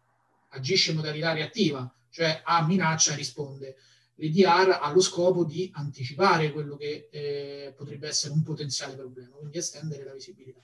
agisce 0.56 0.91
in 0.91 0.97
modalità 0.97 1.34
reattiva, 1.34 1.91
cioè 2.10 2.41
a 2.43 2.66
minaccia 2.66 3.14
risponde. 3.16 3.76
L'EDR 4.16 4.80
ha 4.82 4.91
lo 4.91 5.01
scopo 5.01 5.43
di 5.43 5.70
anticipare 5.74 6.51
quello 6.51 6.78
che 6.78 7.10
eh, 7.12 7.74
potrebbe 7.76 8.08
essere 8.08 8.34
un 8.34 8.43
potenziale 8.43 8.95
problema, 8.95 9.36
quindi 9.36 9.58
estendere 9.58 10.06
la 10.06 10.14
visibilità. 10.14 10.60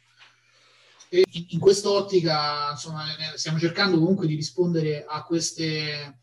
E 1.10 1.26
in 1.50 1.60
quest'ottica 1.60 2.72
insomma, 2.72 3.04
stiamo 3.36 3.60
cercando 3.60 3.98
comunque 4.00 4.28
di 4.28 4.36
rispondere 4.36 5.04
a 5.06 5.26
queste, 5.26 6.21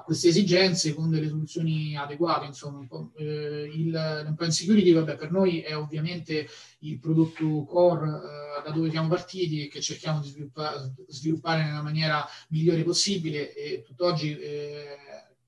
a 0.00 0.02
queste 0.02 0.28
esigenze 0.28 0.94
con 0.94 1.10
delle 1.10 1.28
soluzioni 1.28 1.96
adeguate. 1.96 2.46
Insomma, 2.46 2.86
eh, 3.16 3.70
il, 3.72 3.90
l'endpoint 3.90 4.52
security 4.52 4.92
vabbè, 4.92 5.16
per 5.16 5.30
noi 5.30 5.60
è 5.60 5.76
ovviamente 5.76 6.48
il 6.80 6.98
prodotto 6.98 7.64
core 7.64 8.08
eh, 8.08 8.62
da 8.64 8.70
dove 8.70 8.90
siamo 8.90 9.08
partiti 9.08 9.64
e 9.64 9.68
che 9.68 9.80
cerchiamo 9.80 10.20
di 10.20 10.28
sviluppare, 10.28 10.94
sviluppare 11.08 11.64
nella 11.64 11.82
maniera 11.82 12.26
migliore 12.48 12.82
possibile 12.82 13.54
e 13.54 13.82
tutt'oggi 13.86 14.38
eh, 14.38 14.96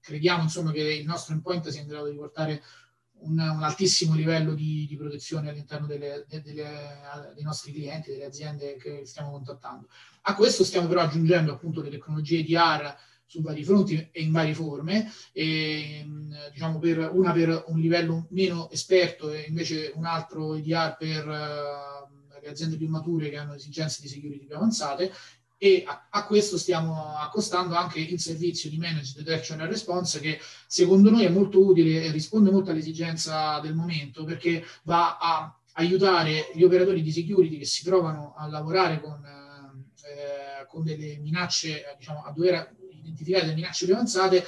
crediamo 0.00 0.42
insomma, 0.42 0.70
che 0.72 0.82
il 0.82 1.07
nostro 1.07 1.34
endpoint 1.34 1.68
sia 1.68 1.80
in 1.80 1.88
grado 1.88 2.09
di 2.09 2.16
portare 2.16 2.62
un, 3.22 3.38
un 3.38 3.62
altissimo 3.62 4.14
livello 4.14 4.53
di, 4.53 4.86
di 4.86 4.96
protezione 4.96 5.48
all'interno 5.48 5.86
delle, 5.86 6.26
delle, 6.28 7.00
dei 7.34 7.44
nostri 7.44 7.72
clienti, 7.72 8.11
delle 8.11 8.24
aziende 8.24 8.76
che 8.76 9.03
stiamo 9.07 9.30
contattando. 9.30 9.88
A 10.22 10.34
questo 10.34 10.64
stiamo 10.64 10.88
però 10.88 11.03
aggiungendo 11.03 11.53
appunto 11.53 11.80
le 11.80 11.90
tecnologie 11.90 12.42
di 12.42 12.57
AR 12.57 12.96
su 13.32 13.40
vari 13.40 13.64
fronti 13.64 14.10
e 14.12 14.20
in 14.20 14.30
varie 14.30 14.52
forme, 14.52 15.10
e, 15.32 16.06
diciamo 16.52 16.78
per, 16.78 17.08
una 17.14 17.32
per 17.32 17.64
un 17.68 17.80
livello 17.80 18.26
meno 18.30 18.68
esperto 18.70 19.32
e 19.32 19.46
invece 19.48 19.90
un 19.94 20.04
altro 20.04 20.54
EDR 20.54 20.96
per 20.98 21.26
uh, 21.26 22.40
le 22.42 22.48
aziende 22.50 22.76
più 22.76 22.90
mature 22.90 23.30
che 23.30 23.38
hanno 23.38 23.54
esigenze 23.54 24.02
di 24.02 24.08
security 24.08 24.44
più 24.44 24.56
avanzate. 24.56 25.10
E 25.56 25.82
a, 25.86 26.08
a, 26.10 26.26
questo 26.26 26.58
stiamo 26.58 27.16
accostando 27.16 27.74
anche 27.74 28.00
il 28.00 28.20
servizio 28.20 28.68
di 28.68 28.76
Managed 28.76 29.16
Detection 29.22 29.60
and 29.60 29.70
Response 29.70 30.20
che 30.20 30.38
secondo 30.66 31.08
noi 31.08 31.24
è 31.24 31.30
molto 31.30 31.64
utile 31.64 32.04
e 32.04 32.10
risponde 32.10 32.50
molto 32.50 32.70
all'esigenza 32.70 33.60
del 33.60 33.74
momento 33.74 34.24
perché 34.24 34.62
va 34.82 35.16
a 35.16 35.58
aiutare 35.74 36.50
gli 36.52 36.64
operatori 36.64 37.00
di 37.00 37.12
security 37.12 37.56
che 37.56 37.64
si 37.64 37.82
trovano 37.82 38.34
a 38.36 38.46
lavorare 38.46 39.00
con, 39.00 39.24
eh, 39.24 40.66
con 40.68 40.82
delle 40.82 41.16
minacce, 41.18 41.82
diciamo, 41.96 42.24
a 42.24 42.32
dover 42.32 42.80
identificare 43.03 43.44
delle 43.44 43.57
minacce 43.57 43.84
più 43.84 43.94
avanzate 43.94 44.44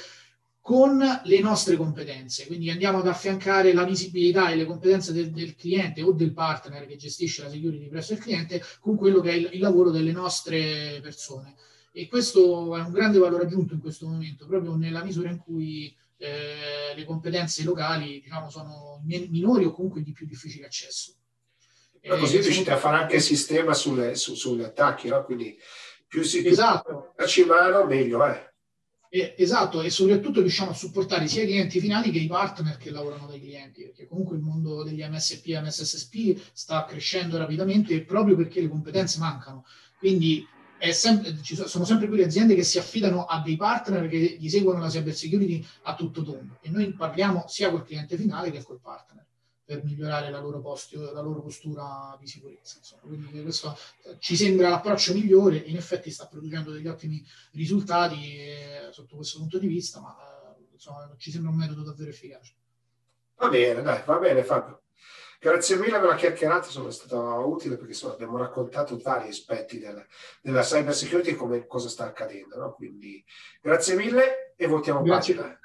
con 0.65 0.99
le 1.23 1.39
nostre 1.41 1.75
competenze. 1.75 2.47
Quindi 2.47 2.71
andiamo 2.71 2.97
ad 2.97 3.07
affiancare 3.07 3.71
la 3.71 3.83
visibilità 3.83 4.49
e 4.49 4.55
le 4.55 4.65
competenze 4.65 5.13
del, 5.13 5.29
del, 5.29 5.55
cliente 5.55 6.01
o 6.01 6.11
del 6.11 6.33
partner 6.33 6.87
che 6.87 6.95
gestisce 6.95 7.43
la 7.43 7.51
security 7.51 7.87
presso 7.87 8.13
il 8.13 8.19
cliente 8.19 8.63
con 8.79 8.95
quello 8.95 9.21
che 9.21 9.29
è 9.29 9.33
il, 9.33 9.49
il, 9.53 9.59
lavoro 9.59 9.91
delle 9.91 10.11
nostre 10.11 10.99
persone. 11.03 11.53
E 11.91 12.07
questo 12.07 12.75
è 12.75 12.81
un 12.81 12.91
grande 12.91 13.19
valore 13.19 13.43
aggiunto 13.43 13.75
in 13.75 13.79
questo 13.79 14.07
momento, 14.07 14.47
proprio 14.47 14.75
nella 14.75 15.03
misura 15.03 15.29
in 15.29 15.37
cui 15.37 15.95
eh, 16.17 16.95
le 16.95 17.03
competenze 17.05 17.63
locali 17.63 18.21
diciamo, 18.21 18.49
sono 18.49 19.03
minori 19.05 19.65
o 19.65 19.71
comunque 19.71 20.01
di 20.01 20.13
più 20.13 20.25
difficile 20.25 20.65
accesso. 20.65 21.13
Ma 22.07 22.17
così 22.17 22.39
riuscite 22.39 22.71
a 22.71 22.77
fare 22.77 22.97
anche 22.97 23.19
sistema 23.19 23.75
sulle, 23.75 24.15
su, 24.15 24.33
sugli 24.33 24.63
attacchi, 24.63 25.09
no? 25.09 25.23
quindi 25.25 25.55
più 26.07 26.23
si 26.23 26.45
esatto. 26.45 27.13
mano 27.47 27.85
meglio 27.85 28.23
è. 28.25 28.53
Eh, 29.09 29.35
esatto, 29.37 29.81
e 29.81 29.89
soprattutto 29.89 30.41
riusciamo 30.41 30.71
a 30.71 30.73
supportare 30.73 31.27
sia 31.27 31.43
i 31.43 31.47
clienti 31.47 31.79
finali 31.79 32.11
che 32.11 32.19
i 32.19 32.27
partner 32.27 32.75
che 32.77 32.91
lavorano 32.91 33.27
dai 33.27 33.39
clienti, 33.39 33.83
perché 33.83 34.07
comunque 34.07 34.35
il 34.35 34.41
mondo 34.41 34.83
degli 34.83 35.01
MSP 35.01 35.47
e 35.47 35.61
MSSP 35.61 36.49
sta 36.51 36.83
crescendo 36.85 37.37
rapidamente 37.37 38.03
proprio 38.03 38.35
perché 38.35 38.61
le 38.61 38.67
competenze 38.67 39.19
mancano. 39.19 39.65
Quindi 39.97 40.45
sempre, 40.91 41.41
ci 41.41 41.55
sono 41.55 41.85
sempre 41.85 42.07
più 42.07 42.15
le 42.15 42.25
aziende 42.25 42.55
che 42.55 42.63
si 42.63 42.77
affidano 42.77 43.25
a 43.25 43.41
dei 43.41 43.55
partner 43.55 44.07
che 44.07 44.37
gli 44.39 44.49
seguono 44.49 44.79
la 44.79 44.89
cyber 44.89 45.15
security 45.15 45.65
a 45.83 45.95
tutto 45.95 46.21
tondo 46.23 46.57
e 46.61 46.69
noi 46.69 46.93
parliamo 46.93 47.45
sia 47.47 47.71
col 47.71 47.85
cliente 47.85 48.17
finale 48.17 48.51
che 48.51 48.61
col 48.63 48.79
partner 48.81 49.25
per 49.65 49.83
migliorare 49.83 50.29
la 50.29 50.39
loro, 50.39 50.61
postio, 50.61 51.11
la 51.11 51.21
loro 51.21 51.41
postura 51.41 52.15
di 52.19 52.27
sicurezza. 52.27 52.77
Insomma. 52.77 53.01
Quindi 53.01 53.41
questo 53.41 53.75
ci 54.19 54.35
sembra 54.35 54.69
l'approccio 54.69 55.13
migliore, 55.13 55.57
in 55.57 55.75
effetti 55.75 56.11
sta 56.11 56.27
producendo 56.27 56.71
degli 56.71 56.87
ottimi 56.87 57.25
risultati 57.53 58.37
eh, 58.37 58.89
sotto 58.91 59.15
questo 59.15 59.39
punto 59.39 59.57
di 59.57 59.67
vista, 59.67 59.99
ma 59.99 60.15
eh, 60.15 60.67
insomma, 60.71 61.11
ci 61.17 61.31
sembra 61.31 61.49
un 61.49 61.57
metodo 61.57 61.81
davvero 61.81 62.11
efficace. 62.11 62.53
Va 63.37 63.49
bene, 63.49 63.81
dai, 63.81 64.01
va 64.05 64.17
bene 64.19 64.43
Fabio. 64.43 64.81
Grazie 65.39 65.75
mille 65.75 65.99
per 65.99 66.09
la 66.09 66.15
chiacchierata, 66.15 66.67
insomma, 66.67 66.89
è 66.89 66.91
stata 66.91 67.19
utile 67.37 67.75
perché 67.75 67.91
insomma, 67.91 68.13
abbiamo 68.13 68.37
raccontato 68.37 68.97
vari 68.97 69.29
aspetti 69.29 69.79
del, 69.79 70.03
della 70.41 70.61
cyber 70.61 70.95
security 70.95 71.31
e 71.31 71.35
come 71.35 71.67
cosa 71.67 71.89
sta 71.89 72.05
accadendo. 72.05 72.57
No? 72.57 72.73
Quindi 72.73 73.23
grazie 73.61 73.95
mille 73.95 74.53
e 74.55 74.67
votiamo 74.67 75.01
grazie. 75.01 75.35
pagina. 75.35 75.59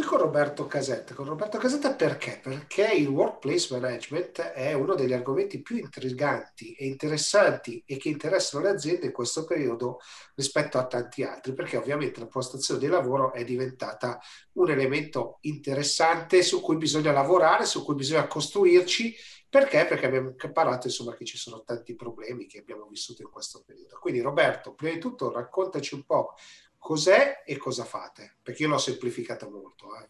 Qui 0.00 0.08
con 0.08 0.18
Roberto 0.18 0.66
Casetta. 0.66 1.14
Con 1.14 1.26
Roberto 1.26 1.58
Casetta 1.58 1.94
perché? 1.94 2.40
Perché 2.42 2.90
il 2.92 3.08
workplace 3.08 3.78
management 3.78 4.40
è 4.40 4.72
uno 4.72 4.94
degli 4.94 5.12
argomenti 5.12 5.60
più 5.60 5.76
intriganti 5.76 6.72
e 6.72 6.86
interessanti 6.86 7.82
e 7.86 7.98
che 7.98 8.08
interessano 8.08 8.64
le 8.64 8.70
aziende 8.70 9.06
in 9.06 9.12
questo 9.12 9.44
periodo 9.44 9.98
rispetto 10.34 10.78
a 10.78 10.86
tanti 10.86 11.22
altri, 11.22 11.52
perché 11.52 11.76
ovviamente 11.76 12.20
la 12.20 12.26
postazione 12.26 12.80
di 12.80 12.86
lavoro 12.86 13.32
è 13.32 13.44
diventata 13.44 14.18
un 14.52 14.70
elemento 14.70 15.38
interessante 15.42 16.42
su 16.42 16.60
cui 16.62 16.76
bisogna 16.76 17.12
lavorare, 17.12 17.66
su 17.66 17.84
cui 17.84 17.94
bisogna 17.94 18.26
costruirci 18.26 19.14
perché? 19.50 19.84
Perché 19.84 20.06
abbiamo 20.06 20.32
parlato 20.52 20.86
insomma 20.86 21.14
che 21.14 21.24
ci 21.24 21.36
sono 21.36 21.64
tanti 21.64 21.96
problemi 21.96 22.46
che 22.46 22.60
abbiamo 22.60 22.86
vissuto 22.86 23.22
in 23.22 23.30
questo 23.30 23.64
periodo. 23.66 23.98
Quindi 23.98 24.20
Roberto, 24.20 24.74
prima 24.74 24.94
di 24.94 25.00
tutto 25.00 25.32
raccontaci 25.32 25.96
un 25.96 26.04
po' 26.04 26.34
cos'è 26.80 27.44
e 27.46 27.56
cosa 27.58 27.84
fate, 27.84 28.38
perché 28.42 28.62
io 28.62 28.68
l'ho 28.68 28.78
semplificata 28.78 29.48
molto. 29.48 29.94
Eh. 29.96 30.08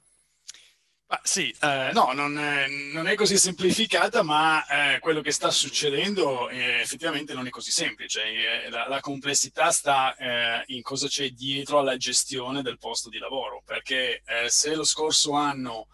Ah, 1.13 1.21
sì, 1.25 1.53
eh, 1.61 1.91
no, 1.93 2.13
non 2.13 2.39
è, 2.39 2.69
non 2.93 3.09
è, 3.09 3.17
così 3.17 3.37
semplificata, 3.37 4.23
ma 4.23 4.65
eh, 4.95 5.01
quello 5.01 5.21
che 5.21 5.33
sta 5.33 5.51
succedendo 5.51 6.49
eh, 6.49 6.81
effettivamente 6.81 7.35
non 7.35 7.49
è 7.49 7.51
così 7.51 7.73
semplice. 7.73 8.23
Eh, 8.23 8.71
la, 8.71 8.87
la, 8.87 9.01
complessità 9.01 9.73
sta 9.73 10.15
eh, 10.15 10.63
in 10.69 10.83
cosa 10.83 11.09
c'è 11.09 11.29
dietro 11.31 11.81
alla 11.81 11.97
gestione 11.97 12.63
del 12.63 12.79
posto 12.79 13.09
di 13.09 13.19
lavoro, 13.19 13.61
perché 13.67 14.23
se 14.47 14.75
lo 14.77 14.85
scorso 14.85 15.33
anno 15.33 15.89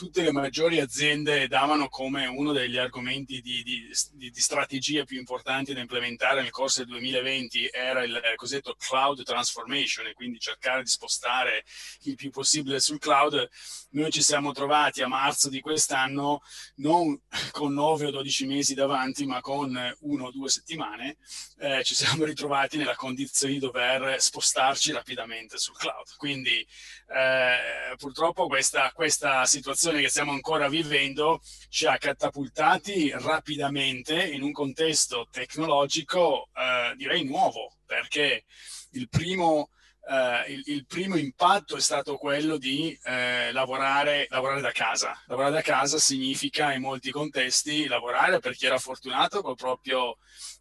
tutte 0.00 0.22
le 0.22 0.32
maggiori 0.32 0.80
aziende 0.80 1.46
davano 1.46 1.90
come 1.90 2.24
uno 2.24 2.52
degli 2.52 2.78
argomenti 2.78 3.42
di, 3.42 3.62
di, 3.62 3.86
di, 4.12 4.30
di, 4.30 4.40
strategia 4.40 5.04
più 5.04 5.18
importanti 5.18 5.74
da 5.74 5.80
implementare 5.80 6.40
nel 6.40 6.50
corso 6.50 6.78
del 6.78 6.88
2020 6.92 7.68
era 7.70 8.02
il 8.02 8.18
cosiddetto 8.36 8.74
cloud 8.78 9.22
transformation 9.22 10.06
e 10.06 10.14
quindi 10.14 10.38
cercare 10.38 10.82
di 10.82 10.88
spostare 10.88 11.64
il 12.04 12.14
più 12.14 12.30
possibile 12.30 12.80
sul 12.80 12.98
cloud. 12.98 13.46
Noi 13.90 14.10
ci 14.10 14.22
siamo 14.22 14.52
trovati 14.52 15.02
a 15.02 15.06
marzo 15.06 15.50
di 15.50 15.60
quest'anno 15.60 16.40
non 16.76 17.20
con 17.50 17.74
9 17.74 18.06
o 18.06 18.10
12 18.10 18.46
mesi 18.46 18.72
davanti, 18.72 19.26
ma 19.26 19.42
con 19.42 19.78
uno 20.00 20.24
o 20.24 20.30
due 20.30 20.48
settimane. 20.48 21.18
Eh, 21.58 21.84
ci 21.84 21.94
siamo 21.94 22.24
ritrovati 22.24 22.78
nella 22.78 22.94
condizione 22.94 23.52
di 23.52 23.58
dover 23.58 24.18
spostarci 24.18 24.92
rapidamente 24.92 25.58
sul 25.58 25.76
cloud. 25.76 26.06
Quindi 26.16 26.66
eh, 27.12 27.96
purtroppo 27.96 28.46
questa, 28.46 28.92
questa 28.94 29.44
situazione 29.44 30.00
che 30.00 30.08
stiamo 30.08 30.30
ancora 30.30 30.68
vivendo 30.68 31.40
ci 31.68 31.86
ha 31.86 31.98
catapultati 31.98 33.10
rapidamente 33.10 34.22
in 34.22 34.42
un 34.42 34.52
contesto 34.52 35.26
tecnologico 35.28 36.50
eh, 36.54 36.94
direi 36.96 37.24
nuovo 37.24 37.78
perché 37.84 38.44
il 38.92 39.08
primo, 39.08 39.70
eh, 40.08 40.52
il, 40.52 40.62
il 40.66 40.86
primo, 40.86 41.16
impatto 41.16 41.76
è 41.76 41.80
stato 41.80 42.16
quello 42.16 42.56
di 42.56 42.96
eh, 43.02 43.50
lavorare, 43.50 44.28
lavorare, 44.30 44.60
da 44.60 44.70
casa. 44.70 45.20
Lavorare 45.26 45.54
da 45.54 45.62
casa 45.62 45.98
significa 45.98 46.72
in 46.72 46.82
molti 46.82 47.10
contesti 47.10 47.88
lavorare 47.88 48.38
per 48.38 48.54
chi 48.54 48.66
era 48.66 48.78
fortunato 48.78 49.42
col 49.42 49.56
proprio 49.56 50.16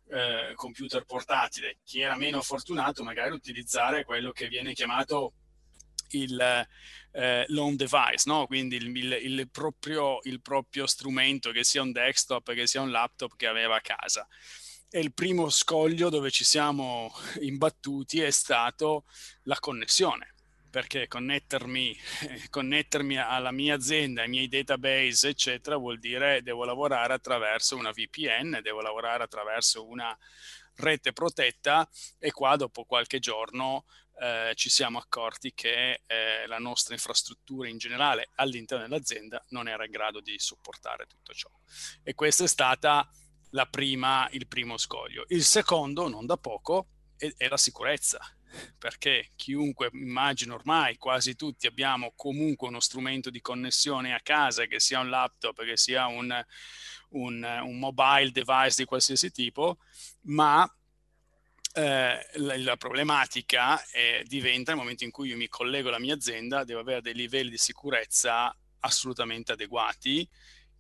eh, 0.10 0.54
computer 0.56 1.06
portatile, 1.06 1.78
chi 1.84 2.02
era 2.02 2.16
meno 2.16 2.42
fortunato 2.42 3.04
magari 3.04 3.36
utilizzare 3.36 4.04
quello 4.04 4.32
che 4.32 4.48
viene 4.48 4.74
chiamato 4.74 5.34
il 6.12 6.68
eh, 7.12 7.46
l'home 7.50 7.76
device, 7.76 8.24
no? 8.26 8.46
quindi 8.46 8.76
il, 8.76 8.96
il, 8.96 9.20
il, 9.22 9.50
proprio, 9.50 10.20
il 10.24 10.42
proprio 10.42 10.86
strumento, 10.86 11.52
che 11.52 11.64
sia 11.64 11.82
un 11.82 11.92
desktop, 11.92 12.54
che 12.54 12.68
sia 12.68 12.82
un 12.82 12.92
laptop 12.92 13.36
che 13.36 13.48
aveva 13.48 13.78
a 13.78 13.82
casa. 13.82 14.28
E 14.90 15.00
il 15.00 15.14
primo 15.14 15.50
scoglio 15.50 16.10
dove 16.10 16.32
ci 16.32 16.44
siamo 16.44 17.12
imbattuti 17.42 18.22
è 18.22 18.32
stato 18.32 19.06
la 19.44 19.58
connessione. 19.60 20.34
perché 20.70 21.08
connettermi, 21.08 21.98
connettermi 22.52 23.18
alla 23.18 23.52
mia 23.52 23.74
azienda, 23.74 24.22
ai 24.22 24.30
miei 24.30 24.48
database, 24.48 25.30
eccetera, 25.30 25.78
vuol 25.78 25.98
dire 25.98 26.44
devo 26.44 26.64
lavorare 26.64 27.14
attraverso 27.14 27.76
una 27.76 27.92
VPN, 27.92 28.60
devo 28.62 28.80
lavorare 28.80 29.24
attraverso 29.24 29.88
una 29.88 30.16
rete 30.76 31.12
protetta 31.12 31.90
e 32.20 32.32
qua 32.32 32.56
dopo 32.56 32.86
qualche 32.86 33.20
giorno 33.20 33.86
eh, 34.20 34.54
ci 34.56 34.70
siamo 34.70 34.98
accorti 34.98 35.54
che 35.54 36.02
eh, 36.06 36.46
la 36.48 36.58
nostra 36.58 36.94
infrastruttura 36.94 37.68
in 37.68 37.78
generale 37.78 38.30
all'interno 38.36 38.88
dell'azienda 38.88 39.44
non 39.50 39.68
era 39.68 39.86
in 39.86 39.92
grado 39.92 40.20
di 40.20 40.38
supportare 40.38 41.06
tutto 41.08 41.34
ciò. 41.34 41.50
E 42.04 42.14
questo 42.14 42.44
è 42.44 42.48
prima, 43.66 44.28
il 44.32 44.48
primo 44.48 44.78
scoglio. 44.78 45.26
Il 45.30 45.44
secondo, 45.44 46.08
non 46.08 46.26
da 46.26 46.38
poco, 46.38 46.88
è, 47.18 47.32
è 47.38 47.48
la 47.48 47.58
sicurezza 47.58 48.20
perché 48.78 49.32
chiunque, 49.36 49.90
immagino 49.94 50.56
ormai 50.56 50.98
quasi 50.98 51.36
tutti 51.36 51.68
abbiamo 51.68 52.14
comunque 52.16 52.68
uno 52.68 52.80
strumento 52.80 53.30
di 53.30 53.42
connessione 53.42 54.14
a 54.14 54.22
casa, 54.22 54.66
che 54.66 54.80
sia 54.80 55.00
un 55.00 55.10
laptop, 55.10 55.64
che 55.64 55.78
sia 55.78 56.08
un, 56.08 56.34
un, 57.10 57.60
un 57.64 57.80
mobile 57.80 58.32
device 58.32 58.76
di 58.78 58.86
qualsiasi 58.86 59.32
tipo, 59.32 59.78
ma 60.22 60.68
eh, 61.74 62.28
la, 62.34 62.58
la, 62.58 62.78
problematica 62.78 63.84
è, 63.86 64.24
diventa 64.26 64.72
nel 64.72 64.82
momento 64.82 65.04
in 65.04 65.12
cui 65.12 65.30
io 65.30 65.38
mi 65.38 65.48
collego 65.48 65.90
alla 65.90 66.00
mia 66.00 66.16
azienda, 66.16 66.64
devo 66.64 66.80
avere 66.80 67.02
dei 67.02 67.14
livelli 67.14 67.52
di 67.52 67.58
sicurezza 67.58 68.56
assolutamente 68.80 69.52
adeguati 69.52 70.28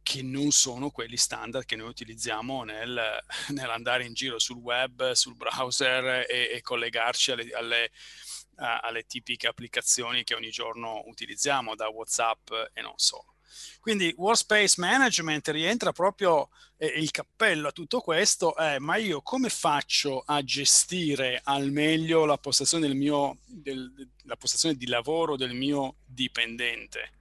che 0.01 0.23
non 0.23 0.51
sono 0.51 0.89
quelli 0.89 1.17
standard 1.17 1.65
che 1.65 1.75
noi 1.75 1.89
utilizziamo 1.89 2.63
nel, 2.63 3.19
nell'andare 3.49 4.05
in 4.05 4.13
giro 4.13 4.39
sul 4.39 4.57
web, 4.57 5.11
sul 5.11 5.35
browser 5.35 6.25
e, 6.27 6.49
e 6.51 6.61
collegarci 6.61 7.31
alle, 7.31 7.51
alle, 7.51 7.91
alle, 8.55 9.03
tipiche 9.03 9.47
applicazioni 9.47 10.23
che 10.23 10.33
ogni 10.33 10.49
giorno 10.49 11.03
utilizziamo 11.05 11.75
da 11.75 11.89
WhatsApp 11.89 12.49
e 12.73 12.81
non 12.81 12.93
solo. 12.95 13.35
Quindi 13.79 14.13
Workspace 14.17 14.75
Management 14.77 15.47
rientra 15.49 15.91
proprio 15.91 16.49
eh, 16.77 16.87
il 16.87 17.11
cappello 17.11 17.69
a 17.69 17.71
tutto 17.71 18.01
questo, 18.01 18.55
è 18.55 18.79
ma 18.79 18.95
io 18.95 19.21
come 19.21 19.49
faccio 19.49 20.23
a 20.25 20.43
gestire 20.43 21.41
al 21.43 21.71
meglio 21.71 22.25
la 22.25 22.37
postazione, 22.37 22.87
del 22.87 22.95
mio, 22.95 23.37
del, 23.45 24.09
la 24.23 24.35
postazione 24.35 24.75
di 24.75 24.87
lavoro 24.87 25.35
del 25.35 25.53
mio 25.53 25.95
dipendente? 26.05 27.11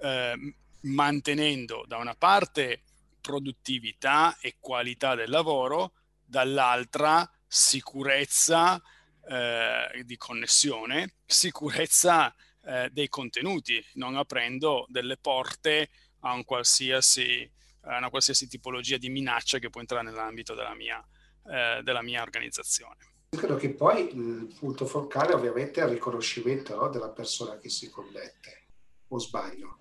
Eh, 0.00 0.54
mantenendo 0.82 1.84
da 1.86 1.98
una 1.98 2.14
parte 2.14 2.82
produttività 3.20 4.36
e 4.40 4.56
qualità 4.58 5.14
del 5.14 5.30
lavoro, 5.30 5.92
dall'altra 6.24 7.28
sicurezza 7.46 8.82
eh, 9.28 10.02
di 10.04 10.16
connessione, 10.16 11.14
sicurezza 11.24 12.34
eh, 12.64 12.88
dei 12.92 13.08
contenuti, 13.08 13.84
non 13.94 14.16
aprendo 14.16 14.86
delle 14.88 15.16
porte 15.16 15.90
a, 16.20 16.32
un 16.32 16.44
qualsiasi, 16.44 17.50
a, 17.82 17.98
una 17.98 18.10
qualsiasi 18.10 18.48
tipologia 18.48 18.96
di 18.96 19.08
minaccia 19.08 19.58
che 19.58 19.70
può 19.70 19.80
entrare 19.80 20.04
nell'ambito 20.04 20.54
della 20.54 20.74
mia, 20.74 21.04
eh, 21.46 21.80
della 21.82 22.02
mia 22.02 22.22
organizzazione. 22.22 22.96
Credo 23.30 23.56
che 23.56 23.70
poi 23.70 24.14
il 24.14 24.54
punto 24.58 24.84
focale 24.84 25.32
ovviamente 25.32 25.80
è 25.80 25.84
il 25.84 25.90
riconoscimento 25.90 26.76
no, 26.76 26.88
della 26.88 27.08
persona 27.08 27.58
che 27.58 27.70
si 27.70 27.88
connette, 27.88 28.66
o 29.08 29.18
sbaglio? 29.18 29.78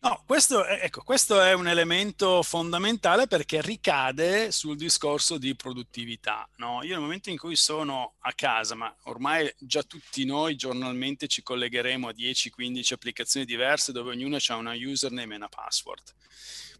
No, 0.00 0.22
questo 0.24 0.64
è, 0.64 0.78
ecco, 0.84 1.02
questo 1.02 1.40
è 1.40 1.54
un 1.54 1.66
elemento 1.66 2.40
fondamentale 2.44 3.26
perché 3.26 3.60
ricade 3.60 4.52
sul 4.52 4.76
discorso 4.76 5.38
di 5.38 5.56
produttività. 5.56 6.48
No? 6.58 6.84
Io 6.84 6.92
nel 6.92 7.00
momento 7.00 7.30
in 7.30 7.36
cui 7.36 7.56
sono 7.56 8.14
a 8.20 8.32
casa, 8.32 8.76
ma 8.76 8.94
ormai 9.04 9.52
già 9.58 9.82
tutti 9.82 10.24
noi 10.24 10.54
giornalmente 10.54 11.26
ci 11.26 11.42
collegheremo 11.42 12.06
a 12.06 12.12
10-15 12.12 12.92
applicazioni 12.92 13.44
diverse 13.44 13.90
dove 13.90 14.10
ognuno 14.10 14.36
ha 14.36 14.54
una 14.54 14.74
username 14.74 15.32
e 15.34 15.36
una 15.36 15.48
password. 15.48 16.14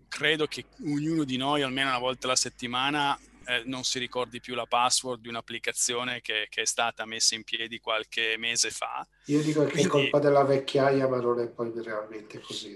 Credo 0.06 0.46
che 0.46 0.66
ognuno 0.84 1.24
di 1.24 1.36
noi 1.36 1.62
almeno 1.62 1.88
una 1.88 1.98
volta 1.98 2.28
alla 2.28 2.36
settimana 2.36 3.18
eh, 3.48 3.62
non 3.64 3.82
si 3.82 3.98
ricordi 3.98 4.40
più 4.40 4.54
la 4.54 4.66
password 4.66 5.22
di 5.22 5.28
un'applicazione 5.28 6.20
che, 6.20 6.48
che, 6.50 6.62
è 6.62 6.66
stata 6.66 7.06
messa 7.06 7.34
in 7.34 7.44
piedi 7.44 7.80
qualche 7.80 8.36
mese 8.36 8.70
fa. 8.70 9.06
Io 9.26 9.40
dico 9.42 9.64
che 9.64 9.70
Quindi, 9.70 9.88
è 9.88 9.90
colpa 9.90 10.18
della 10.18 10.44
vecchiaia, 10.44 11.08
ma 11.08 11.18
non 11.18 11.40
è 11.40 11.48
poi 11.48 11.72
realmente 11.82 12.40
così. 12.40 12.74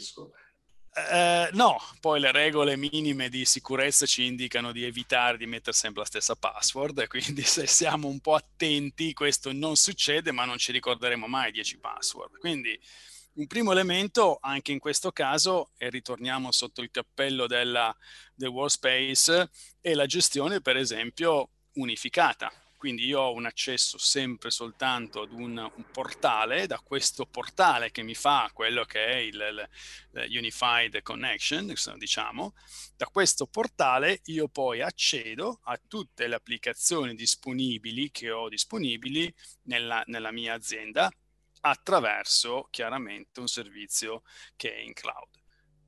Eh, 0.94 1.48
no, 1.52 1.76
poi 2.00 2.20
le 2.20 2.32
regole 2.32 2.76
minime 2.76 3.28
di 3.28 3.44
sicurezza 3.44 4.06
ci 4.06 4.24
indicano 4.24 4.72
di 4.72 4.84
evitare 4.84 5.36
di 5.36 5.46
mettere 5.46 5.76
sempre 5.76 6.00
la 6.00 6.06
stessa 6.06 6.36
password, 6.36 7.06
quindi 7.06 7.42
se 7.44 7.66
siamo 7.66 8.08
un 8.08 8.20
po' 8.20 8.34
attenti 8.34 9.12
questo 9.12 9.52
non 9.52 9.76
succede, 9.76 10.32
ma 10.32 10.46
non 10.46 10.56
ci 10.56 10.72
ricorderemo 10.72 11.26
mai 11.26 11.52
10 11.52 11.78
password. 11.80 12.38
Quindi 12.38 12.80
un 13.34 13.46
primo 13.46 13.72
elemento, 13.72 14.38
anche 14.40 14.72
in 14.72 14.78
questo 14.78 15.10
caso, 15.12 15.70
e 15.78 15.88
ritorniamo 15.88 16.52
sotto 16.52 16.82
il 16.82 16.90
cappello 16.90 17.46
della, 17.46 17.94
del 18.34 18.48
workspace, 18.48 19.50
è 19.80 19.94
la 19.94 20.06
gestione, 20.06 20.60
per 20.60 20.76
esempio, 20.76 21.48
unificata. 21.74 22.52
Quindi 22.76 23.06
io 23.06 23.20
ho 23.20 23.32
un 23.32 23.46
accesso 23.46 23.96
sempre 23.96 24.50
soltanto 24.50 25.22
ad 25.22 25.30
un, 25.30 25.56
un 25.56 25.84
portale, 25.92 26.66
da 26.66 26.80
questo 26.80 27.26
portale 27.26 27.92
che 27.92 28.02
mi 28.02 28.16
fa 28.16 28.50
quello 28.52 28.84
che 28.84 29.06
è 29.06 29.16
il, 29.18 29.34
il, 29.34 29.68
il 30.24 30.38
Unified 30.38 31.00
Connection, 31.02 31.72
diciamo, 31.96 32.54
da 32.96 33.06
questo 33.06 33.46
portale 33.46 34.20
io 34.24 34.48
poi 34.48 34.82
accedo 34.82 35.60
a 35.62 35.80
tutte 35.86 36.26
le 36.26 36.34
applicazioni 36.34 37.14
disponibili 37.14 38.10
che 38.10 38.32
ho 38.32 38.48
disponibili 38.48 39.32
nella, 39.62 40.02
nella 40.06 40.32
mia 40.32 40.54
azienda 40.54 41.08
attraverso 41.62 42.68
chiaramente 42.70 43.40
un 43.40 43.48
servizio 43.48 44.22
che 44.56 44.74
è 44.74 44.78
in 44.78 44.92
cloud. 44.92 45.40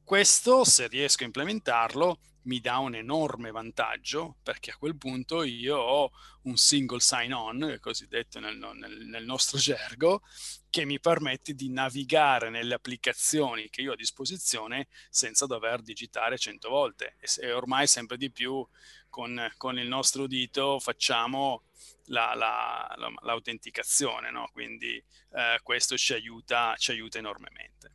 Questo, 0.03 0.65
se 0.65 0.87
riesco 0.87 1.23
a 1.23 1.27
implementarlo, 1.27 2.21
mi 2.45 2.61
dà 2.61 2.79
un 2.79 2.95
enorme 2.95 3.51
vantaggio 3.51 4.37
perché 4.43 4.71
a 4.71 4.77
quel 4.77 4.97
punto 4.97 5.43
io 5.43 5.77
ho 5.77 6.11
un 6.43 6.57
single 6.57 7.01
sign-on, 7.01 7.79
cosiddetto 7.81 8.39
nel, 8.39 8.57
nel, 8.57 9.07
nel, 9.07 9.25
nostro 9.25 9.57
gergo, 9.59 10.23
che 10.69 10.85
mi 10.85 11.01
permette 11.01 11.55
di 11.55 11.71
navigare 11.71 12.51
nelle 12.51 12.75
applicazioni 12.75 13.71
che 13.71 13.81
io 13.81 13.91
ho 13.91 13.95
a 13.95 13.97
disposizione 13.97 14.89
senza 15.09 15.47
dover 15.47 15.81
digitare 15.81 16.37
100 16.37 16.69
volte. 16.69 17.17
E, 17.19 17.53
ormai 17.53 17.87
sempre 17.87 18.17
di 18.17 18.31
più 18.31 18.67
con, 19.15 19.41
con 19.57 19.79
il 19.79 19.87
nostro 19.87 20.27
dito 20.27 20.81
facciamo 20.81 21.63
la, 22.07 22.35
la, 22.35 22.93
la, 22.97 23.13
l'autenticazione, 23.23 24.33
no? 24.33 24.49
quindi 24.53 24.97
eh, 24.97 25.61
questo 25.63 25.97
ci 25.97 26.15
aiuta, 26.15 26.75
ci 26.77 26.91
aiuta 26.91 27.19
enormemente. 27.19 27.93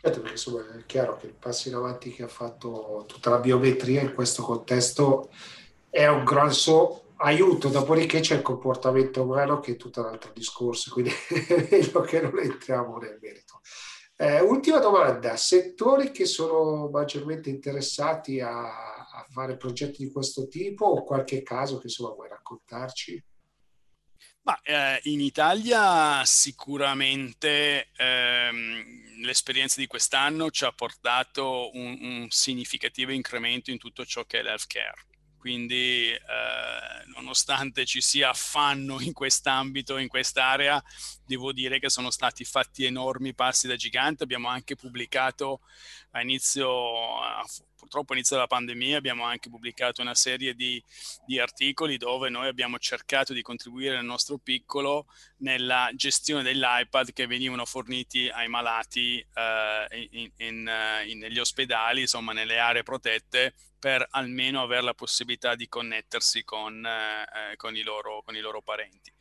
Certo, 0.00 0.20
perché 0.20 0.36
insomma 0.36 0.78
è 0.78 0.86
chiaro 0.86 1.16
che 1.16 1.26
il 1.26 1.34
passo 1.34 1.66
in 1.66 1.74
avanti 1.74 2.12
che 2.12 2.22
ha 2.22 2.28
fatto 2.28 3.06
tutta 3.08 3.30
la 3.30 3.38
biometria 3.38 4.00
in 4.00 4.14
questo 4.14 4.44
contesto 4.44 5.32
è 5.90 6.06
un 6.06 6.22
grosso 6.22 7.14
aiuto, 7.16 7.68
dopodiché 7.68 8.20
c'è 8.20 8.36
il 8.36 8.42
comportamento 8.42 9.22
umano 9.22 9.58
che 9.58 9.72
è 9.72 9.76
tutto 9.76 9.98
un 9.98 10.06
altro 10.06 10.30
discorso, 10.32 10.92
quindi 10.92 11.10
è 11.48 11.66
meglio 11.68 12.02
che 12.02 12.20
non 12.20 12.38
entriamo 12.38 12.98
nel 12.98 13.18
merito. 13.20 13.60
Eh, 14.16 14.40
ultima 14.42 14.78
domanda, 14.78 15.36
settori 15.36 16.12
che 16.12 16.24
sono 16.24 16.88
maggiormente 16.88 17.50
interessati 17.50 18.40
a 18.40 18.97
fare 19.30 19.56
progetti 19.56 20.04
di 20.04 20.10
questo 20.10 20.48
tipo 20.48 20.86
o 20.86 21.04
qualche 21.04 21.42
caso 21.42 21.78
che 21.78 21.86
insomma 21.86 22.14
vuoi 22.14 22.28
raccontarci? 22.28 23.22
Ma, 24.42 24.58
eh, 24.62 25.00
in 25.04 25.20
Italia 25.20 26.24
sicuramente 26.24 27.88
ehm, 27.96 29.22
l'esperienza 29.22 29.78
di 29.78 29.86
quest'anno 29.86 30.50
ci 30.50 30.64
ha 30.64 30.72
portato 30.72 31.70
un, 31.74 31.98
un, 32.00 32.26
significativo 32.30 33.12
incremento 33.12 33.70
in 33.70 33.78
tutto 33.78 34.06
ciò 34.06 34.24
che 34.24 34.38
è 34.38 34.42
l'healthcare. 34.42 35.06
Quindi, 35.38 36.10
eh, 36.12 36.20
nonostante 37.38 37.84
ci 37.84 38.00
sia 38.00 38.30
affanno 38.30 39.00
in 39.00 39.12
quest'ambito, 39.12 39.96
in 39.96 40.08
quest'area, 40.08 40.82
devo 41.24 41.52
dire 41.52 41.78
che 41.78 41.88
sono 41.88 42.10
stati 42.10 42.44
fatti 42.44 42.84
enormi 42.84 43.32
passi 43.32 43.68
da 43.68 43.76
gigante. 43.76 44.24
Abbiamo 44.24 44.48
anche 44.48 44.74
pubblicato 44.74 45.60
a 46.12 46.20
inizio, 46.20 46.68
purtroppo 47.76 48.12
all'inizio 48.12 48.34
della 48.34 48.48
pandemia 48.48 48.96
abbiamo 48.96 49.22
anche 49.22 49.50
pubblicato 49.50 50.02
una 50.02 50.16
serie 50.16 50.54
di, 50.54 50.82
di, 51.26 51.38
articoli 51.38 51.96
dove 51.96 52.28
noi 52.28 52.48
abbiamo 52.48 52.78
cercato 52.78 53.32
di 53.32 53.42
contribuire 53.42 53.94
nel 53.94 54.04
nostro 54.04 54.38
piccolo 54.38 55.06
nella 55.38 55.90
gestione 55.94 56.42
dell'iPad 56.42 57.12
che 57.12 57.26
venivano 57.28 57.64
forniti 57.66 58.28
ai 58.28 58.48
malati 58.48 59.18
eh, 59.18 60.08
in, 60.10 60.30
in, 60.38 60.66
eh, 60.66 61.08
in, 61.08 61.18
negli 61.18 61.38
ospedali, 61.38 62.00
insomma 62.00 62.32
nelle 62.32 62.58
aree 62.58 62.82
protette, 62.82 63.54
per 63.78 64.06
almeno 64.10 64.62
avere 64.62 64.82
la 64.82 64.94
possibilità 64.94 65.54
di 65.54 65.68
connettersi 65.68 66.44
con, 66.44 66.84
eh, 66.84 67.56
con, 67.56 67.76
i, 67.76 67.82
loro, 67.82 68.22
con 68.24 68.36
i, 68.36 68.40
loro, 68.40 68.60
parenti. 68.60 69.12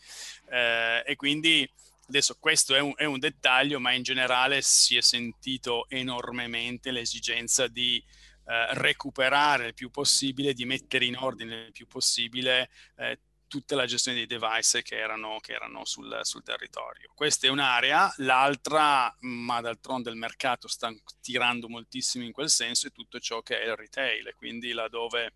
Eh, 0.50 1.04
e 1.06 1.16
quindi 1.16 1.70
adesso 2.08 2.38
questo 2.40 2.76
è 2.76 2.80
un, 2.80 2.94
è 2.96 3.06
un 3.06 3.20
dettaglio, 3.20 3.80
ma 3.80 3.92
in 3.92 4.04
generale 4.04 4.62
si 4.62 4.98
è 4.98 5.02
sentito 5.02 5.86
enormemente 5.90 6.92
l'esigenza 6.92 7.68
di 7.68 8.04
eh, 8.50 8.74
recuperare 8.76 9.68
il 9.68 9.74
più 9.74 9.92
possibile, 9.92 10.54
di 10.54 10.66
mettere 10.66 11.06
in 11.06 11.18
ordine 11.18 11.66
il 11.66 11.72
più 11.74 11.86
possibile 11.86 12.70
eh, 12.96 13.20
tutta 13.48 13.76
la 13.76 13.86
gestione 13.86 14.18
dei 14.18 14.28
device 14.28 14.82
che 14.82 14.98
erano, 14.98 15.40
che 15.40 15.54
erano 15.54 15.86
sul, 15.86 16.20
sul, 16.24 16.44
territorio. 16.44 17.12
Questa 17.16 17.48
è 17.48 17.50
un'area, 17.50 18.14
l'altra, 18.18 19.14
ma 19.22 19.62
d'altronde 19.62 20.10
il 20.10 20.18
mercato 20.18 20.68
sta 20.68 20.94
tirando 21.22 21.70
moltissimo 21.70 22.24
in 22.24 22.32
quel 22.32 22.50
senso, 22.50 22.88
è 22.88 22.92
tutto 22.92 23.20
ciò 23.20 23.42
che 23.42 23.62
è 23.62 23.66
il 23.66 23.76
retail, 23.76 24.34
quindi 24.36 24.72
laddove 24.72 25.34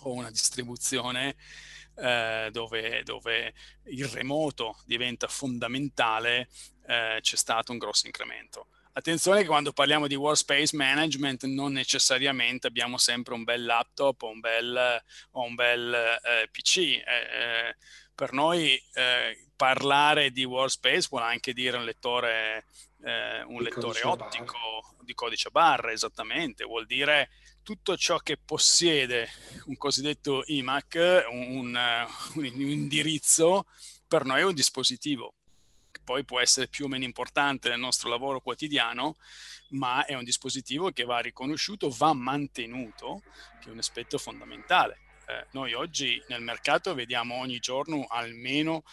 ho 0.00 0.12
una 0.12 0.30
distribuzione 0.30 1.36
eh, 1.96 2.48
dove, 2.52 3.02
dove, 3.04 3.54
il 3.84 4.06
remoto 4.06 4.82
diventa 4.84 5.28
fondamentale, 5.28 6.48
eh, 6.86 7.18
c'è 7.20 7.36
stato 7.36 7.72
un 7.72 7.78
grosso 7.78 8.06
incremento. 8.06 8.68
Attenzione 8.96 9.40
che 9.40 9.48
quando 9.48 9.72
parliamo 9.72 10.06
di 10.06 10.14
workspace 10.14 10.76
management 10.76 11.46
non 11.46 11.72
necessariamente 11.72 12.68
abbiamo 12.68 12.96
sempre 12.96 13.34
un 13.34 13.42
bel 13.42 13.64
laptop 13.64 14.22
o 14.22 14.28
un 14.28 14.38
bel, 14.38 15.02
o 15.32 15.42
un 15.42 15.54
bel 15.56 15.92
eh, 15.92 16.48
PC. 16.48 16.76
Eh, 16.76 17.02
eh, 17.02 17.76
per 18.14 18.32
noi 18.32 18.80
eh, 18.92 19.48
parlare 19.56 20.30
di 20.30 20.44
workspace 20.44 21.08
vuol 21.10 21.22
anche 21.24 21.52
dire 21.52 21.76
un 21.76 21.84
lettore, 21.84 22.66
eh, 23.02 23.42
un 23.42 23.62
lettore 23.62 24.00
ottico 24.04 24.52
barra. 24.52 25.02
di 25.02 25.14
codice 25.14 25.50
barra, 25.50 25.90
esattamente, 25.90 26.62
vuol 26.62 26.86
dire 26.86 27.30
tutto 27.64 27.96
ciò 27.96 28.18
che 28.18 28.36
possiede 28.36 29.28
un 29.64 29.76
cosiddetto 29.76 30.44
iMac, 30.46 31.24
un, 31.32 31.74
un, 31.74 32.06
un 32.34 32.44
indirizzo, 32.60 33.66
per 34.06 34.24
noi 34.24 34.38
è 34.38 34.44
un 34.44 34.54
dispositivo 34.54 35.34
poi 36.04 36.24
può 36.24 36.40
essere 36.40 36.68
più 36.68 36.84
o 36.84 36.88
meno 36.88 37.04
importante 37.04 37.68
nel 37.68 37.78
nostro 37.78 38.08
lavoro 38.08 38.40
quotidiano, 38.40 39.16
ma 39.70 40.04
è 40.04 40.14
un 40.14 40.24
dispositivo 40.24 40.90
che 40.90 41.04
va 41.04 41.18
riconosciuto, 41.18 41.88
va 41.88 42.12
mantenuto, 42.12 43.22
che 43.60 43.68
è 43.68 43.72
un 43.72 43.78
aspetto 43.78 44.18
fondamentale. 44.18 45.00
Eh, 45.26 45.46
noi 45.52 45.72
oggi 45.72 46.22
nel 46.28 46.42
mercato 46.42 46.94
vediamo 46.94 47.36
ogni 47.36 47.58
giorno 47.58 48.04
almeno 48.08 48.84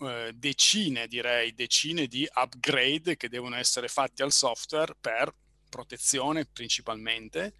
eh, 0.00 0.32
decine, 0.34 1.06
direi, 1.06 1.54
decine 1.54 2.06
di 2.06 2.26
upgrade 2.32 3.16
che 3.16 3.28
devono 3.28 3.56
essere 3.56 3.88
fatti 3.88 4.22
al 4.22 4.32
software 4.32 4.94
per 4.98 5.32
protezione 5.68 6.46
principalmente 6.46 7.54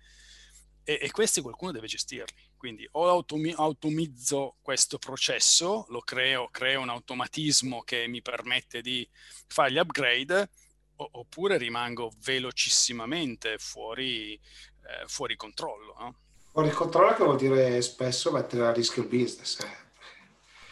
e, 0.84 0.98
e 1.02 1.10
questi 1.10 1.42
qualcuno 1.42 1.72
deve 1.72 1.86
gestirli. 1.86 2.47
Quindi 2.58 2.86
o 2.92 3.08
automi- 3.08 3.54
automizzo 3.56 4.56
questo 4.60 4.98
processo, 4.98 5.86
lo 5.90 6.00
creo, 6.00 6.48
creo 6.50 6.80
un 6.80 6.88
automatismo 6.88 7.82
che 7.82 8.08
mi 8.08 8.20
permette 8.20 8.80
di 8.80 9.08
fare 9.46 9.70
gli 9.70 9.78
upgrade, 9.78 10.50
oppure 10.96 11.56
rimango 11.56 12.10
velocissimamente 12.24 13.58
fuori, 13.58 14.34
eh, 14.34 15.06
fuori 15.06 15.36
controllo. 15.36 15.94
No? 16.00 16.14
Fuori 16.50 16.70
controllo 16.70 17.14
che 17.14 17.22
vuol 17.22 17.36
dire 17.36 17.80
spesso 17.80 18.32
mettere 18.32 18.66
a 18.66 18.72
rischio 18.72 19.02
il 19.02 19.08
business. 19.08 19.60
Eh. 19.60 19.86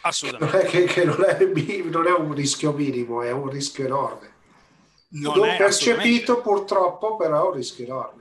Assolutamente. 0.01 0.57
Non 0.57 0.65
è, 0.65 0.69
che, 0.69 0.83
che 0.83 1.05
non, 1.05 1.23
è, 1.23 1.45
non, 1.85 2.05
è, 2.05 2.11
un 2.11 2.33
rischio 2.33 2.73
minimo, 2.73 3.21
è 3.21 3.31
un 3.31 3.47
rischio 3.47 3.85
enorme. 3.85 4.35
Non, 5.09 5.37
non 5.37 5.55
percepito 5.55 6.41
purtroppo, 6.41 7.15
però 7.15 7.45
è 7.45 7.47
un 7.47 7.55
rischio 7.55 7.85
enorme 7.85 8.16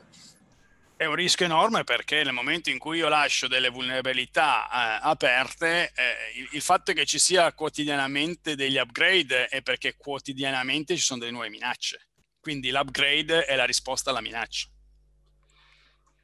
è 0.97 1.05
un 1.05 1.15
rischio 1.15 1.45
enorme 1.45 1.85
perché 1.85 2.25
nel 2.25 2.33
momento 2.33 2.71
in 2.71 2.79
cui 2.79 2.99
io 2.99 3.09
lascio 3.09 3.49
delle 3.49 3.69
vulnerabilità 3.69 4.65
eh, 4.65 4.99
aperte, 5.03 5.93
eh, 5.95 6.39
il, 6.39 6.49
il, 6.53 6.63
fatto 6.63 6.95
che 6.95 7.05
ci 7.05 7.19
sia 7.19 7.53
quotidianamente 7.53 8.57
degli 8.57 8.79
upgrade 8.79 9.49
è 9.49 9.61
perché 9.61 9.97
quotidianamente 9.97 10.97
ci 10.97 11.03
sono 11.03 11.21
delle 11.21 11.33
nuove 11.33 11.51
minacce. 11.51 12.09
Quindi 12.41 12.71
l'upgrade 12.71 13.45
è 13.45 13.57
la 13.57 13.67
risposta 13.67 14.11
alla 14.11 14.23
minaccia. 14.23 14.69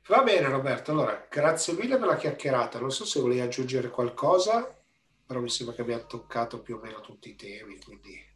Va 0.07 0.23
bene 0.23 0.49
Roberto, 0.49 0.91
allora 0.93 1.27
grazie 1.31 1.75
mille 1.75 1.99
per 1.99 2.09
la 2.09 2.16
chiacchierata. 2.16 2.81
Non 2.81 2.91
so 2.91 3.05
se 3.05 3.20
volevi 3.20 3.41
aggiungere 3.41 3.91
qualcosa, 3.91 4.75
però 5.27 5.41
mi 5.41 5.51
sembra 5.51 5.75
che 5.75 5.83
abbiamo 5.83 6.07
toccato 6.07 6.61
più 6.61 6.77
o 6.77 6.81
meno 6.83 7.01
tutti 7.03 7.29
i 7.29 7.37
temi, 7.37 7.79
quindi 7.79 8.32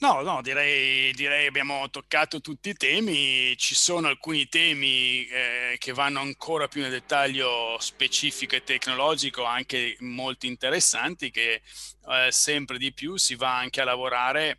No, 0.00 0.22
no, 0.22 0.42
direi, 0.42 1.12
direi 1.12 1.46
abbiamo 1.46 1.88
toccato 1.88 2.40
tutti 2.40 2.70
i 2.70 2.74
temi, 2.74 3.56
ci 3.56 3.76
sono 3.76 4.08
alcuni 4.08 4.48
temi 4.48 5.24
eh, 5.26 5.76
che 5.78 5.92
vanno 5.92 6.18
ancora 6.18 6.66
più 6.66 6.80
nel 6.80 6.90
dettaglio 6.90 7.76
specifico 7.78 8.56
e 8.56 8.64
tecnologico, 8.64 9.44
anche 9.44 9.96
molto 10.00 10.46
interessanti, 10.46 11.30
che 11.30 11.62
eh, 12.08 12.28
sempre 12.30 12.76
di 12.76 12.92
più 12.92 13.16
si 13.16 13.36
va 13.36 13.56
anche 13.56 13.80
a 13.80 13.84
lavorare 13.84 14.58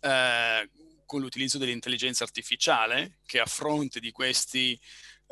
eh, 0.00 0.70
con 1.04 1.20
l'utilizzo 1.20 1.58
dell'intelligenza 1.58 2.24
artificiale, 2.24 3.18
che 3.26 3.38
a 3.38 3.46
fronte 3.46 4.00
di 4.00 4.10
queste 4.10 4.78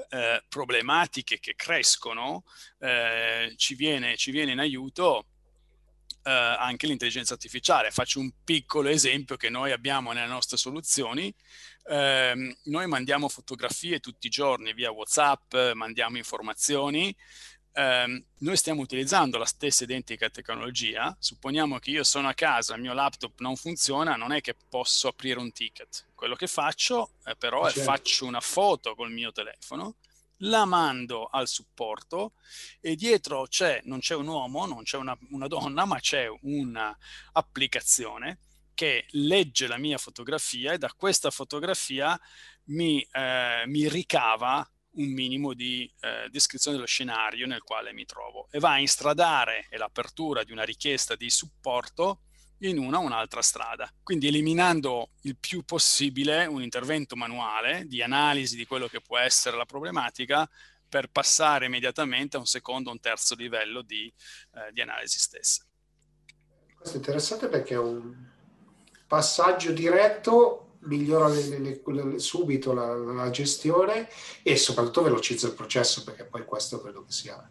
eh, 0.09 0.45
problematiche 0.49 1.41
che 1.41 1.55
crescono 1.57 2.45
eh, 2.79 3.55
ci 3.57 3.75
viene, 3.75 4.17
ci 4.17 4.31
viene 4.31 4.53
in 4.53 4.61
aiuto 4.61 5.27
eh, 6.25 6.31
anche 6.31 6.87
l'intelligenza 6.87 7.35
artificiale. 7.35 7.91
Faccio 7.91 8.19
un 8.19 8.31
piccolo 8.45 8.89
esempio 8.89 9.37
che 9.37 9.51
noi 9.51 9.73
abbiamo 9.73 10.13
nelle 10.13 10.27
nostre 10.27 10.57
soluzioni. 10.57 11.33
Eh, 11.87 12.57
noi 12.65 12.87
mandiamo 12.87 13.29
fotografie 13.29 14.01
tutti 14.01 14.27
i 14.27 14.31
giorni 14.31 14.73
via 14.73 14.91
WhatsApp, 14.91 15.55
mandiamo 15.75 16.17
informazioni. 16.17 17.15
Eh, 17.77 18.25
noi 18.39 18.57
stiamo 18.57 18.81
utilizzando 18.81 19.37
la 19.37 19.45
stessa 19.45 19.85
identica 19.85 20.31
tecnologia. 20.31 21.15
Supponiamo 21.19 21.79
che 21.79 21.91
io 21.91 22.05
sono 22.05 22.29
a 22.29 22.35
casa, 22.35 22.75
il 22.75 22.81
mio 22.81 22.95
laptop 22.95 23.41
non 23.41 23.57
funziona, 23.57 24.17
non 24.17 24.33
è 24.33 24.41
che 24.41 24.55
posso 24.69 25.09
aprire 25.09 25.39
un 25.39 25.53
ticket. 25.53 26.07
Quello 26.15 26.37
che 26.37 26.47
faccio 26.47 27.11
eh, 27.25 27.37
però 27.37 27.65
certo. 27.65 27.81
è 27.81 27.83
faccio 27.83 28.25
una 28.25 28.41
foto 28.41 28.95
col 28.95 29.13
mio 29.13 29.31
telefono 29.31 29.97
la 30.39 30.65
mando 30.65 31.27
al 31.27 31.47
supporto 31.49 32.35
e 32.81 32.97
dietro 32.97 33.47
c'è, 33.47 33.81
non 33.85 34.01
c'è 34.01 34.15
un 34.15 34.27
uomo, 34.27 34.67
non 34.67 34.83
c'è 34.83 34.97
una, 34.97 35.17
una 35.31 35.47
donna, 35.47 35.85
ma 35.85 36.01
c'è 36.01 36.27
un'applicazione 36.41 38.39
che 38.75 39.07
legge 39.11 39.67
la 39.67 39.79
mia 39.79 39.99
fotografia 39.99 40.73
e 40.73 40.79
da 40.79 40.93
questa 40.97 41.31
fotografia 41.31 42.19
mi, 42.65 43.01
eh, 43.13 43.63
mi 43.67 43.89
ricava 43.89 44.69
un 44.97 45.13
minimo 45.13 45.55
di 45.55 45.93
eh, 46.01 46.29
descrizione 46.31 46.77
dello 46.77 46.89
scenario 46.89 47.47
nel 47.47 47.63
quale 47.63 47.93
mi 47.93 48.05
trovo. 48.05 48.49
E 48.51 48.59
va 48.59 48.73
a 48.73 48.79
instradare 48.79 49.67
l'apertura 49.71 50.45
di 50.45 50.53
una 50.53 50.65
richiesta 50.65 51.17
di 51.17 51.31
supporto 51.31 52.23
in 52.59 52.79
una 52.79 52.99
o 52.99 53.03
un'altra 53.03 53.43
strada. 53.43 53.91
Quindi 54.03 54.29
eliminando 54.29 55.11
il 55.23 55.37
più 55.37 55.65
possibile 55.65 56.47
un 56.47 56.63
intervento 56.63 57.17
manuale 57.17 57.85
di 57.87 58.03
analisi 58.03 58.57
di 58.57 58.67
quello 58.67 58.87
che 58.87 59.01
può 59.01 59.19
essere 59.19 59.57
la 59.57 59.67
problematica 59.67 60.49
per 60.89 61.09
passare 61.11 61.67
immediatamente 61.67 62.37
a 62.37 62.41
un 62.41 62.47
secondo 62.47 62.89
o 62.89 62.93
un 62.93 63.01
terzo 63.01 63.35
livello 63.35 63.83
di, 63.83 64.13
eh, 64.55 64.73
di 64.73 64.81
analisi 64.81 65.19
stessa. 65.19 65.65
Questo 66.77 66.95
è 66.95 67.01
interessante 67.01 67.49
perché 67.49 67.75
è 67.75 67.79
un 67.79 68.15
passaggio 69.07 69.73
diretto 69.73 70.77
migliora 70.85 71.29
le, 71.29 71.59
le, 71.59 71.83
le, 71.85 72.19
subito 72.19 72.73
la, 72.73 72.95
la, 72.95 73.31
gestione 73.31 74.09
e 74.43 74.57
soprattutto 74.57 75.03
velocizza 75.03 75.47
il 75.47 75.55
processo 75.55 76.05
perché 76.05 76.25
poi 76.27 76.45
questo 76.45 76.81
credo 76.81 77.05
che 77.05 77.13
sia 77.13 77.51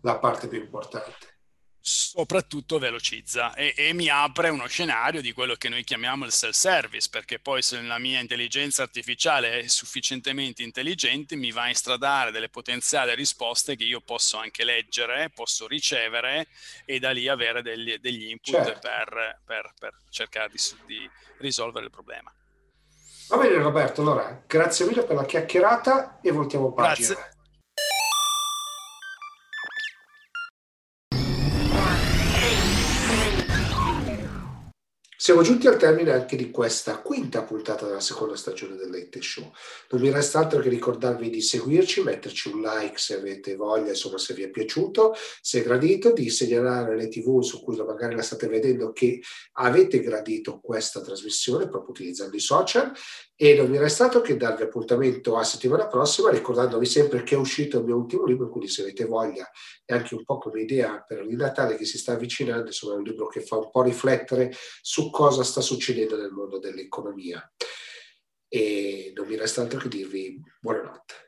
la 0.00 0.18
parte 0.18 0.48
più 0.48 0.58
importante 0.58 1.35
soprattutto 1.88 2.80
velocizza 2.80 3.54
e, 3.54 3.72
e, 3.76 3.92
mi 3.92 4.08
apre 4.08 4.48
uno 4.48 4.66
scenario 4.66 5.20
di 5.20 5.32
quello 5.32 5.54
che 5.54 5.68
noi 5.68 5.84
chiamiamo 5.84 6.24
il 6.24 6.32
self-service, 6.32 7.08
perché 7.08 7.38
poi 7.38 7.62
se 7.62 7.80
la 7.80 7.98
mia 7.98 8.18
intelligenza 8.18 8.82
artificiale 8.82 9.60
è 9.60 9.66
sufficientemente 9.68 10.64
intelligente 10.64 11.36
mi 11.36 11.52
va 11.52 11.62
a 11.62 11.70
istradare 11.70 12.32
delle 12.32 12.48
potenziali 12.48 13.14
risposte 13.14 13.76
che 13.76 13.84
io 13.84 14.00
posso 14.00 14.36
anche 14.36 14.64
leggere, 14.64 15.30
posso 15.32 15.68
ricevere 15.68 16.48
e 16.84 16.98
da 16.98 17.12
lì 17.12 17.28
avere 17.28 17.62
degli, 17.62 17.96
degli 17.98 18.30
input 18.30 18.54
certo. 18.54 18.80
per, 18.80 19.40
per, 19.44 19.72
per, 19.78 19.94
cercare 20.10 20.50
di, 20.50 20.58
di 20.86 21.10
risolvere 21.38 21.84
il 21.84 21.92
problema. 21.92 22.34
Va 23.28 23.36
bene 23.36 23.62
Roberto, 23.62 24.00
allora 24.00 24.42
grazie 24.44 24.86
mille 24.86 25.04
per 25.04 25.14
la 25.14 25.24
chiacchierata 25.24 26.18
e 26.20 26.32
voltiamo 26.32 26.72
pagina. 26.72 27.14
Grazie. 27.14 27.35
Siamo 35.26 35.42
giunti 35.42 35.66
al 35.66 35.76
termine 35.76 36.12
anche 36.12 36.36
di 36.36 36.52
questa 36.52 36.98
quinta 36.98 37.42
puntata 37.42 37.84
della 37.84 37.98
seconda 37.98 38.36
stagione 38.36 38.76
del 38.76 38.92
Late 38.92 39.20
Show. 39.20 39.52
Non 39.90 40.00
mi 40.00 40.12
resta 40.12 40.38
altro 40.38 40.60
che 40.60 40.68
ricordarvi 40.68 41.28
di 41.30 41.40
seguirci, 41.40 42.04
metterci 42.04 42.46
un 42.46 42.60
like 42.60 42.96
se 42.96 43.16
avete 43.16 43.56
voglia, 43.56 43.88
insomma 43.88 44.18
se 44.18 44.34
vi 44.34 44.44
è 44.44 44.50
piaciuto, 44.50 45.16
se 45.40 45.58
è 45.58 45.62
gradito, 45.64 46.12
di 46.12 46.30
segnalare 46.30 46.94
le 46.94 47.08
tv 47.08 47.42
su 47.42 47.60
cui 47.60 47.74
magari 47.74 48.14
la 48.14 48.22
state 48.22 48.46
vedendo 48.46 48.92
che 48.92 49.20
avete 49.54 49.98
gradito 50.00 50.60
questa 50.60 51.00
trasmissione 51.00 51.68
proprio 51.68 51.90
utilizzando 51.90 52.36
i 52.36 52.40
social 52.40 52.92
e 53.38 53.54
non 53.54 53.68
mi 53.68 53.76
resta 53.76 54.04
altro 54.04 54.22
che 54.22 54.36
darvi 54.36 54.62
appuntamento 54.62 55.36
a 55.36 55.44
settimana 55.44 55.86
prossima 55.88 56.30
ricordandovi 56.30 56.86
sempre 56.86 57.22
che 57.22 57.34
è 57.34 57.38
uscito 57.38 57.78
il 57.78 57.84
mio 57.84 57.96
ultimo 57.96 58.24
libro 58.24 58.48
quindi 58.48 58.70
se 58.70 58.80
avete 58.80 59.04
voglia 59.04 59.46
e 59.84 59.94
anche 59.94 60.14
un 60.14 60.24
po' 60.24 60.38
come 60.38 60.62
idea 60.62 61.04
per 61.06 61.22
il 61.22 61.36
Natale 61.36 61.76
che 61.76 61.84
si 61.84 61.98
sta 61.98 62.12
avvicinando 62.12 62.66
insomma 62.66 62.94
è 62.94 62.96
un 62.96 63.02
libro 63.02 63.26
che 63.26 63.42
fa 63.42 63.58
un 63.58 63.70
po' 63.70 63.82
riflettere 63.82 64.52
su 64.80 65.10
cosa 65.10 65.44
sta 65.44 65.60
succedendo 65.60 66.16
nel 66.16 66.30
mondo 66.30 66.58
dell'economia. 66.58 67.52
E 68.48 69.12
non 69.14 69.26
mi 69.26 69.36
resta 69.36 69.60
altro 69.60 69.80
che 69.80 69.88
dirvi 69.88 70.40
buonanotte 70.60 71.25